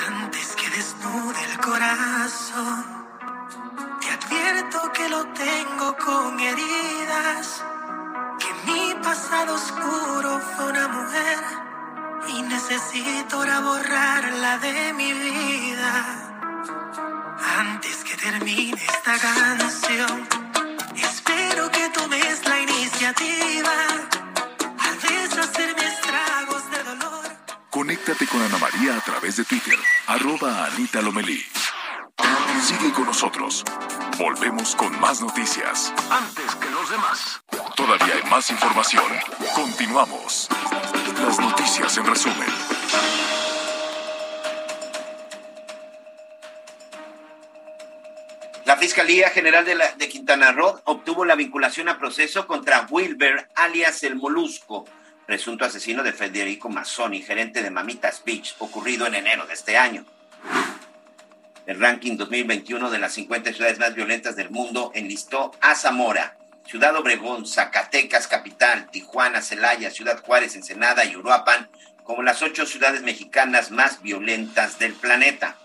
[0.05, 3.07] Antes que desnude el corazón,
[4.01, 7.63] te advierto que lo tengo con heridas,
[8.37, 11.66] que mi pasado oscuro fue una mujer
[12.27, 16.33] y necesito ahora borrarla de mi vida.
[17.59, 20.27] Antes que termine esta canción,
[20.95, 23.71] espero que tomes la iniciativa
[24.79, 27.25] al deshacerme estragos de dolor.
[27.69, 29.77] Conéctate con Ana María a través de Twitter,
[30.07, 31.43] arroba Anita Lomelí.
[32.61, 33.63] Sigue con nosotros.
[34.17, 35.93] Volvemos con más noticias.
[36.09, 37.41] Antes que los demás.
[37.77, 39.05] Todavía hay más información.
[39.53, 40.49] Continuamos.
[41.21, 42.47] Las noticias en resumen.
[48.65, 54.15] La Fiscalía General de, Quintana Roo obtuvo la vinculación a proceso contra Wilber, alias el
[54.15, 54.85] Molusco,
[55.27, 60.03] presunto asesino de Federico Mazzoni, gerente de Mamitas Beach, ocurrido en enero de este año.
[61.67, 66.37] El ranking 2021 de las 50 ciudades más violentas del mundo enlistó a Zamora,
[66.67, 71.69] Ciudad Obregón, Zacatecas, Capital, Tijuana, Celaya, Ciudad Juárez, Ensenada y Uruapan
[72.03, 75.55] como las ocho ciudades mexicanas más violentas del planeta.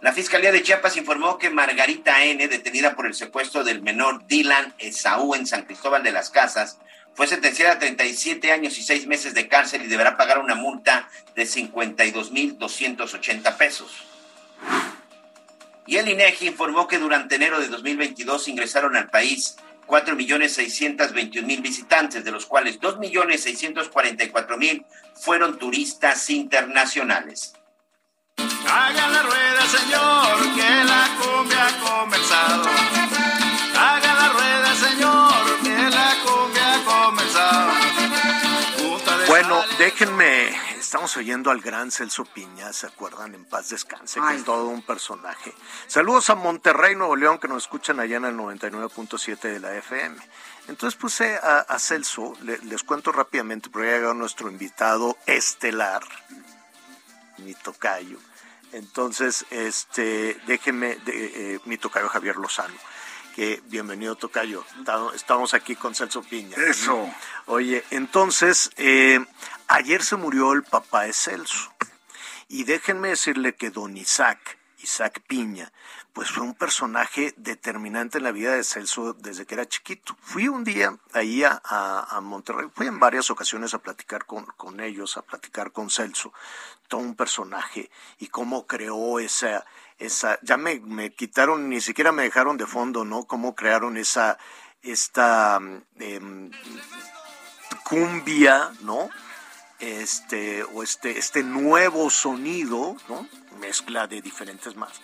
[0.00, 4.74] La Fiscalía de Chiapas informó que Margarita N., detenida por el secuestro del menor Dylan
[4.78, 6.78] Esaú en San Cristóbal de las Casas,
[7.14, 11.08] fue sentenciada a 37 años y 6 meses de cárcel y deberá pagar una multa
[11.34, 14.04] de 52.280 pesos.
[15.88, 19.56] Y el INEGI informó que durante enero de 2022 ingresaron al país
[19.86, 24.84] 4.621.000 visitantes, de los cuales 2.644.000
[25.14, 27.54] fueron turistas internacionales.
[28.36, 32.68] Haga la rueda, señor, que la cumbia ha comenzado.
[33.78, 35.32] Haga la rueda, señor,
[35.62, 37.72] que la cumbia ha comenzado.
[39.26, 43.34] Bueno, déjenme, estamos oyendo al gran Celso Piña, ¿se acuerdan?
[43.34, 45.52] En paz descanse, que es todo un personaje.
[45.86, 50.16] Saludos a Monterrey, Nuevo León, que nos escuchan allá en el 99.7 de la FM.
[50.68, 56.02] Entonces puse a, a Celso, le, les cuento rápidamente, porque ha llegado nuestro invitado estelar,
[57.38, 58.18] mi tocayo.
[58.72, 62.74] Entonces, este, déjenme, de, eh, mi tocayo Javier Lozano,
[63.34, 64.64] que bienvenido tocayo,
[65.14, 66.56] estamos aquí con Celso Piña.
[66.56, 67.08] Eso.
[67.46, 69.24] Oye, entonces, eh,
[69.68, 71.72] ayer se murió el papá de Celso,
[72.48, 75.70] y déjenme decirle que don Isaac, Isaac Piña,
[76.12, 80.16] pues fue un personaje determinante en la vida de Celso desde que era chiquito.
[80.20, 85.16] Fui un día ahí a, Monterrey, fui en varias ocasiones a platicar con, con ellos,
[85.16, 86.32] a platicar con Celso,
[86.88, 89.64] todo un personaje y cómo creó esa,
[89.98, 93.24] esa, ya me, me quitaron, ni siquiera me dejaron de fondo, ¿no?
[93.24, 94.38] Cómo crearon esa,
[94.82, 95.60] esta
[95.98, 96.50] eh,
[97.84, 99.10] cumbia, ¿no?
[99.80, 103.28] Este, o este, este nuevo sonido, ¿no?
[103.60, 105.00] Mezcla de diferentes más.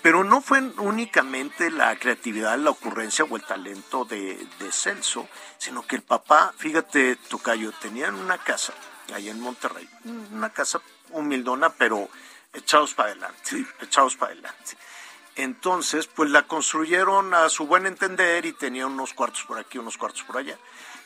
[0.00, 5.28] Pero no fue únicamente la creatividad, la ocurrencia o el talento de, de Celso,
[5.58, 8.72] sino que el papá, fíjate, Tocayo, tenían una casa
[9.14, 9.88] ahí en Monterrey,
[10.32, 10.80] una casa
[11.10, 12.08] humildona, pero
[12.52, 14.76] echados para adelante, echados para adelante.
[15.36, 19.96] Entonces, pues la construyeron a su buen entender y tenía unos cuartos por aquí, unos
[19.96, 20.58] cuartos por allá.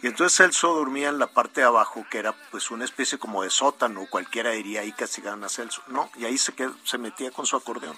[0.07, 3.43] Y entonces Celso dormía en la parte de abajo, que era pues una especie como
[3.43, 5.83] de sótano, cualquiera diría ahí castigaban a Celso.
[5.89, 7.97] No, y ahí se, quedó, se metía con su acordeón.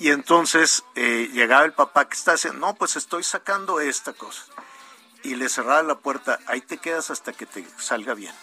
[0.00, 4.42] Y entonces eh, llegaba el papá que está haciendo, no, pues estoy sacando esta cosa.
[5.22, 8.34] Y le cerraba la puerta, ahí te quedas hasta que te salga bien.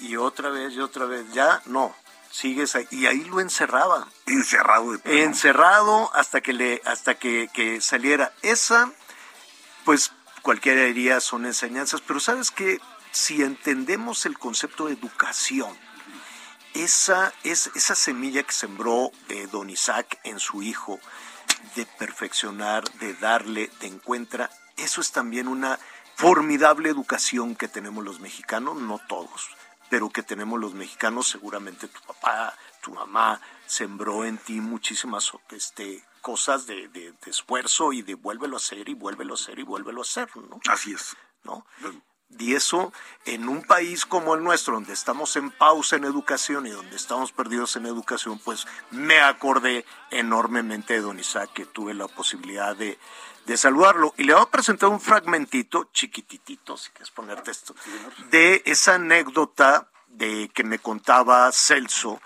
[0.00, 1.96] Y otra vez y otra vez, ya no,
[2.30, 2.86] sigues ahí.
[2.90, 4.06] Y ahí lo encerraba.
[4.26, 8.34] Encerrado de Encerrado hasta que le, hasta que, que saliera.
[8.42, 8.92] Esa,
[9.86, 12.80] pues cualquiera diría son enseñanzas, pero sabes que
[13.10, 15.76] si entendemos el concepto de educación,
[16.74, 21.00] esa, es, esa semilla que sembró eh, don Isaac en su hijo,
[21.74, 25.78] de perfeccionar, de darle, de encuentra, eso es también una
[26.14, 29.48] formidable educación que tenemos los mexicanos, no todos,
[29.88, 36.04] pero que tenemos los mexicanos, seguramente tu papá, tu mamá sembró en ti muchísimas este,
[36.20, 40.00] cosas de, de, esfuerzo y de vuélvelo a hacer y vuélvelo a hacer y vuélvelo
[40.00, 40.60] a hacer, ¿no?
[40.68, 41.16] Así es.
[41.42, 41.64] ¿No?
[42.38, 42.92] Y eso
[43.24, 47.32] en un país como el nuestro, donde estamos en pausa en educación y donde estamos
[47.32, 52.98] perdidos en educación, pues me acordé enormemente de don Isaac, que tuve la posibilidad de,
[53.46, 54.14] de saludarlo.
[54.16, 57.74] Y le voy a presentar un fragmentito, chiquititito, si quieres ponerte esto,
[58.30, 62.20] de esa anécdota de que me contaba Celso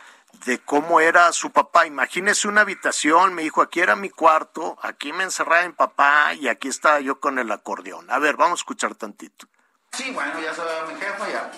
[0.45, 1.87] de cómo era su papá.
[1.87, 6.49] Imagínese una habitación, me dijo, aquí era mi cuarto, aquí me encerraba en papá y
[6.49, 8.11] aquí estaba yo con el acordeón.
[8.11, 9.47] A ver, vamos a escuchar tantito.
[9.93, 11.51] Sí, bueno, ya sabe mi jefa ya.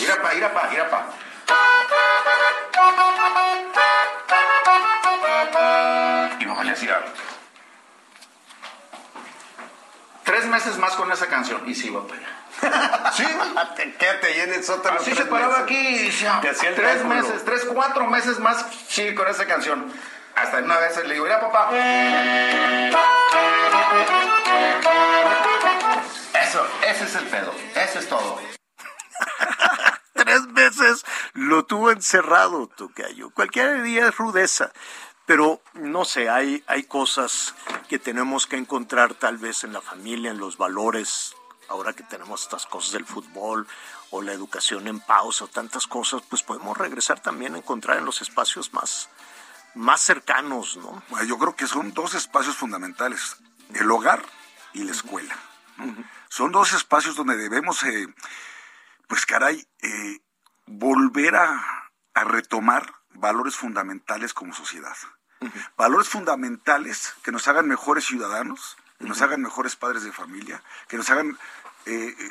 [0.00, 1.06] Mira pa, mira pa, mira pa.
[6.38, 7.04] Y no le hacía
[10.24, 12.39] tres meses más con esa canción y sí iba para allá.
[13.12, 13.26] Sí,
[13.98, 15.00] quédate ahí en el sótano.
[15.00, 16.10] Así se paraba aquí y
[16.74, 19.92] tres meses, tres, cuatro meses más, sí, con esa canción.
[20.36, 21.70] Hasta una vez le digo, mira papá.
[26.42, 28.40] Eso, ese es el pedo, eso es todo.
[30.14, 31.04] tres meses
[31.34, 33.30] lo tuvo encerrado, Tocayo.
[33.30, 34.72] Cualquier día es rudeza.
[35.26, 37.54] Pero no sé, hay, hay cosas
[37.88, 41.36] que tenemos que encontrar tal vez en la familia, en los valores
[41.70, 43.66] ahora que tenemos estas cosas del fútbol
[44.10, 48.04] o la educación en pausa o tantas cosas, pues podemos regresar también a encontrar en
[48.04, 49.08] los espacios más,
[49.74, 51.02] más cercanos, ¿no?
[51.08, 53.36] Bueno, yo creo que son dos espacios fundamentales,
[53.72, 54.22] el hogar
[54.72, 55.36] y la escuela.
[56.28, 58.06] Son dos espacios donde debemos, eh,
[59.06, 60.20] pues caray, eh,
[60.66, 61.76] volver a,
[62.22, 64.94] retomar valores fundamentales como sociedad.
[65.78, 70.98] Valores fundamentales que nos hagan mejores ciudadanos, que nos hagan mejores padres de familia, que
[70.98, 71.38] nos hagan
[71.86, 72.30] eh, eh,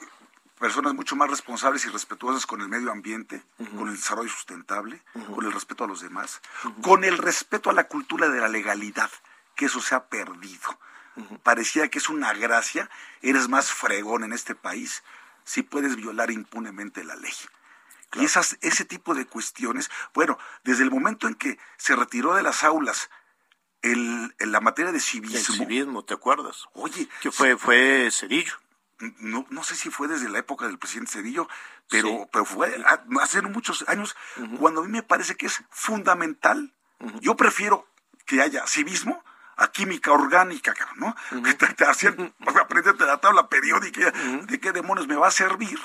[0.59, 3.41] personas mucho más responsables y respetuosas con el medio ambiente,
[3.77, 5.01] con el desarrollo sustentable,
[5.33, 6.41] con el respeto a los demás,
[6.81, 9.09] con el respeto a la cultura de la legalidad,
[9.55, 10.77] que eso se ha perdido.
[11.43, 12.89] Parecía que es una gracia,
[13.21, 15.03] eres más fregón en este país
[15.43, 17.33] si puedes violar impunemente la ley.
[18.15, 22.43] Y esas, ese tipo de cuestiones, bueno, desde el momento en que se retiró de
[22.43, 23.09] las aulas
[23.81, 25.37] el, la materia de civismo.
[25.37, 26.65] El civismo, ¿te acuerdas?
[26.73, 27.07] Oye.
[27.21, 28.57] Que fue, fue Cedillo
[29.19, 31.47] no, no sé si fue desde la época del presidente Cedillo,
[31.89, 32.75] pero, pero fue
[33.21, 34.15] hace muchos años,
[34.59, 36.73] cuando a mí me parece que es fundamental.
[37.21, 37.87] Yo prefiero
[38.25, 39.23] que haya civismo
[39.55, 41.15] a química orgánica, ¿no?
[41.43, 45.79] Que te, hacían aprenderte la tabla periódica de qué demonios me va a servir,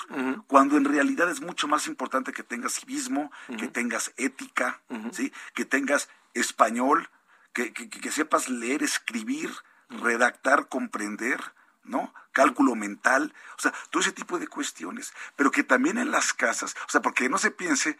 [0.46, 4.80] cuando en realidad es mucho más importante que tengas civismo, que tengas ética,
[5.12, 5.32] ¿sí?
[5.54, 7.10] Que tengas español,
[7.52, 9.50] que, que sepas leer, escribir,
[9.88, 11.40] redactar, comprender,
[11.84, 12.12] ¿no?
[12.32, 16.74] Cálculo mental, o sea, todo ese tipo de cuestiones, pero que también en las casas,
[16.86, 17.98] o sea, porque no se piense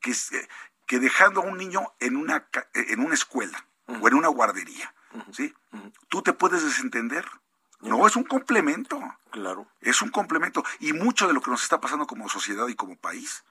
[0.00, 0.48] que, eh,
[0.86, 4.94] que dejando a un niño en una, en una escuela o en una guardería,
[5.32, 5.54] ¿sí?
[6.08, 7.26] Tú te puedes desentender.
[7.80, 8.98] No, es un complemento.
[9.30, 9.68] Claro.
[9.80, 10.64] Es un complemento.
[10.80, 13.44] Y mucho de lo que nos está pasando como sociedad y como país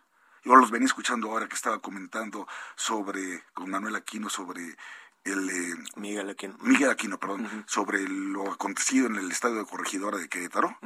[0.45, 4.77] yo los venía escuchando ahora que estaba comentando sobre, con Manuel Aquino, sobre
[5.25, 5.49] el...
[5.49, 6.57] eh, Miguel Aquino.
[6.61, 10.77] Miguel Aquino, perdón, sobre lo acontecido en el estadio de Corregidora de Querétaro,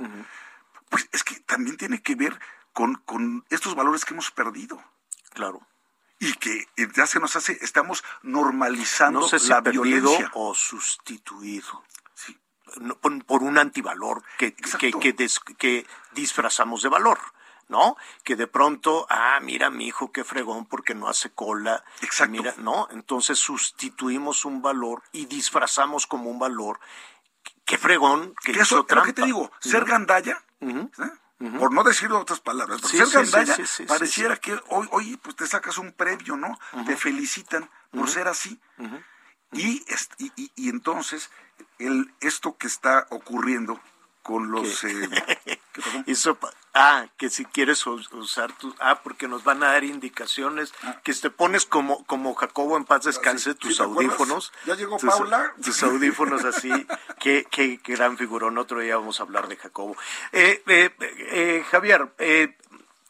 [0.90, 2.40] pues es que también tiene que ver
[2.74, 4.82] con, con estos valores que hemos perdido.
[5.34, 5.62] Claro.
[6.22, 10.32] Y que eh, ya se nos hace, estamos normalizando No sé si la violencia.
[10.34, 11.84] o sustituido.
[12.80, 17.18] No, por, por un antivalor que, que, que, des- que disfrazamos de valor.
[17.70, 17.96] ¿No?
[18.24, 21.84] Que de pronto, ah, mira mi hijo qué fregón porque no hace cola.
[22.02, 22.32] Exacto.
[22.32, 22.88] Mira, ¿no?
[22.92, 26.80] Entonces sustituimos un valor y disfrazamos como un valor.
[27.66, 29.26] Qué fregón que Que eso, hizo pero ¿qué te trampa.
[29.28, 29.52] digo?
[29.60, 30.88] Ser gandalla, ¿eh?
[31.60, 35.18] por no decirlo otras palabras, pero Sí, ser sí, gandalla sí, pareciera que hoy, hoy
[35.18, 36.58] pues te sacas un premio, ¿no?
[36.88, 38.60] Te felicitan por ser así.
[39.52, 39.86] y,
[40.18, 41.30] y, y- y entonces,
[41.78, 43.80] el, esto que está ocurriendo
[44.24, 44.84] con los...
[44.84, 45.59] eh.
[46.06, 46.38] Eso
[46.74, 48.74] ah, que si quieres us- usar tu...
[48.80, 50.74] Ah, porque nos van a dar indicaciones.
[51.04, 54.12] Que te pones como, como Jacobo en paz descanse, tus Ah, ¿Sí te acuerdas?
[54.20, 54.54] audífonos.
[54.66, 55.54] Ya llegó tus, Paula.
[55.64, 56.70] Tus audífonos así.
[57.20, 58.58] qué, qué gran figurón.
[58.58, 59.96] Otro día vamos a hablar de Jacobo.
[60.32, 62.56] Eh, eh, eh, Javier, eh,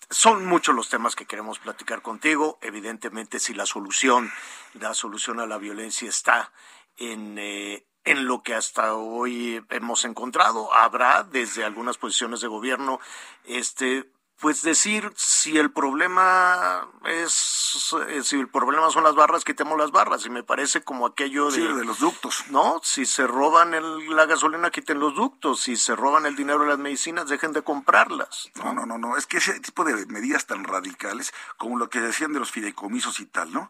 [0.10, 2.58] son muchos los temas que queremos platicar contigo.
[2.62, 4.32] Evidentemente, si la solución,
[4.74, 6.52] la solución a la violencia está
[6.98, 13.00] en, eh, en lo que hasta hoy hemos encontrado, habrá desde algunas posiciones de gobierno,
[13.46, 14.10] este,
[14.40, 19.92] pues decir si el problema es, eh, si el problema son las barras, quitemos las
[19.92, 20.26] barras.
[20.26, 22.46] Y me parece como aquello de, Sí, de los ductos.
[22.50, 25.60] no, si se roban el- la gasolina, quiten los ductos.
[25.60, 28.50] Si se roban el dinero de las medicinas, dejen de comprarlas.
[28.56, 29.18] No, no, no, no.
[29.18, 33.20] Es que ese tipo de medidas tan radicales, como lo que decían de los fideicomisos
[33.20, 33.70] y tal, ¿no?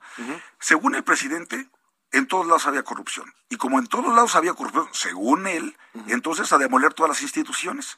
[0.59, 1.67] Según el presidente,
[2.11, 3.33] en todos lados había corrupción.
[3.49, 5.77] Y como en todos lados había corrupción, según él,
[6.07, 7.97] entonces a demoler todas las instituciones,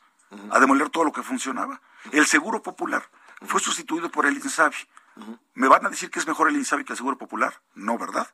[0.50, 1.82] a demoler todo lo que funcionaba.
[2.12, 3.04] El Seguro Popular
[3.46, 4.76] fue sustituido por el INSABI.
[5.54, 7.62] ¿Me van a decir que es mejor el INSABI que el Seguro Popular?
[7.76, 8.28] No, ¿verdad?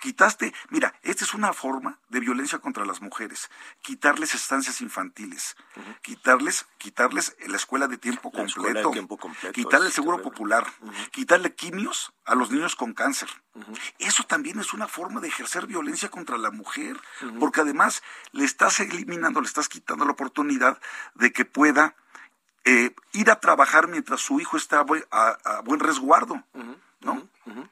[0.00, 3.50] Quitaste, mira, esta es una forma de violencia contra las mujeres,
[3.82, 5.56] quitarles estancias infantiles,
[6.02, 10.22] quitarles, quitarles la escuela de tiempo La escuela completo, de tiempo completo, quitarle el seguro
[10.22, 10.66] popular,
[11.10, 13.28] quitarle quimios a los niños con cáncer.
[13.98, 17.00] Eso también es una forma de ejercer violencia contra la mujer,
[17.40, 20.80] porque además le estás eliminando, le estás quitando la oportunidad
[21.14, 21.96] de que pueda
[22.64, 26.42] eh, ir a trabajar mientras su hijo está a, buen- a- a buen resguardo,
[27.00, 27.28] ¿no?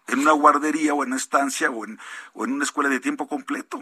[0.09, 2.01] En una guardería o en una estancia o en,
[2.35, 3.79] o en una escuela de tiempo completo.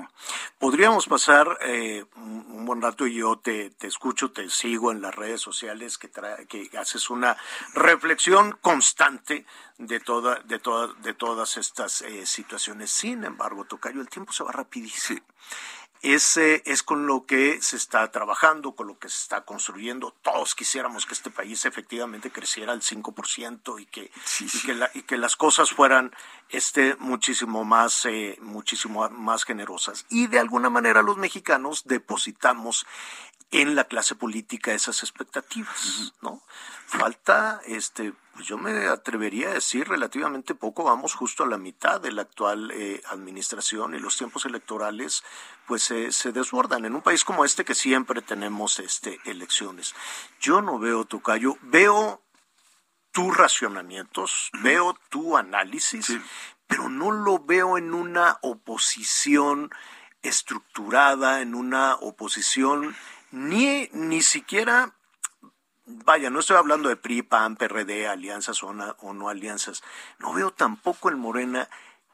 [0.58, 5.14] Podríamos pasar eh, un buen rato y yo te, te escucho, te sigo en las
[5.14, 7.38] redes sociales que, tra- que haces una
[7.72, 9.46] reflexión constante
[9.78, 12.90] de toda, de toda, de todas estas eh, situaciones.
[12.90, 15.22] Sin embargo, Tocayo, el tiempo se va rapidísimo.
[16.02, 20.14] Ese es con lo que se está trabajando, con lo que se está construyendo.
[20.22, 24.10] Todos quisiéramos que este país efectivamente creciera al 5% y que,
[24.40, 26.14] y que, la- y que las cosas fueran
[26.50, 30.06] este, muchísimo, más, eh, muchísimo más generosas.
[30.08, 32.86] Y de alguna manera los mexicanos depositamos
[33.50, 36.42] en la clase política esas expectativas, ¿no?
[36.86, 41.98] Falta, este, pues yo me atrevería a decir relativamente poco, vamos justo a la mitad
[42.00, 45.24] de la actual eh, administración y los tiempos electorales
[45.66, 49.94] pues se- se desbordan en un país como este que siempre tenemos este elecciones.
[50.40, 52.22] Yo no veo Tocayo, veo
[53.12, 56.12] tus racionamientos, veo tu análisis,
[56.66, 59.70] pero no lo veo en una oposición
[60.22, 62.94] estructurada, en una oposición
[63.30, 64.94] ni, ni siquiera,
[65.84, 69.82] vaya, no estoy hablando de PRI, PAN, PRD, alianzas o, no alianzas,
[70.18, 71.68] no veo tampoco en Morena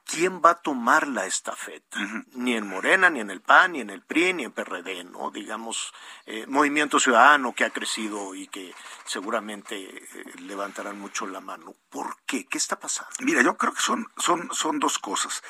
[0.05, 1.99] quién va a tomar la estafeta,
[2.35, 5.31] ni en Morena, ni en el PAN, ni en el PRI, ni en PRD, ¿no?
[5.31, 5.95] Digamos,
[6.27, 8.75] eh, Movimiento Ciudadano que ha crecido y que
[9.07, 11.75] seguramente eh, levantarán mucho la mano.
[11.89, 12.47] ¿Por qué?
[12.47, 13.13] ¿Qué está pasando?
[13.21, 15.43] Mira, yo creo que son, son, son dos cosas.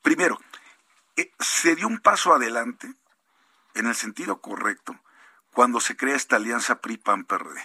[0.00, 0.38] Primero,
[1.16, 2.94] eh, se dio un paso adelante
[3.74, 4.98] en el sentido correcto
[5.58, 7.60] cuando se crea esta alianza PRI-PAN-PRD.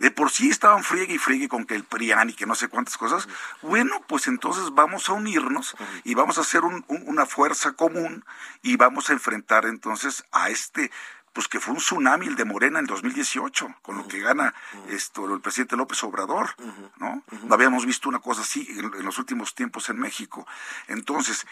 [0.00, 2.66] De por sí estaban friegue y friegue con que el PRIAN y que no sé
[2.66, 3.28] cuántas cosas.
[3.62, 8.24] Bueno, pues entonces vamos a unirnos y vamos a hacer un- un- una fuerza común
[8.62, 10.90] y vamos a enfrentar entonces a este
[11.34, 14.52] pues que fue un tsunami el de Morena en 2018, con lo que gana
[14.88, 16.48] esto el presidente López Obrador,
[16.96, 17.22] ¿no?
[17.44, 20.48] No habíamos visto una cosa así en, en los últimos tiempos en México.
[20.88, 21.46] Entonces,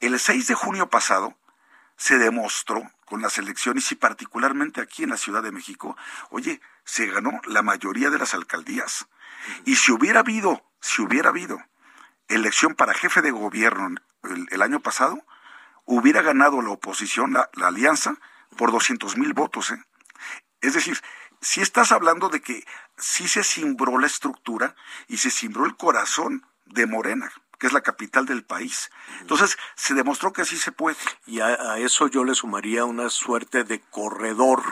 [0.00, 1.36] el 6 de junio pasado
[1.96, 5.96] se demostró con las elecciones y particularmente aquí en la Ciudad de México,
[6.30, 9.06] oye, se ganó la mayoría de las alcaldías.
[9.64, 11.62] Y si hubiera habido, si hubiera habido
[12.28, 15.24] elección para jefe de gobierno el, el año pasado,
[15.84, 18.16] hubiera ganado la oposición, la, la alianza,
[18.56, 19.70] por 200 mil votos.
[19.70, 19.82] ¿eh?
[20.60, 21.00] Es decir,
[21.40, 22.66] si estás hablando de que
[22.98, 24.74] sí se cimbró la estructura
[25.06, 28.90] y se cimbró el corazón de Morena que es la capital del país.
[29.20, 30.96] Entonces, se demostró que sí se puede.
[31.26, 34.62] Y a, eso yo le sumaría una suerte de corredor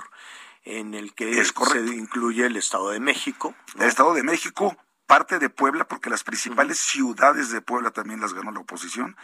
[0.64, 3.54] en el que se incluye el Estado de México.
[3.78, 8.32] El Estado de México, parte de Puebla, porque las principales ciudades de Puebla también las
[8.32, 9.16] ganó la oposición,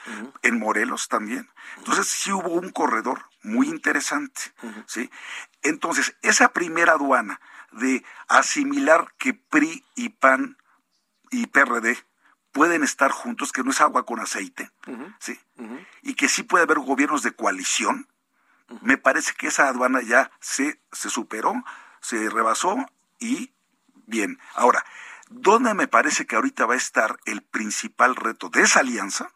[0.42, 1.48] en Morelos también.
[1.78, 4.40] Entonces sí hubo un corredor muy interesante,
[4.86, 5.10] ¿sí?
[5.62, 7.40] Entonces, esa primera aduana
[7.72, 10.58] de asimilar que PRI y PAN
[11.30, 11.96] y PRD
[12.52, 14.70] pueden estar juntos, que no es agua con aceite,
[15.18, 15.38] ¿sí?
[16.02, 18.08] Y que sí puede haber gobiernos de coalición,
[18.82, 21.54] me parece que esa aduana ya se, se superó,
[22.00, 22.76] se rebasó
[23.18, 23.52] y
[24.06, 24.38] bien.
[24.54, 24.84] Ahora,
[25.30, 29.30] ¿Dónde me parece que ahorita va a estar el principal reto de esa alianza?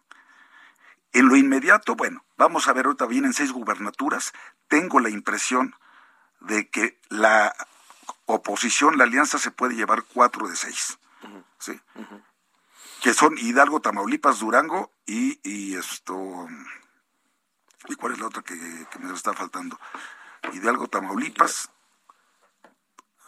[1.13, 4.33] En lo inmediato, bueno, vamos a ver, ahorita vienen seis gubernaturas.
[4.67, 5.77] Tengo la impresión
[6.41, 7.55] de que la
[8.27, 10.99] oposición, la alianza, se puede llevar cuatro de seis.
[11.61, 11.81] ¿sí?
[13.05, 16.49] Que son Hidalgo, Tamaulipas, Durango y, esto.
[17.87, 18.57] ¿Y cuál es la otra que,
[18.91, 19.79] que me está faltando?
[20.55, 21.69] Hidalgo, Tamaulipas,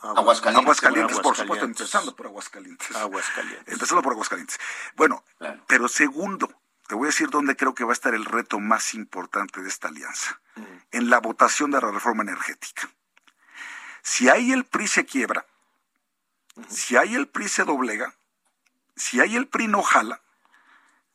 [0.00, 0.62] Aguascalientes.
[0.64, 2.96] Aguascalientes, por supuesto, empezando por Aguascalientes.
[2.96, 3.74] Aguascalientes.
[3.74, 4.58] Empezando por Aguascalientes.
[4.96, 5.22] Bueno,
[5.66, 6.48] pero segundo,
[6.88, 9.68] te voy a decir dónde creo que va a estar el reto más importante de
[9.68, 10.40] esta alianza.
[10.54, 10.62] Mm.
[10.92, 12.88] En la votación de la reforma energética.
[14.00, 15.44] Si ahí el PRI se quiebra,
[16.66, 18.15] si ahí el PRI se doblega,
[18.96, 20.22] si ahí el PRI no jala,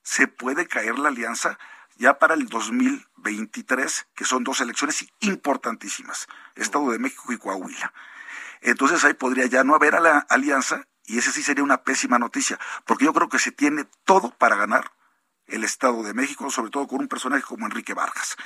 [0.03, 1.59] se puede caer la alianza
[1.97, 7.93] ya para el 2023, que son dos elecciones importantísimas, Estado de México y Coahuila
[8.61, 12.19] entonces ahí podría ya no haber a la alianza y ese sí sería una pésima
[12.19, 14.91] noticia, porque yo creo que se tiene todo para ganar
[15.47, 18.37] el Estado de México, sobre todo con un personaje como Enrique Vargas.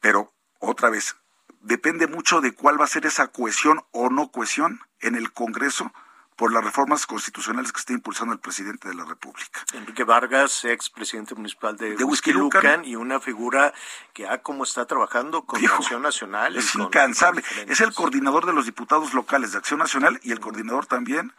[0.00, 1.16] Pero otra vez,
[1.60, 5.92] depende mucho de cuál va a ser esa cohesión o no cohesión en el Congreso
[6.36, 9.64] por las reformas constitucionales que está impulsando el presidente de la República.
[9.72, 13.72] Enrique Vargas, ex presidente municipal de, de y una figura
[14.12, 16.56] que ha como está trabajando con Acción Nacional.
[16.56, 17.42] Es incansable.
[17.66, 21.32] Es el coordinador de los diputados locales de Acción Nacional y el coordinador también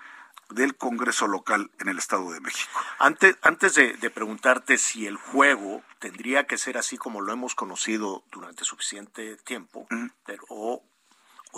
[0.49, 2.80] del Congreso local en el Estado de México.
[2.99, 8.23] Antes, antes de, preguntarte si el juego tendría que ser así como lo hemos conocido
[8.31, 9.88] durante suficiente tiempo,
[10.26, 10.81] pero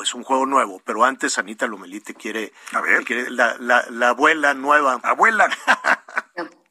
[0.04, 3.04] es un juego nuevo, pero antes Anita Lomelí te quiere, a ver.
[3.32, 5.00] la, la, abuela nueva.
[5.04, 5.50] Abuela.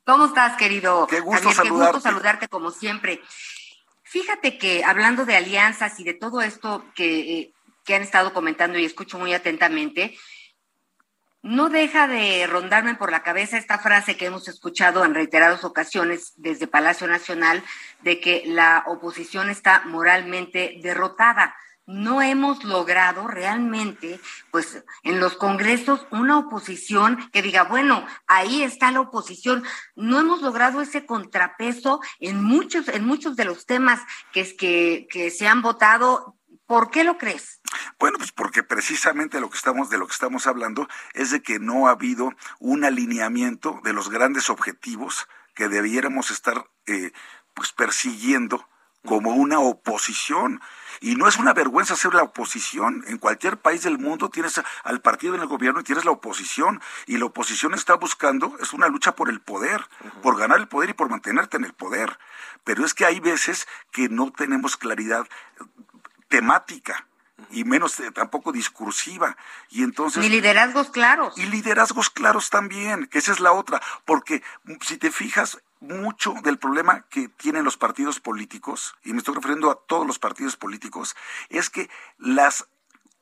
[0.05, 1.07] ¿Cómo estás, querido?
[1.07, 1.91] Qué gusto saludarte.
[1.91, 3.23] Qué gusto saludarte como siempre.
[4.05, 7.53] Fíjate que hablando de alianzas y de todo esto que, eh,
[7.85, 10.17] que han estado comentando y escucho muy atentamente,
[11.43, 16.33] no deja de rondarme por la cabeza esta frase que hemos escuchado en reiteradas ocasiones
[16.37, 17.63] desde Palacio Nacional
[18.03, 21.55] de que la oposición está moralmente derrotada
[21.87, 28.91] no hemos logrado realmente, pues en los congresos, una oposición que diga, bueno, ahí está
[28.91, 29.65] la oposición.
[29.95, 34.01] No hemos logrado ese contrapeso en muchos, en muchos de los temas
[34.33, 36.37] que, es que, se han votado.
[36.67, 37.61] ¿Por qué lo crees?
[38.01, 41.61] Bueno, pues porque precisamente lo que estamos, de lo que estamos hablando es de que
[41.61, 47.13] no ha habido un alineamiento de los grandes objetivos que debiéramos estar eh,
[47.55, 48.69] pues persiguiendo
[49.07, 50.61] como una oposición.
[51.01, 53.05] Y no es una vergüenza ser la oposición.
[53.07, 56.81] En cualquier país del mundo tienes al partido en el gobierno y tienes la oposición.
[57.07, 59.87] Y la oposición está buscando, es una lucha por el poder,
[60.23, 62.19] por ganar el poder y por mantenerte en el poder.
[62.65, 65.27] Pero es que hay veces que no tenemos claridad
[66.29, 67.07] temática
[67.51, 69.37] y menos eh, tampoco discursiva.
[69.71, 70.23] Y entonces.
[70.23, 71.37] Ni liderazgos claros.
[71.37, 73.81] Y liderazgos claros también, que esa es la otra.
[74.05, 74.43] Porque
[74.81, 79.71] si te fijas, mucho del problema que tienen los partidos políticos, y me estoy refiriendo
[79.71, 81.17] a todos los partidos políticos,
[81.49, 81.89] es que
[82.19, 82.69] las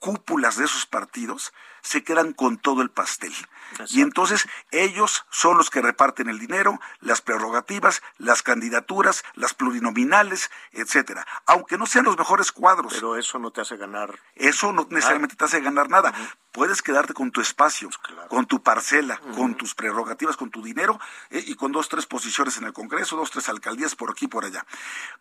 [0.05, 3.33] cúpulas de esos partidos se quedan con todo el pastel.
[3.89, 10.51] Y entonces ellos son los que reparten el dinero, las prerrogativas, las candidaturas, las plurinominales,
[10.73, 11.27] etcétera.
[11.47, 12.93] Aunque no sean los mejores cuadros.
[12.93, 14.19] Pero eso no te hace ganar.
[14.35, 16.13] Eso no necesariamente te hace ganar nada.
[16.53, 21.01] Puedes quedarte con tu espacio, pues con tu parcela, con tus prerrogativas, con tu dinero
[21.31, 24.29] eh, y con dos, tres posiciones en el Congreso, dos, tres alcaldías por aquí y
[24.29, 24.67] por allá.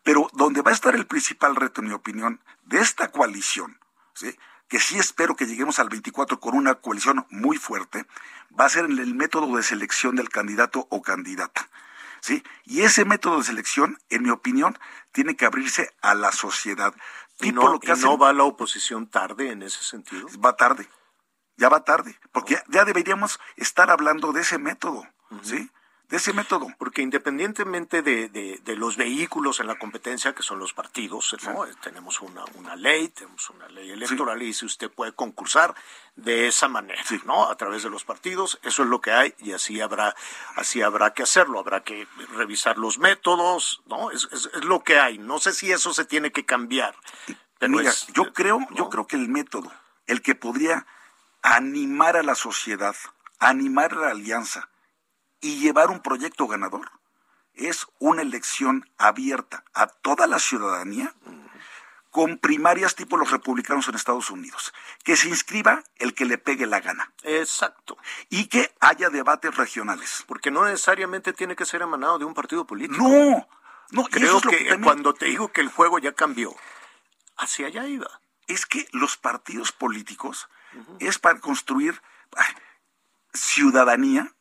[0.04, 3.80] Pero donde va a estar el principal reto, en mi opinión, de esta coalición,
[4.14, 4.38] ¿sí?
[4.68, 8.06] Que sí espero que lleguemos al 24 con una coalición muy fuerte,
[8.60, 11.70] va a ser en el método de selección del candidato o candidata.
[12.22, 12.42] ¿Sí?
[12.64, 14.80] Y ese método de selección, en mi opinión,
[15.12, 16.94] tiene que abrirse a la sociedad.
[17.42, 20.28] ¿Y no, no va la oposición tarde en ese sentido?
[20.44, 20.88] Va tarde,
[21.58, 25.06] ya va tarde, porque ya, deberíamos estar hablando de ese método,
[25.42, 25.70] ¿sí?
[26.10, 26.68] De ese método.
[26.78, 31.66] Porque independientemente de, de, de, los vehículos en la competencia, que son los partidos, ¿no?
[31.82, 35.74] tenemos una, una ley, tenemos una ley electoral y si usted puede concursar
[36.16, 37.50] de esa manera, ¿no?
[37.50, 40.16] A través de los partidos, eso es lo que hay y así habrá,
[40.56, 44.12] así habrá que hacerlo, habrá que revisar los métodos, ¿no?
[44.12, 45.18] Es, es, es lo que hay.
[45.18, 46.96] No sé si eso se tiene que cambiar.
[47.58, 49.72] Pero Mira, es, yo creo, yo creo que el método,
[50.06, 50.86] el que podría
[51.42, 52.96] animar a la sociedad,
[53.40, 54.70] animar a la alianza
[55.44, 56.90] y llevar un proyecto ganador,
[57.54, 61.14] es una elección abierta a toda la ciudadanía
[62.10, 64.74] con primarias tipo los republicanos en Estados Unidos.
[65.04, 67.12] Que se inscriba el que le pegue la gana.
[67.24, 67.98] Exacto.
[68.30, 70.24] Y que haya debates regionales.
[70.28, 73.04] Porque no necesariamente tiene que ser emanado de un partido político.
[73.04, 73.48] No,
[73.92, 76.56] no, creo es que, que también- cuando te digo que el juego ya cambió,
[77.36, 78.22] hacia allá iba.
[78.48, 80.48] Es que los partidos políticos
[81.00, 82.02] es para construir
[82.36, 82.56] ay,
[83.34, 84.34] ciudadanía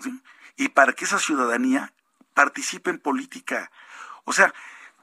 [0.00, 0.22] ¿sí?
[0.56, 1.92] Y para que esa ciudadanía
[2.34, 3.70] participe en política.
[4.24, 4.52] O sea,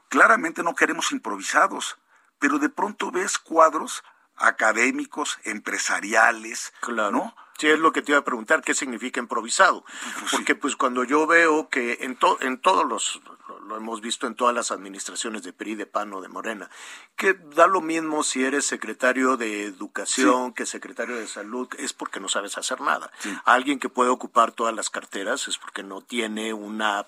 [0.08, 1.98] claramente no queremos improvisados,
[2.38, 4.02] pero de pronto ves cuadros
[4.36, 6.72] académicos, empresariales,
[7.12, 7.36] ¿no?
[7.58, 9.84] Sí, es lo que te iba a preguntar, ¿qué significa improvisado?
[10.32, 13.20] Porque pues cuando yo veo que en, to- en todos los,
[13.66, 16.68] lo, hemos visto en todas las administraciones de PRI, de PAN o de Morena,
[17.16, 22.20] que da lo mismo si eres secretario de Educación que secretario de Salud, es porque
[22.20, 23.10] no sabes hacer nada.
[23.44, 27.06] Alguien que puede ocupar todas las carteras es porque no tiene una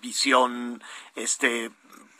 [0.00, 0.82] visión
[1.14, 1.70] este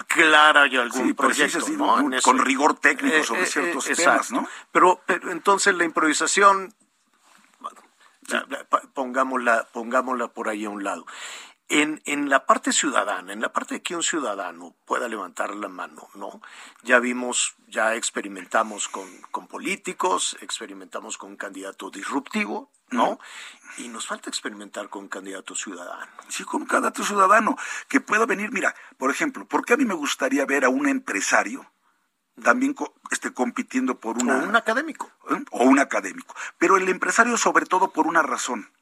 [0.08, 2.32] clara y algún Sí, proyecto, con- eso.
[2.34, 4.30] rigor técnico Eh, sobre eh, ciertos eh, temas.
[4.32, 4.48] ¿no?
[4.72, 6.74] Pero, pero entonces la improvisación,
[8.94, 11.06] pongámosla, pongámosla por ahí a un lado.
[11.72, 15.68] En, en la parte ciudadana, en la parte de que un ciudadano pueda levantar la
[15.68, 16.42] mano, ¿no?
[16.82, 23.20] Ya vimos, ya experimentamos con, con políticos, experimentamos con un candidato disruptivo, ¿no?
[23.78, 26.10] Y nos falta experimentar con un candidato ciudadano.
[26.28, 27.56] Sí, con un candidato ciudadano
[27.88, 28.50] que pueda venir.
[28.50, 31.70] Mira, por ejemplo, ¿por qué a mí me gustaría ver a un empresario
[32.42, 34.38] también co- este, compitiendo por una...
[34.38, 35.12] O un académico.
[35.30, 35.44] ¿eh?
[35.52, 36.34] O un académico.
[36.58, 38.72] Pero el empresario sobre todo por una razón.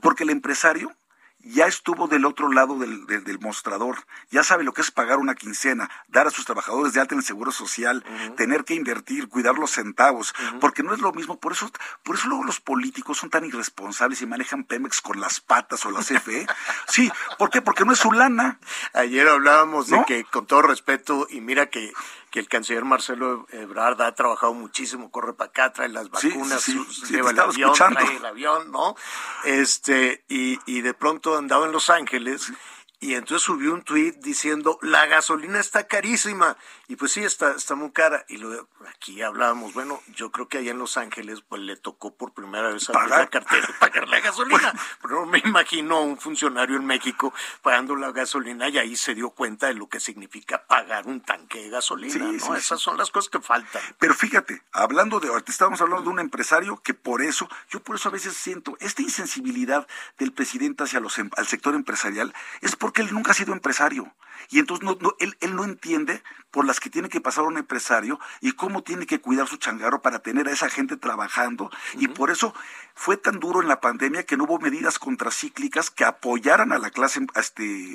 [0.00, 0.96] Porque el empresario
[1.44, 5.18] ya estuvo del otro lado del, del- del mostrador, ya sabe lo que es pagar
[5.18, 8.04] una quincena, dar a sus trabajadores de alta en el seguro social,
[8.36, 11.70] tener que invertir, cuidar los centavos, porque no es lo mismo, por eso,
[12.02, 15.90] por eso luego los políticos son tan irresponsables y manejan Pemex con las patas o
[15.90, 16.46] la CFE.
[16.88, 17.62] Sí, ¿por qué?
[17.62, 18.58] Porque no es su lana.
[18.92, 21.92] Ayer hablábamos de que, con todo respeto, y mira que,
[22.32, 26.72] que el canciller Marcelo Ebrard ha trabajado muchísimo, corre para acá, trae las vacunas, sí,
[26.72, 28.00] sí, sus- sí, lleva el avión, escuchando.
[28.00, 28.96] trae el avión, ¿no?
[29.44, 32.52] Este, y, y de pronto andaba en Los Ángeles
[33.00, 36.56] y entonces subió un tuit diciendo, la gasolina está carísima.
[36.92, 38.26] Y pues sí, está, está muy cara.
[38.28, 42.14] Y lo, aquí hablábamos, bueno, yo creo que allá en Los Ángeles pues le tocó
[42.14, 43.20] por primera vez abrir Pagar.
[43.20, 44.74] la cartera y pagar la gasolina.
[45.00, 47.32] Pero no me imagino a un funcionario en México
[47.62, 51.62] pagando la gasolina y ahí se dio cuenta de lo que significa pagar un tanque
[51.62, 52.12] de gasolina.
[52.12, 52.32] Sí, ¿no?
[52.38, 52.84] sí, Esas sí.
[52.84, 53.80] son las cosas que faltan.
[53.98, 57.96] Pero fíjate, hablando de, ahorita estábamos hablando de un empresario que por eso, yo por
[57.96, 59.88] eso a veces siento esta insensibilidad
[60.18, 64.12] del presidente hacia los, em- al sector empresarial, es porque él nunca ha sido empresario.
[64.50, 67.56] Y entonces no, no- él, él no entiende por las que tiene que pasar un
[67.56, 71.70] empresario y cómo tiene que cuidar su changarro para tener a esa gente trabajando.
[71.94, 72.54] Y por eso
[72.94, 76.90] fue tan duro en la pandemia que no hubo medidas contracíclicas que apoyaran a la
[76.90, 77.94] clase, a este,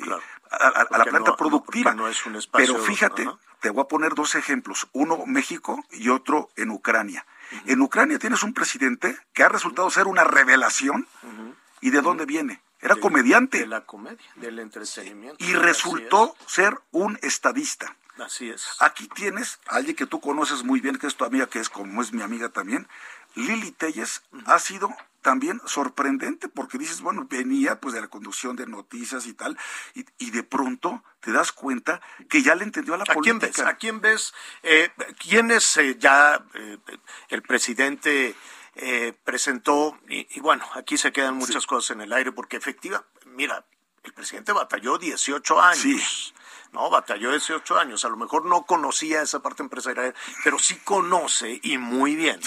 [0.50, 1.94] a, a- a la planta no- productiva.
[1.94, 3.28] no es un espacio- Pero fíjate,
[3.60, 7.26] te voy a poner dos ejemplos, uno México y otro en Ucrania.
[7.66, 11.06] En Ucrania tienes un presidente que ha resultado ser una revelación.
[11.80, 12.60] ¿Y de dónde viene?
[12.80, 15.44] Era De- comediante De la comedia, del entretenimiento.
[15.44, 17.96] y resultó ser un estadista.
[18.18, 18.66] Así es.
[18.80, 21.68] Aquí tienes a alguien que tú conoces muy bien, que es tu amiga, que es
[21.68, 22.88] como es mi amiga también.
[23.34, 24.92] Lili Telles ha sido
[25.22, 29.56] también sorprendente porque dices, bueno, venía pues de la conducción de noticias y tal,
[29.94, 33.38] y, y de pronto te das cuenta que ya le entendió a la ¿A quién
[33.38, 33.62] política.
[33.64, 33.72] ves?
[33.72, 34.32] ¿A quién ves?
[34.62, 34.90] Eh,
[35.20, 36.78] ¿Quién es eh, ya eh,
[37.28, 38.34] el presidente
[38.78, 39.98] eh, presentó?
[40.08, 43.64] Y, y bueno, aquí se quedan muchas cosas en el aire porque efectiva, mira,
[44.04, 46.34] el presidente batalló 18 años.
[46.72, 48.04] No, batalló 18 años.
[48.04, 50.14] A lo mejor no conocía esa parte empresarial,
[50.44, 52.40] pero sí conoce y muy bien.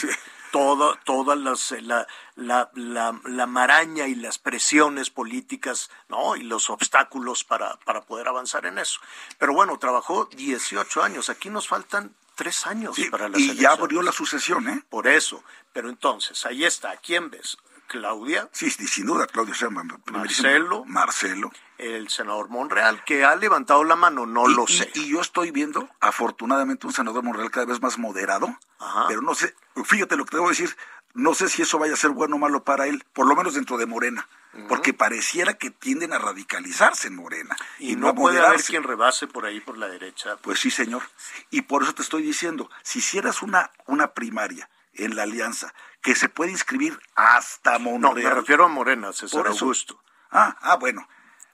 [0.51, 2.05] Todo, todas las, eh, la,
[2.35, 6.35] la, la, la maraña y las presiones políticas, ¿no?
[6.35, 8.99] Y los obstáculos para, para poder avanzar en eso.
[9.37, 11.29] Pero bueno, trabajó 18 años.
[11.29, 14.83] Aquí nos faltan tres años Sí, para las y ya abrió la sucesión, ¿eh?
[14.89, 15.43] Por eso.
[15.73, 16.91] Pero entonces, ahí está.
[16.91, 17.57] ¿A quién ves?
[17.87, 19.71] Claudia, Sí, sí, sin duda, primerísimo.
[20.11, 20.85] Marcelo.
[20.85, 21.51] Marcelo.
[21.77, 24.91] el senador Monreal, que ha levantado la mano, no Y- lo y- sé.
[24.93, 29.05] Y, yo estoy viendo, afortunadamente, un senador Monreal cada vez más moderado, Ajá.
[29.07, 29.55] pero no sé,
[29.85, 30.77] fíjate lo que te voy a decir,
[31.13, 33.53] no sé si eso vaya a ser bueno o malo para él, por lo menos
[33.53, 34.27] dentro de Morena.
[34.67, 37.55] Porque pareciera que tienden a radicalizarse en Morena.
[37.79, 40.35] Y, no, puede haber quien rebase por ahí por la derecha.
[40.41, 41.03] Pues sí, señor.
[41.51, 46.15] Y por eso te estoy diciendo, si hicieras una, una primaria en la alianza que
[46.15, 48.01] se puede inscribir hasta Monreal.
[48.01, 50.01] No, me refiero a Morena, César Augusto.
[50.31, 51.07] Ah, ah, bueno.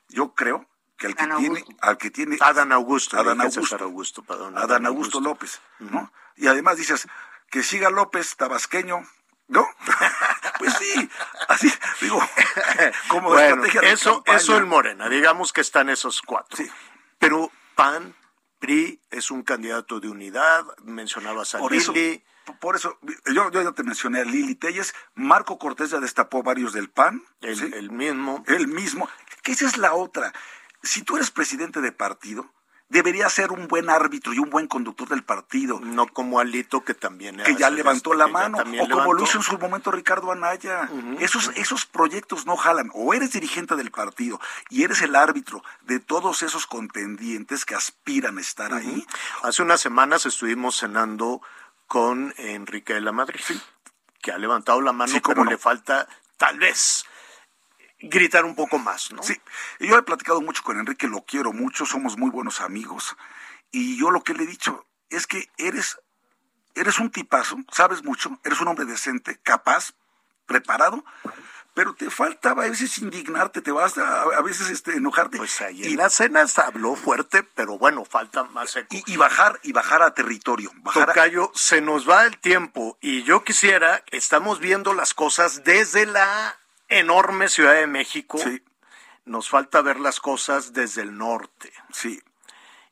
[0.09, 0.65] Yo creo
[0.97, 5.19] que al que tiene, al que tiene Adán Augusto, Adán Augusto, Augusto, perdón, Adán, Augusto,
[5.19, 6.11] López, ¿no?
[6.35, 7.07] Y además dices
[7.49, 9.05] que siga López tabasqueño,
[9.47, 9.67] ¿no?
[10.59, 11.09] pues sí,
[11.47, 11.71] así
[12.01, 12.19] digo,
[13.09, 16.57] como bueno, estrategia eso, eso en Morena, digamos que están esos cuatro.
[16.57, 16.69] Sí.
[17.19, 18.15] Pero PAN,
[18.59, 22.23] PRI es un candidato de unidad, mencionabas a por Lili.
[22.59, 22.97] por eso,
[23.33, 27.23] yo, yo ya te mencioné a Lili Telles, Marco Cortés ya destapó varios del PAN.
[27.41, 28.43] El, el mismo.
[28.47, 29.09] El mismo.
[29.43, 30.33] Que esa es la otra.
[30.83, 32.51] Si tú eres presidente de partido,
[32.89, 35.79] debería ser un buen árbitro y un buen conductor del partido.
[35.79, 39.43] No como Alito que también que ya levantó la mano o como lo hizo en
[39.43, 40.89] su momento Ricardo Anaya.
[41.19, 42.89] esos esos proyectos no jalan.
[42.93, 44.39] O eres dirigente del partido
[44.69, 49.05] y eres el árbitro de todos esos contendientes que aspiran a estar ahí.
[49.43, 51.41] Hace unas semanas estuvimos cenando
[51.87, 53.41] con Enrique de la Madrid,
[54.21, 56.07] que ha levantado la mano, pero le falta
[56.37, 57.05] tal vez
[57.99, 59.23] gritar un poco más, ¿no?
[59.23, 59.39] Sí,
[59.79, 63.15] yo he platicado mucho con Enrique, lo quiero mucho, somos muy buenos amigos.
[63.71, 65.99] Y yo lo que le he dicho es que eres,
[66.75, 69.93] eres un tipazo, sabes mucho, eres un hombre decente, capaz,
[70.45, 71.03] preparado,
[71.73, 75.37] pero te faltaba a veces indignarte, te vas a, veces este, enojarte.
[75.37, 80.01] Pues ahí en la cena habló fuerte, pero bueno, falta más Y, bajar, y bajar
[80.01, 80.71] a territorio.
[80.77, 86.07] Bajar Tocayo, se nos va el tiempo y yo quisiera, estamos viendo las cosas desde
[86.07, 86.57] la
[86.87, 88.39] enorme Ciudad de México.
[89.25, 91.73] Nos falta ver las cosas desde el norte.
[91.91, 92.21] Sí.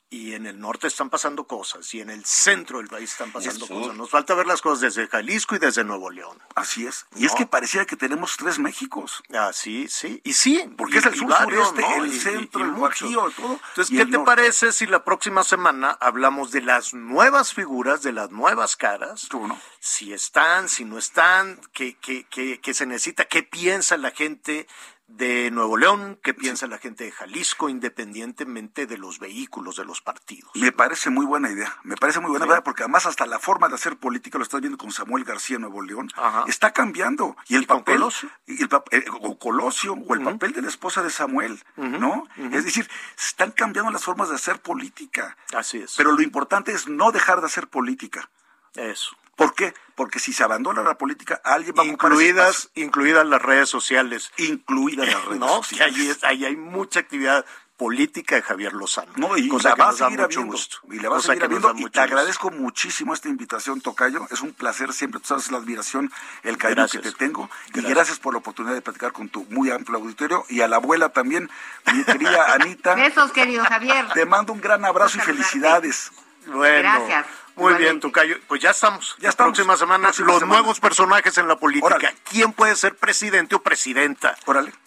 [0.10, 3.68] Y en el norte están pasando cosas, y en el centro del país están pasando
[3.68, 3.96] cosas.
[3.96, 6.42] Nos falta ver las cosas desde Jalisco y desde Nuevo León.
[6.56, 7.06] Así es.
[7.16, 9.24] Y es que parecía que tenemos tres Méxicos.
[9.34, 10.22] Ah, sí, sí.
[10.24, 13.60] Y sí, porque es el sur, sureste, el centro, el Bajío, todo.
[13.70, 18.32] Entonces, ¿qué te parece si la próxima semana hablamos de las nuevas figuras, de las
[18.32, 19.28] nuevas caras?
[19.30, 19.60] ¿Tú no?
[19.80, 24.68] Si están, si no están, qué, qué, qué, qué se necesita, qué piensa la gente
[25.08, 30.02] de Nuevo León, qué piensa la gente de Jalisco, independientemente de los vehículos de los
[30.02, 30.52] partidos.
[30.56, 33.68] Me parece muy buena idea, me parece muy buena idea, porque además hasta la forma
[33.70, 36.10] de hacer política, lo estás viendo con Samuel García Nuevo León,
[36.48, 37.38] está cambiando.
[37.48, 38.30] Y el papel, Colosio?
[38.48, 42.28] Y el, eh, o Colosio, o el papel de la esposa de Samuel, ¿no?
[42.52, 45.38] Es decir, están cambiando las formas de hacer política.
[45.56, 45.94] Así es.
[45.98, 48.30] Pero lo importante es no dejar de hacer política.
[48.76, 49.16] Eso.
[49.36, 49.74] ¿Por qué?
[49.96, 54.32] Porque si se abandona la política, alguien va a incluidas, incluidas las redes sociales.
[54.38, 55.64] Incluidas las redes ¿No?
[55.64, 56.18] sociales.
[56.18, 57.46] Que ahí, hay mucha actividad
[57.78, 59.12] política de Javier Lozano.
[59.18, 60.56] No, y la va a seguir habiendo.
[60.90, 61.74] Y la va a seguir habiendo.
[61.76, 64.26] Y te agradezco muchísimo esta invitación, Tocayo.
[64.32, 66.12] Es un placer siempre, tú sabes la admiración,
[66.44, 67.50] el cariño que te tengo.
[67.74, 70.46] Y gracias por la oportunidad de platicar con tu muy amplio auditorio.
[70.50, 71.50] Y a la abuela también,
[71.94, 72.96] mi querida Anita.
[72.96, 74.08] Besos, querido Javier.
[74.14, 76.12] Te mando un gran abrazo y felicidades.
[76.48, 76.80] Bueno.
[76.80, 77.26] Gracias.
[77.56, 78.38] Muy bien, Tocayo.
[78.48, 79.16] Pues ya estamos.
[79.20, 79.54] Ya estamos.
[79.56, 82.14] Próxima semana, los nuevos personajes en la política.
[82.30, 84.36] ¿Quién puede ser presidente o presidenta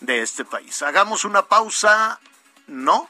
[0.00, 0.82] de este país?
[0.82, 2.20] Hagamos una pausa.
[2.66, 3.08] ¿No?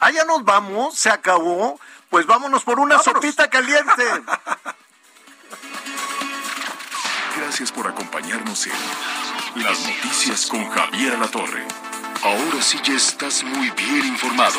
[0.00, 1.78] Allá nos vamos, se acabó.
[2.10, 4.04] Pues vámonos por una sopita caliente.
[7.36, 11.64] Gracias por acompañarnos en Las Noticias con Javier La Torre.
[12.22, 14.58] Ahora sí ya estás muy bien informado.